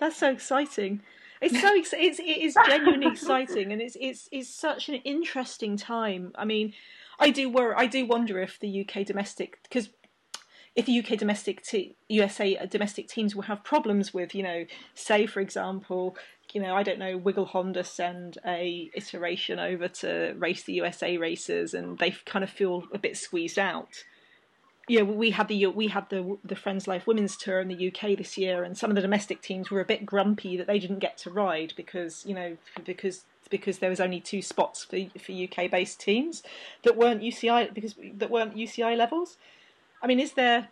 That's 0.00 0.16
so 0.16 0.30
exciting. 0.30 1.02
It's 1.40 1.60
so 1.60 1.74
it's, 1.74 1.92
it's 1.96 2.18
it 2.18 2.38
is 2.38 2.56
genuinely 2.66 3.06
exciting, 3.12 3.72
and 3.72 3.80
it's 3.80 3.96
it's 4.00 4.28
it's 4.32 4.48
such 4.48 4.88
an 4.88 4.96
interesting 4.96 5.76
time. 5.76 6.32
I 6.34 6.44
mean, 6.44 6.72
I 7.18 7.30
do 7.30 7.48
worry. 7.50 7.74
I 7.76 7.86
do 7.86 8.06
wonder 8.06 8.40
if 8.40 8.58
the 8.58 8.80
UK 8.80 9.06
domestic 9.06 9.58
because 9.62 9.90
if 10.74 10.88
UK 10.88 11.18
domestic 11.18 11.62
te- 11.62 11.96
USA 12.08 12.56
uh, 12.56 12.66
domestic 12.66 13.08
teams 13.08 13.34
will 13.34 13.42
have 13.42 13.62
problems 13.62 14.14
with, 14.14 14.34
you 14.34 14.42
know, 14.42 14.64
say 14.94 15.26
for 15.26 15.40
example, 15.40 16.16
you 16.54 16.60
know, 16.60 16.74
I 16.74 16.82
don't 16.82 16.98
know, 16.98 17.16
Wiggle 17.16 17.46
Honda 17.46 17.84
send 17.84 18.38
a 18.46 18.90
iteration 18.94 19.58
over 19.58 19.88
to 19.88 20.34
race 20.36 20.62
the 20.62 20.74
USA 20.74 21.16
races, 21.16 21.74
and 21.74 21.98
they 21.98 22.12
kind 22.24 22.42
of 22.42 22.50
feel 22.50 22.84
a 22.92 22.98
bit 22.98 23.16
squeezed 23.16 23.58
out. 23.58 24.04
Know, 24.88 25.04
we 25.04 25.30
had 25.30 25.46
the 25.46 25.66
we 25.66 25.88
had 25.88 26.10
the 26.10 26.38
the 26.44 26.56
Friends 26.56 26.88
Life 26.88 27.06
Women's 27.06 27.36
Tour 27.36 27.60
in 27.60 27.68
the 27.68 27.88
UK 27.88 28.18
this 28.18 28.36
year, 28.36 28.64
and 28.64 28.76
some 28.76 28.90
of 28.90 28.96
the 28.96 29.02
domestic 29.02 29.40
teams 29.40 29.70
were 29.70 29.80
a 29.80 29.84
bit 29.84 30.04
grumpy 30.04 30.56
that 30.56 30.66
they 30.66 30.80
didn't 30.80 30.98
get 30.98 31.16
to 31.18 31.30
ride 31.30 31.72
because 31.76 32.24
you 32.26 32.34
know 32.34 32.56
because 32.84 33.24
because 33.50 33.78
there 33.78 33.90
was 33.90 34.00
only 34.00 34.20
two 34.20 34.42
spots 34.42 34.84
for 34.84 34.98
for 35.18 35.32
UK 35.32 35.70
based 35.70 36.00
teams 36.00 36.42
that 36.82 36.96
weren't 36.96 37.22
UCI 37.22 37.72
because 37.72 37.94
that 38.14 38.30
weren't 38.30 38.56
UCI 38.56 38.96
levels. 38.96 39.36
I 40.02 40.08
mean, 40.08 40.18
is 40.18 40.32
there 40.32 40.68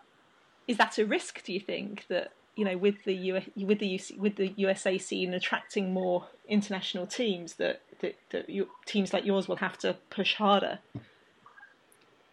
is 0.67 0.79
that 0.79 0.99
a 0.99 1.07
risk? 1.07 1.45
Do 1.45 1.53
you 1.53 1.61
think 1.61 2.07
that 2.09 2.33
you 2.59 2.65
know 2.65 2.77
with 2.77 3.05
the 3.05 3.15
U, 3.15 3.41
with 3.57 3.79
the 3.79 3.87
UC, 3.87 4.19
with 4.19 4.35
the 4.35 4.53
USA 4.57 4.99
scene 4.99 5.33
attracting 5.33 5.93
more 5.93 6.27
international 6.49 7.07
teams 7.07 7.55
that 7.55 7.83
that, 8.01 8.17
that 8.31 8.51
you, 8.51 8.69
teams 8.85 9.13
like 9.13 9.25
yours 9.25 9.47
will 9.47 9.57
have 9.57 9.79
to 9.79 9.97
push 10.11 10.35
harder? 10.35 10.81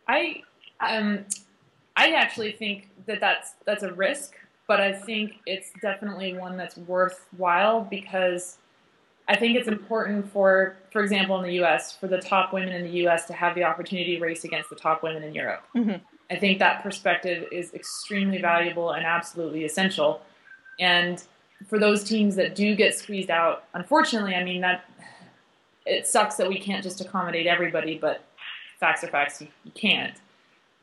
I 0.07 0.41
um 0.79 1.25
I 1.95 2.13
actually 2.13 2.53
think 2.53 2.89
that 3.05 3.19
that's 3.19 3.53
that's 3.65 3.83
a 3.83 3.93
risk, 3.93 4.33
but 4.67 4.81
I 4.81 4.93
think 4.93 5.33
it's 5.45 5.71
definitely 5.79 6.33
one 6.33 6.57
that's 6.57 6.75
worthwhile 6.75 7.81
because 7.81 8.57
I 9.27 9.35
think 9.35 9.57
it's 9.57 9.67
important 9.67 10.31
for, 10.31 10.77
for 10.91 11.03
example, 11.03 11.37
in 11.37 11.43
the 11.43 11.53
U.S., 11.55 11.95
for 11.95 12.07
the 12.07 12.19
top 12.19 12.53
women 12.53 12.73
in 12.73 12.83
the 12.83 12.97
U.S. 13.01 13.25
to 13.25 13.33
have 13.33 13.55
the 13.55 13.63
opportunity 13.63 14.17
to 14.17 14.21
race 14.21 14.43
against 14.43 14.69
the 14.69 14.75
top 14.75 15.01
women 15.01 15.23
in 15.23 15.33
Europe. 15.33 15.63
Mm-hmm. 15.75 15.97
I 16.29 16.35
think 16.35 16.59
that 16.59 16.81
perspective 16.81 17.47
is 17.51 17.73
extremely 17.73 18.41
valuable 18.41 18.91
and 18.91 19.05
absolutely 19.05 19.63
essential. 19.65 20.21
And 20.79 21.23
for 21.67 21.79
those 21.79 22.03
teams 22.03 22.35
that 22.35 22.55
do 22.55 22.75
get 22.75 22.95
squeezed 22.95 23.29
out, 23.29 23.65
unfortunately, 23.73 24.35
I 24.35 24.43
mean 24.43 24.61
that 24.61 24.85
it 25.85 26.07
sucks 26.07 26.35
that 26.37 26.47
we 26.47 26.59
can't 26.59 26.83
just 26.83 26.99
accommodate 27.01 27.45
everybody, 27.45 27.97
but 27.97 28.23
facts 28.79 29.03
are 29.03 29.07
facts. 29.07 29.41
You, 29.41 29.47
can't. 29.75 30.15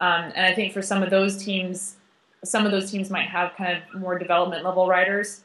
Um, 0.00 0.32
and 0.34 0.46
I 0.46 0.54
think 0.54 0.72
for 0.72 0.82
some 0.82 1.02
of 1.02 1.10
those 1.10 1.42
teams, 1.42 1.96
some 2.44 2.64
of 2.64 2.72
those 2.72 2.90
teams 2.90 3.10
might 3.10 3.28
have 3.28 3.54
kind 3.56 3.76
of 3.76 4.00
more 4.00 4.18
development 4.18 4.64
level 4.64 4.86
riders. 4.86 5.42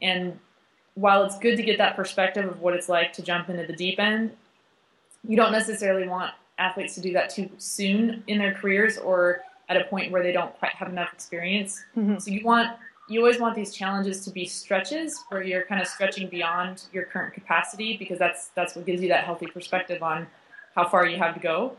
And 0.00 0.38
while 0.94 1.24
it's 1.24 1.38
good 1.38 1.56
to 1.56 1.62
get 1.62 1.78
that 1.78 1.96
perspective 1.96 2.48
of 2.48 2.60
what 2.60 2.74
it's 2.74 2.88
like 2.88 3.12
to 3.14 3.22
jump 3.22 3.48
into 3.48 3.66
the 3.66 3.72
deep 3.72 3.98
end, 3.98 4.32
you 5.26 5.36
don't 5.36 5.52
necessarily 5.52 6.08
want 6.08 6.32
athletes 6.62 6.94
to 6.94 7.00
do 7.00 7.12
that 7.12 7.30
too 7.30 7.50
soon 7.58 8.22
in 8.26 8.38
their 8.38 8.54
careers 8.54 8.98
or 8.98 9.42
at 9.68 9.76
a 9.80 9.84
point 9.84 10.12
where 10.12 10.22
they 10.22 10.32
don't 10.32 10.56
quite 10.58 10.72
have 10.72 10.88
enough 10.88 11.12
experience. 11.12 11.82
Mm-hmm. 11.96 12.18
So 12.18 12.30
you 12.30 12.44
want 12.44 12.76
you 13.08 13.20
always 13.20 13.40
want 13.40 13.54
these 13.54 13.74
challenges 13.74 14.24
to 14.24 14.30
be 14.30 14.46
stretches 14.46 15.22
where 15.28 15.42
you're 15.42 15.64
kind 15.64 15.80
of 15.80 15.86
stretching 15.86 16.28
beyond 16.28 16.84
your 16.92 17.04
current 17.04 17.34
capacity 17.34 17.96
because 17.96 18.18
that's 18.18 18.48
that's 18.54 18.74
what 18.76 18.86
gives 18.86 19.02
you 19.02 19.08
that 19.08 19.24
healthy 19.24 19.46
perspective 19.46 20.02
on 20.02 20.26
how 20.74 20.88
far 20.88 21.06
you 21.06 21.18
have 21.18 21.34
to 21.34 21.40
go. 21.40 21.76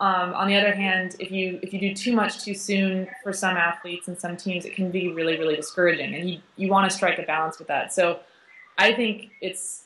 Um, 0.00 0.32
on 0.34 0.46
the 0.46 0.56
other 0.56 0.72
hand, 0.72 1.16
if 1.18 1.32
you 1.32 1.58
if 1.62 1.72
you 1.72 1.80
do 1.80 1.94
too 1.94 2.14
much 2.14 2.44
too 2.44 2.54
soon 2.54 3.08
for 3.22 3.32
some 3.32 3.56
athletes 3.56 4.06
and 4.06 4.16
some 4.16 4.36
teams, 4.36 4.64
it 4.64 4.74
can 4.74 4.90
be 4.90 5.12
really 5.12 5.36
really 5.38 5.56
discouraging, 5.56 6.14
and 6.14 6.30
you 6.30 6.40
you 6.56 6.68
want 6.68 6.88
to 6.88 6.96
strike 6.96 7.18
a 7.18 7.24
balance 7.24 7.58
with 7.58 7.68
that. 7.68 7.92
So, 7.92 8.20
I 8.76 8.92
think 8.92 9.30
it's 9.40 9.84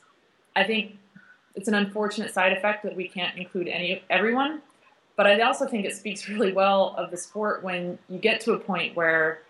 I 0.55 0.63
think 0.63 0.97
it's 1.55 1.67
an 1.67 1.75
unfortunate 1.75 2.33
side 2.33 2.51
effect 2.51 2.83
that 2.83 2.95
we 2.95 3.07
can't 3.07 3.37
include 3.37 3.67
any 3.67 4.03
everyone, 4.09 4.61
but 5.15 5.27
I 5.27 5.39
also 5.41 5.67
think 5.67 5.85
it 5.85 5.95
speaks 5.95 6.27
really 6.29 6.51
well 6.51 6.95
of 6.97 7.11
the 7.11 7.17
sport 7.17 7.63
when 7.63 7.97
you 8.09 8.19
get 8.19 8.41
to 8.41 8.53
a 8.53 8.59
point 8.59 8.95
where 8.95 9.41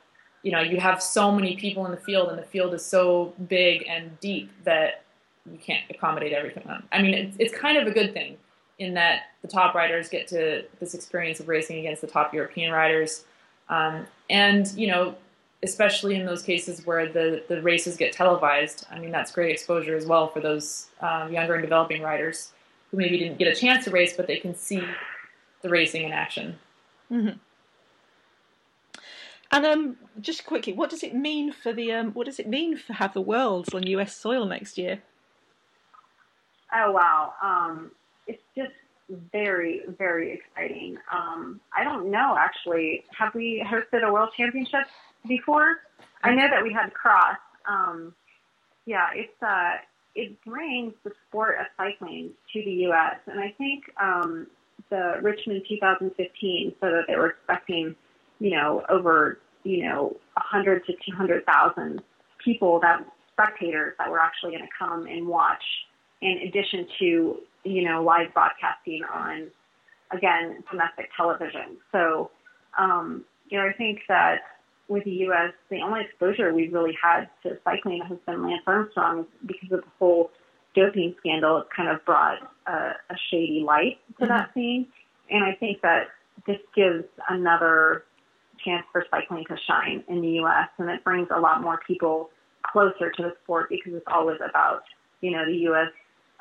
you 0.42 0.52
know 0.52 0.62
you 0.62 0.80
have 0.80 1.02
so 1.02 1.32
many 1.32 1.56
people 1.56 1.86
in 1.86 1.92
the 1.92 1.98
field 1.98 2.30
and 2.30 2.38
the 2.38 2.44
field 2.46 2.74
is 2.74 2.86
so 2.86 3.34
big 3.48 3.86
and 3.88 4.20
deep 4.20 4.52
that 4.64 5.04
you 5.52 5.58
can't 5.58 5.84
accommodate 5.90 6.34
everything. 6.34 6.64
I 6.92 7.02
mean, 7.02 7.14
it's, 7.14 7.36
it's 7.40 7.54
kind 7.54 7.78
of 7.78 7.88
a 7.88 7.92
good 7.92 8.14
thing 8.14 8.38
in 8.80 8.94
that 8.96 9.24
the 9.42 9.48
top 9.48 9.76
riders 9.76 10.10
get 10.10 10.28
to 10.28 10.64
this 10.80 10.94
experience 10.94 11.40
of 11.40 11.48
racing 11.48 11.80
against 11.80 12.02
the 12.02 12.08
top 12.08 12.34
European 12.34 12.72
riders. 12.72 13.26
Um, 13.70 14.08
and, 14.30 14.72
you 14.76 14.88
know, 14.88 15.16
especially 15.64 16.16
in 16.16 16.26
those 16.26 16.44
cases 16.44 16.86
where 16.86 17.12
the, 17.12 17.44
the 17.48 17.62
races 17.62 17.96
get 17.96 18.12
televised, 18.12 18.86
I 18.92 19.00
mean, 19.00 19.12
that's 19.12 19.32
great 19.32 19.52
exposure 19.52 19.96
as 19.96 20.06
well 20.06 20.28
for 20.28 20.42
those 20.42 20.88
um, 21.02 21.32
younger 21.32 21.56
and 21.56 21.64
developing 21.64 22.02
riders 22.02 22.52
who 22.92 22.98
maybe 22.98 23.18
didn't 23.18 23.40
get 23.40 23.48
a 23.48 23.56
chance 23.56 23.86
to 23.86 23.92
race, 23.92 24.16
but 24.16 24.28
they 24.28 24.38
can 24.38 24.54
see 24.54 24.84
the 25.62 25.70
racing 25.70 26.04
in 26.04 26.12
action. 26.12 26.60
Mm-hmm. 27.12 27.38
And 29.52 29.66
um, 29.66 29.98
just 30.20 30.46
quickly, 30.46 30.74
what 30.74 30.90
does 30.90 31.04
it 31.04 31.16
mean 31.16 31.52
for 31.52 31.74
the 31.74 31.92
um, 31.92 32.12
what 32.14 32.26
does 32.26 32.40
it 32.40 32.48
mean 32.48 32.76
for 32.76 32.94
have 32.94 33.14
the 33.14 33.22
worlds 33.22 33.72
on 33.74 33.86
U.S. 33.86 34.16
soil 34.16 34.46
next 34.46 34.80
year? 34.80 35.04
Oh 36.76 36.92
wow! 36.92 37.34
Um, 37.42 37.92
it's 38.26 38.42
just 38.58 38.72
very, 39.32 39.82
very 40.00 40.34
exciting. 40.34 40.98
Um, 41.12 41.60
I 41.76 41.84
don't 41.84 42.10
know 42.10 42.36
actually. 42.38 43.04
Have 43.18 43.36
we 43.36 43.64
hosted 43.64 44.04
a 44.04 44.12
world 44.12 44.30
championship 44.36 44.88
before? 45.28 45.78
I 46.24 46.34
know 46.34 46.48
that 46.50 46.64
we 46.64 46.74
had 46.74 46.94
cross. 46.94 47.38
Um, 47.68 48.14
yeah, 48.86 49.08
it's 49.14 49.42
uh, 49.42 49.74
it 50.16 50.42
brings 50.46 50.94
the 51.04 51.12
sport 51.28 51.58
of 51.60 51.68
cycling 51.78 52.32
to 52.54 52.64
the 52.64 52.72
U.S. 52.88 53.16
and 53.28 53.40
I 53.40 53.54
think 53.58 53.84
um, 54.02 54.48
the 54.90 55.20
Richmond 55.22 55.64
2015 55.68 56.76
so 56.80 56.92
that 56.92 57.04
they 57.08 57.16
were 57.16 57.32
expecting, 57.32 57.96
you 58.40 58.52
know, 58.52 58.84
over 58.90 59.40
you 59.64 59.86
know 59.86 60.16
100 60.36 60.86
to 60.86 60.94
200,000 61.10 62.02
people 62.44 62.80
that 62.82 63.06
spectators 63.32 63.96
that 63.98 64.10
were 64.10 64.20
actually 64.20 64.52
going 64.52 64.64
to 64.64 64.70
come 64.78 65.08
and 65.08 65.28
watch 65.28 65.64
in 66.22 66.40
addition 66.48 66.86
to 67.00 67.38
you 67.64 67.84
know, 67.84 68.04
live 68.04 68.34
broadcasting 68.34 69.02
on, 69.14 69.48
again, 70.12 70.64
domestic 70.70 71.10
television. 71.16 71.78
So, 71.92 72.32
um, 72.78 73.24
you 73.50 73.58
know, 73.58 73.66
I 73.68 73.74
think 73.74 74.02
that 74.10 74.42
with 74.88 75.04
the 75.06 75.12
U.S., 75.12 75.54
the 75.70 75.80
only 75.82 76.02
exposure 76.02 76.54
we've 76.54 76.74
really 76.74 76.96
had 77.02 77.30
to 77.44 77.58
cycling 77.64 78.02
has 78.08 78.18
been 78.26 78.44
Lance 78.44 78.64
Armstrong 78.68 79.26
because 79.46 79.72
of 79.72 79.82
the 79.82 79.92
whole 80.00 80.32
doping 80.76 81.16
scandal. 81.20 81.58
It's 81.60 81.70
kind 81.76 81.90
of 81.90 82.04
brought 82.06 82.40
a, 82.68 82.72
a 83.10 83.16
shady 83.32 83.64
light 83.66 84.00
to 84.18 84.26
mm-hmm. 84.26 84.34
that 84.34 84.54
scene. 84.54 84.88
And 85.30 85.44
I 85.44 85.54
think 85.54 85.82
that 85.82 86.08
this 86.46 86.60
gives 86.76 87.06
another 87.30 88.04
chance 88.64 88.86
for 88.92 89.06
cycling 89.10 89.46
to 89.50 89.56
shine 89.68 90.04
in 90.08 90.22
the 90.22 90.30
U.S. 90.44 90.70
and 90.78 90.90
it 90.90 91.04
brings 91.04 91.28
a 91.36 91.40
lot 91.40 91.62
more 91.62 91.80
people 91.86 92.30
closer 92.66 93.12
to 93.12 93.24
the 93.24 93.34
sport 93.44 93.70
because 93.70 93.94
it's 93.94 94.06
always 94.08 94.38
about, 94.38 94.84
you 95.22 95.32
know, 95.32 95.46
the 95.46 95.58
U.S 95.70 95.88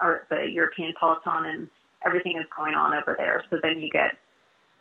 or 0.02 0.26
the 0.28 0.46
European 0.50 0.92
peloton 0.98 1.46
and 1.46 1.68
everything 2.04 2.36
is 2.36 2.46
going 2.54 2.74
on 2.74 2.92
over 2.94 3.14
there. 3.16 3.44
So 3.50 3.58
then 3.62 3.80
you 3.80 3.88
get 3.90 4.16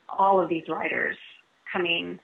all 0.09 0.41
of 0.41 0.49
these 0.49 0.63
riders 0.67 1.15
coming, 1.71 2.19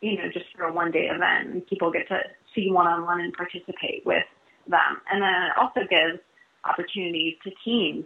you 0.00 0.16
know, 0.16 0.30
just 0.32 0.46
for 0.56 0.64
a 0.64 0.72
one 0.72 0.90
day 0.90 1.08
event 1.12 1.52
and 1.52 1.66
people 1.66 1.90
get 1.90 2.08
to 2.08 2.20
see 2.54 2.70
one 2.70 2.86
on 2.86 3.04
one 3.04 3.20
and 3.20 3.32
participate 3.32 4.04
with 4.04 4.24
them. 4.66 5.00
And 5.10 5.22
then 5.22 5.28
it 5.28 5.58
also 5.58 5.80
gives 5.88 6.20
opportunities 6.64 7.36
to 7.44 7.50
teams 7.64 8.04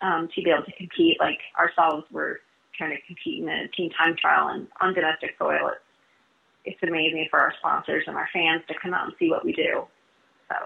um, 0.00 0.28
to 0.34 0.42
be 0.42 0.50
able 0.50 0.64
to 0.64 0.72
compete 0.72 1.18
like 1.20 1.38
ourselves. 1.58 2.06
We're 2.10 2.38
trying 2.76 2.90
to 2.90 3.06
compete 3.06 3.42
in 3.42 3.48
a 3.48 3.68
team 3.68 3.90
time 3.90 4.16
trial 4.16 4.48
and 4.48 4.68
on 4.80 4.94
domestic 4.94 5.36
soil. 5.38 5.68
It's, 5.68 5.80
it's 6.64 6.82
amazing 6.82 7.28
for 7.30 7.38
our 7.38 7.52
sponsors 7.58 8.04
and 8.06 8.16
our 8.16 8.28
fans 8.32 8.62
to 8.68 8.74
come 8.80 8.94
out 8.94 9.04
and 9.04 9.14
see 9.18 9.30
what 9.30 9.44
we 9.44 9.52
do. 9.52 9.86
So 10.48 10.56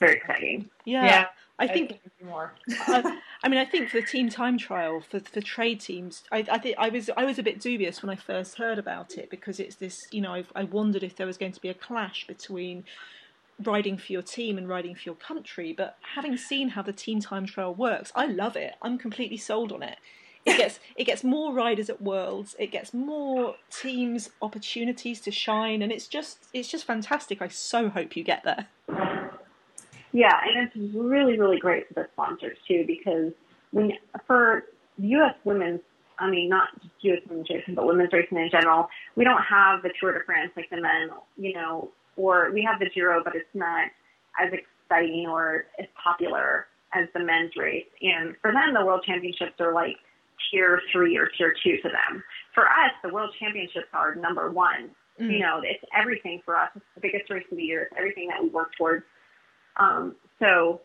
very 0.00 0.16
exciting. 0.16 0.70
Yeah. 0.84 1.04
yeah. 1.04 1.26
I 1.60 1.68
think 1.68 2.00
more. 2.24 2.54
I, 2.88 3.18
I, 3.44 3.48
mean, 3.48 3.60
I 3.60 3.66
think 3.66 3.90
for 3.90 4.00
the 4.00 4.06
team 4.06 4.30
time 4.30 4.56
trial 4.56 5.02
for 5.02 5.20
for 5.20 5.42
trade 5.42 5.80
teams, 5.80 6.24
I, 6.32 6.44
I 6.50 6.58
think 6.58 6.76
I 6.78 6.88
was 6.88 7.10
I 7.16 7.24
was 7.24 7.38
a 7.38 7.42
bit 7.42 7.60
dubious 7.60 8.02
when 8.02 8.08
I 8.08 8.16
first 8.16 8.56
heard 8.56 8.78
about 8.78 9.18
it 9.18 9.28
because 9.30 9.60
it's 9.60 9.76
this. 9.76 10.08
You 10.10 10.22
know, 10.22 10.32
I've, 10.32 10.50
I 10.56 10.64
wondered 10.64 11.02
if 11.02 11.16
there 11.16 11.26
was 11.26 11.36
going 11.36 11.52
to 11.52 11.60
be 11.60 11.68
a 11.68 11.74
clash 11.74 12.26
between 12.26 12.84
riding 13.62 13.98
for 13.98 14.10
your 14.10 14.22
team 14.22 14.56
and 14.56 14.68
riding 14.68 14.94
for 14.94 15.02
your 15.04 15.14
country. 15.14 15.74
But 15.76 15.98
having 16.14 16.38
seen 16.38 16.70
how 16.70 16.82
the 16.82 16.94
team 16.94 17.20
time 17.20 17.44
trial 17.44 17.74
works, 17.74 18.10
I 18.14 18.24
love 18.26 18.56
it. 18.56 18.74
I'm 18.80 18.96
completely 18.96 19.36
sold 19.36 19.70
on 19.70 19.82
it. 19.82 19.98
It 20.46 20.56
gets 20.56 20.80
it 20.96 21.04
gets 21.04 21.22
more 21.22 21.52
riders 21.52 21.90
at 21.90 22.00
Worlds. 22.00 22.56
It 22.58 22.70
gets 22.70 22.94
more 22.94 23.56
teams 23.70 24.30
opportunities 24.40 25.20
to 25.22 25.30
shine, 25.30 25.82
and 25.82 25.92
it's 25.92 26.08
just 26.08 26.46
it's 26.54 26.68
just 26.68 26.86
fantastic. 26.86 27.42
I 27.42 27.48
so 27.48 27.90
hope 27.90 28.16
you 28.16 28.24
get 28.24 28.44
there. 28.44 28.68
Yeah, 30.12 30.32
and 30.44 30.68
it's 30.68 30.94
really, 30.94 31.38
really 31.38 31.58
great 31.58 31.88
for 31.88 31.94
the 31.94 32.06
sponsors 32.12 32.58
too 32.66 32.84
because 32.86 33.32
when 33.70 33.92
for 34.26 34.64
U.S. 34.98 35.34
women's, 35.44 35.80
I 36.18 36.28
mean, 36.28 36.48
not 36.48 36.68
just 36.80 36.94
U.S. 37.02 37.20
women's 37.28 37.48
racing, 37.48 37.74
but 37.74 37.86
women's 37.86 38.12
racing 38.12 38.38
in 38.38 38.50
general, 38.50 38.88
we 39.16 39.24
don't 39.24 39.42
have 39.42 39.82
the 39.82 39.90
Tour 40.00 40.18
de 40.18 40.24
France 40.24 40.50
like 40.56 40.68
the 40.70 40.80
men, 40.80 41.10
you 41.36 41.54
know, 41.54 41.90
or 42.16 42.50
we 42.52 42.62
have 42.62 42.80
the 42.80 42.90
Giro, 42.92 43.22
but 43.24 43.34
it's 43.34 43.46
not 43.54 43.86
as 44.40 44.52
exciting 44.52 45.26
or 45.28 45.66
as 45.78 45.86
popular 46.02 46.66
as 46.92 47.08
the 47.14 47.20
men's 47.20 47.52
race. 47.56 47.86
And 48.02 48.34
for 48.42 48.52
them, 48.52 48.74
the 48.74 48.84
World 48.84 49.04
Championships 49.06 49.60
are 49.60 49.72
like 49.72 49.96
tier 50.50 50.80
three 50.92 51.16
or 51.16 51.30
tier 51.38 51.54
two 51.62 51.76
to 51.82 51.88
them. 51.88 52.22
For 52.54 52.64
us, 52.64 52.92
the 53.02 53.12
World 53.12 53.30
Championships 53.38 53.88
are 53.92 54.14
number 54.14 54.50
one. 54.50 54.90
Mm. 55.20 55.32
You 55.32 55.38
know, 55.40 55.60
it's 55.62 55.84
everything 55.96 56.40
for 56.44 56.56
us. 56.56 56.70
It's 56.74 56.84
the 56.94 57.00
biggest 57.00 57.30
race 57.30 57.44
of 57.50 57.56
the 57.56 57.62
year. 57.62 57.82
It's 57.82 57.94
everything 57.96 58.28
that 58.28 58.42
we 58.42 58.48
work 58.48 58.70
towards 58.76 59.04
um, 59.80 60.14
so, 60.38 60.80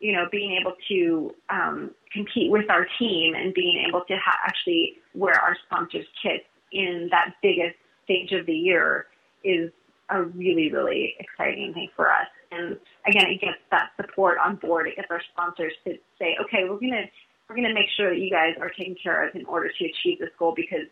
you 0.00 0.12
know, 0.12 0.26
being 0.30 0.56
able 0.60 0.74
to 0.88 1.34
um, 1.50 1.90
compete 2.12 2.50
with 2.50 2.70
our 2.70 2.86
team 2.98 3.34
and 3.34 3.52
being 3.54 3.84
able 3.86 4.02
to 4.02 4.14
ha- 4.14 4.38
actually 4.46 4.94
wear 5.14 5.34
our 5.34 5.56
sponsors' 5.66 6.06
kits 6.22 6.44
in 6.72 7.08
that 7.10 7.34
biggest 7.42 7.76
stage 8.04 8.32
of 8.32 8.46
the 8.46 8.54
year 8.54 9.06
is 9.44 9.70
a 10.10 10.22
really, 10.22 10.70
really 10.70 11.14
exciting 11.18 11.74
thing 11.74 11.88
for 11.96 12.10
us. 12.10 12.28
And 12.52 12.76
again, 13.06 13.26
it 13.26 13.40
gets 13.40 13.58
that 13.70 13.90
support 13.96 14.38
on 14.38 14.56
board. 14.56 14.86
It 14.86 14.96
gets 14.96 15.08
our 15.10 15.22
sponsors 15.32 15.72
to 15.84 15.94
say, 16.18 16.36
okay, 16.44 16.64
we're 16.68 16.78
gonna 16.78 17.06
we're 17.48 17.56
gonna 17.56 17.74
make 17.74 17.88
sure 17.96 18.10
that 18.10 18.20
you 18.20 18.30
guys 18.30 18.54
are 18.60 18.70
taken 18.70 18.96
care 19.02 19.26
of 19.26 19.34
in 19.34 19.44
order 19.46 19.68
to 19.68 19.84
achieve 19.84 20.20
this 20.20 20.30
goal 20.38 20.52
because 20.54 20.86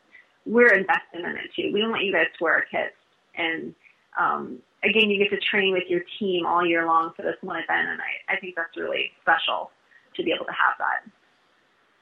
we're 0.47 0.75
invested 0.75 1.21
in 1.21 1.27
it 1.27 1.51
too. 1.55 1.73
We 1.73 1.81
don't 1.81 1.91
want 1.91 2.05
you 2.05 2.13
guys 2.13 2.27
to 2.39 2.45
wear 2.45 2.55
our 2.55 2.65
kits 2.71 2.97
and 3.37 3.75
um, 4.19 4.59
again, 4.85 5.11
you 5.11 5.19
get 5.19 5.31
to 5.31 5.41
train 5.41 5.73
with 5.73 5.85
your 5.89 6.03
team 6.19 6.47
all 6.47 6.65
year 6.67 6.87
long 6.87 7.13
for 7.17 7.23
this 7.23 7.37
one 7.41 7.57
event, 7.57 7.89
and 7.89 8.01
I, 8.01 8.35
I 8.35 8.41
think 8.41 8.55
that's 8.57 8.77
really 8.77 9.13
special 9.23 9.71
to 10.17 10.23
be 10.23 10.33
able 10.33 10.45
to 10.47 10.53
have 10.53 10.75
that. 10.79 11.11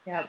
Yeah, 0.05 0.27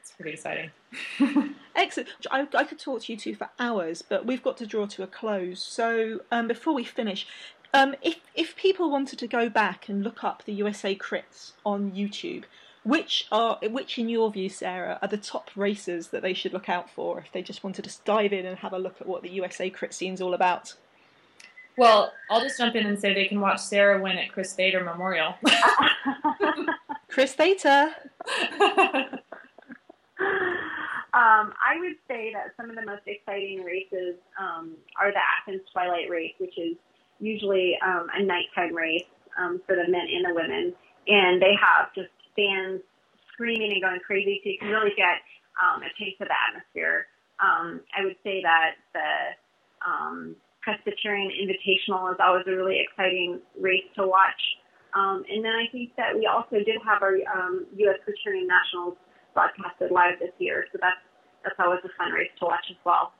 it's 0.00 0.12
pretty 0.12 0.32
exciting. 0.32 0.70
Excellent. 1.76 2.08
I, 2.30 2.46
I, 2.54 2.64
could 2.64 2.78
talk 2.78 3.02
to 3.02 3.12
you 3.12 3.18
two 3.18 3.34
for 3.34 3.50
hours, 3.58 4.02
but 4.02 4.24
we've 4.24 4.42
got 4.42 4.56
to 4.58 4.66
draw 4.66 4.86
to 4.86 5.02
a 5.02 5.06
close. 5.06 5.62
So 5.62 6.20
um, 6.30 6.48
before 6.48 6.74
we 6.74 6.84
finish, 6.84 7.26
um, 7.74 7.94
if 8.02 8.16
if 8.34 8.56
people 8.56 8.90
wanted 8.90 9.18
to 9.18 9.26
go 9.26 9.48
back 9.48 9.88
and 9.88 10.02
look 10.02 10.24
up 10.24 10.44
the 10.44 10.54
USA 10.54 10.94
Crits 10.94 11.52
on 11.66 11.92
YouTube, 11.92 12.44
which 12.84 13.26
are 13.30 13.58
which 13.62 13.98
in 13.98 14.08
your 14.08 14.30
view, 14.30 14.48
Sarah, 14.48 14.98
are 15.02 15.08
the 15.08 15.18
top 15.18 15.50
races 15.54 16.08
that 16.08 16.22
they 16.22 16.32
should 16.32 16.52
look 16.52 16.68
out 16.68 16.88
for 16.88 17.18
if 17.20 17.30
they 17.32 17.42
just 17.42 17.62
wanted 17.62 17.84
to 17.84 17.98
dive 18.04 18.32
in 18.32 18.46
and 18.46 18.58
have 18.58 18.72
a 18.72 18.78
look 18.78 19.00
at 19.00 19.06
what 19.06 19.22
the 19.22 19.30
USA 19.30 19.68
Crit 19.68 19.92
scene's 19.92 20.20
all 20.20 20.34
about? 20.34 20.74
Well, 21.78 22.12
I'll 22.28 22.40
just 22.40 22.58
jump 22.58 22.74
in 22.74 22.86
and 22.86 22.98
say 22.98 23.14
they 23.14 23.26
can 23.26 23.40
watch 23.40 23.60
Sarah 23.60 24.02
win 24.02 24.18
at 24.18 24.32
Chris 24.32 24.54
Thater 24.54 24.84
Memorial. 24.84 25.34
Chris 27.08 27.36
Thater. 27.36 27.90
Um, 31.14 31.54
I 31.56 31.80
would 31.80 31.96
say 32.06 32.30
that 32.34 32.52
some 32.56 32.68
of 32.70 32.76
the 32.76 32.84
most 32.84 33.02
exciting 33.06 33.64
races 33.64 34.20
um, 34.38 34.76
are 35.00 35.10
the 35.10 35.18
Athens 35.18 35.62
Twilight 35.72 36.10
Race, 36.10 36.34
which 36.38 36.56
is 36.58 36.76
usually 37.18 37.78
um, 37.82 38.06
a 38.14 38.22
nighttime 38.22 38.76
race 38.76 39.08
um, 39.40 39.60
for 39.66 39.74
the 39.74 39.90
men 39.90 40.06
and 40.06 40.26
the 40.28 40.34
women, 40.34 40.74
and 41.08 41.40
they 41.40 41.54
have 41.58 41.94
just 41.94 42.12
fans 42.36 42.82
screaming 43.32 43.72
and 43.72 43.82
going 43.82 43.98
crazy, 44.06 44.40
so 44.44 44.50
you 44.50 44.58
can 44.60 44.68
really 44.68 44.92
get 44.96 45.24
um, 45.58 45.82
a 45.82 45.88
taste 45.98 46.20
of 46.20 46.28
the 46.28 46.36
atmosphere. 46.50 47.06
Um, 47.40 47.80
I 47.96 48.04
would 48.04 48.16
say 48.22 48.42
that 48.42 48.76
the 48.92 49.88
um, 49.88 50.36
Presbyterian 50.68 51.32
Invitational 51.32 52.12
is 52.12 52.20
always 52.20 52.44
a 52.46 52.50
really 52.50 52.78
exciting 52.78 53.40
race 53.58 53.88
to 53.96 54.06
watch. 54.06 54.58
Um, 54.94 55.24
and 55.30 55.42
then 55.42 55.52
I 55.52 55.66
think 55.72 55.96
that 55.96 56.14
we 56.14 56.26
also 56.26 56.56
did 56.56 56.76
have 56.84 57.02
our 57.02 57.16
um, 57.34 57.64
U.S. 57.76 57.96
Presbyterian 58.04 58.46
Nationals 58.46 58.98
broadcasted 59.32 59.90
live 59.90 60.18
this 60.20 60.32
year, 60.38 60.66
so 60.70 60.76
that's 60.78 61.00
that's 61.42 61.58
always 61.58 61.80
a 61.84 61.88
fun 61.96 62.12
race 62.12 62.28
to 62.40 62.44
watch 62.44 62.66
as 62.68 62.76
well. 62.84 63.14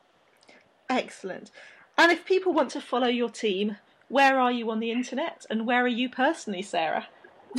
Excellent. 0.90 1.50
And 1.96 2.12
if 2.12 2.26
people 2.26 2.52
want 2.52 2.68
to 2.72 2.82
follow 2.82 3.08
your 3.08 3.30
team, 3.30 3.78
where 4.08 4.38
are 4.38 4.52
you 4.52 4.70
on 4.70 4.80
the 4.80 4.90
internet, 4.90 5.46
and 5.48 5.66
where 5.66 5.84
are 5.84 5.88
you 5.88 6.10
personally, 6.10 6.60
Sarah? 6.60 7.08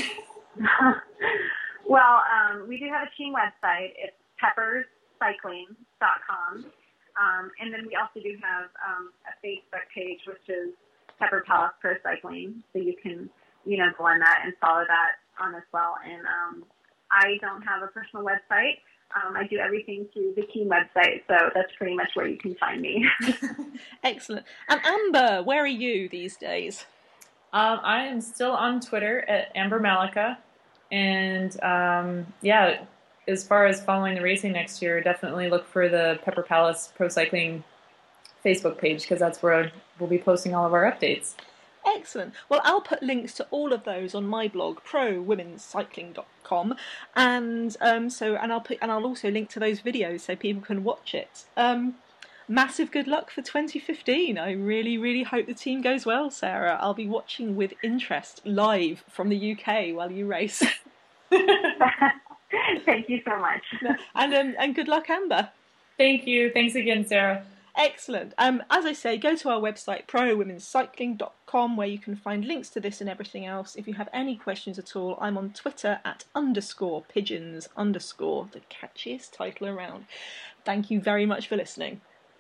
well, 1.88 2.22
um, 2.30 2.68
we 2.68 2.78
do 2.78 2.86
have 2.90 3.08
a 3.08 3.12
team 3.18 3.34
website. 3.34 3.94
It's 3.98 4.16
pepperscycling.com. 4.40 6.66
Um, 7.20 7.52
and 7.60 7.74
then 7.74 7.86
we 7.86 7.96
also 8.00 8.24
do 8.24 8.38
have 8.42 8.72
um, 8.80 9.12
a 9.28 9.36
Facebook 9.46 9.84
page, 9.94 10.20
which 10.26 10.48
is 10.48 10.72
Pepper 11.20 11.44
Palace 11.46 11.74
Pro 11.82 11.94
Cycling. 12.02 12.64
So 12.72 12.80
you 12.80 12.96
can, 13.02 13.30
you 13.66 13.78
know, 13.78 13.92
go 13.98 14.06
on 14.06 14.20
that 14.20 14.42
and 14.46 14.54
follow 14.62 14.84
that 14.88 15.20
on 15.44 15.54
as 15.54 15.68
well. 15.74 15.96
And 16.04 16.24
um, 16.26 16.64
I 17.12 17.38
don't 17.42 17.62
have 17.62 17.84
a 17.84 17.88
personal 17.88 18.26
website. 18.26 18.80
Um, 19.16 19.36
I 19.36 19.48
do 19.48 19.58
everything 19.58 20.08
through 20.14 20.34
the 20.36 20.44
team 20.54 20.70
website, 20.70 21.24
so 21.28 21.36
that's 21.56 21.72
pretty 21.78 21.96
much 21.96 22.10
where 22.14 22.28
you 22.28 22.38
can 22.38 22.56
find 22.56 22.80
me. 22.80 23.06
Excellent. 24.04 24.46
And 24.70 24.80
Amber, 24.86 25.42
where 25.44 25.64
are 25.64 25.68
you 25.68 26.08
these 26.10 26.38
days? 26.38 26.86
Um, 27.52 27.80
I 27.84 28.04
am 28.04 28.22
still 28.22 28.52
on 28.52 28.80
Twitter 28.80 29.28
at 29.28 29.52
Amber 29.56 29.80
Malika, 29.80 30.38
and 30.92 31.60
um, 31.64 32.28
yeah, 32.44 32.84
as 33.30 33.44
far 33.44 33.66
as 33.68 33.82
following 33.84 34.16
the 34.16 34.22
racing 34.22 34.54
next 34.54 34.82
year, 34.82 35.00
definitely 35.02 35.50
look 35.50 35.68
for 35.68 35.88
the 35.88 36.20
Pepper 36.26 36.42
Palace 36.42 36.92
Pro 36.96 37.08
Cycling 37.08 37.64
Facebook 38.44 38.78
page 38.78 39.04
because 39.04 39.20
that's 39.20 39.44
where 39.44 39.72
we'll 40.00 40.10
be 40.10 40.18
posting 40.18 40.56
all 40.56 40.66
of 40.66 40.74
our 40.74 40.92
updates. 40.92 41.36
Excellent. 41.86 42.34
Well, 42.50 42.62
I'll 42.64 42.82
put 42.82 43.04
links 43.04 43.34
to 43.36 43.48
all 43.52 43.72
of 43.72 43.84
those 43.84 44.14
on 44.14 44.26
my 44.26 44.48
blog, 44.48 44.80
prowomenscycling.com, 44.80 46.76
and 47.16 47.78
um, 47.80 48.10
so 48.10 48.36
and 48.36 48.52
I'll 48.52 48.62
put 48.62 48.80
and 48.82 48.92
I'll 48.92 49.06
also 49.06 49.32
link 49.32 49.50
to 49.52 49.60
those 49.60 49.82
videos 49.82 50.22
so 50.22 50.36
people 50.36 50.62
can 50.62 50.84
watch 50.84 51.14
it. 51.14 51.46
Um, 51.56 51.96
massive 52.48 52.92
good 52.92 53.08
luck 53.08 53.32
for 53.32 53.42
2015. 53.42 54.38
I 54.38 54.52
really, 54.52 54.98
really 54.98 55.24
hope 55.24 55.46
the 55.46 55.54
team 55.54 55.82
goes 55.82 56.06
well, 56.06 56.30
Sarah. 56.32 56.78
I'll 56.82 56.94
be 56.94 57.08
watching 57.08 57.56
with 57.56 57.74
interest 57.82 58.42
live 58.44 59.04
from 59.08 59.30
the 59.30 59.54
UK 59.54 59.96
while 59.96 60.12
you 60.12 60.26
race. 60.26 60.64
Thank 62.86 63.10
you 63.10 63.22
so 63.26 63.38
much. 63.38 63.64
And 64.16 64.34
um, 64.34 64.56
and 64.58 64.76
good 64.76 64.88
luck, 64.88 65.10
Amber. 65.10 65.50
Thank 65.98 66.26
you. 66.26 66.52
Thanks 66.52 66.76
again, 66.76 67.06
Sarah. 67.06 67.44
Excellent. 67.76 68.34
Um, 68.38 68.64
as 68.70 68.86
I 68.86 68.94
say, 68.94 69.18
go 69.18 69.36
to 69.36 69.50
our 69.50 69.62
website, 69.62 70.06
prowomenscycling.com, 70.08 71.78
where 71.78 71.88
you 71.88 72.00
can 72.00 72.16
find 72.16 72.44
links 72.44 72.70
to 72.72 72.80
this 72.80 73.00
and 73.00 73.10
everything 73.10 73.46
else. 73.46 73.76
If 73.76 73.88
you 73.88 73.94
have 73.94 74.10
any 74.12 74.36
questions 74.36 74.78
at 74.78 74.96
all, 74.96 75.18
I'm 75.22 75.38
on 75.38 75.52
Twitter 75.52 76.00
at 76.04 76.26
underscore 76.36 77.04
pigeons 77.04 77.70
underscore, 77.78 78.50
the 78.52 78.62
catchiest 78.70 79.32
title 79.32 79.68
around. 79.68 80.06
Thank 80.66 80.92
you 80.92 81.00
very 81.00 81.26
much 81.26 81.48
for 81.48 81.56
listening. 81.56 82.02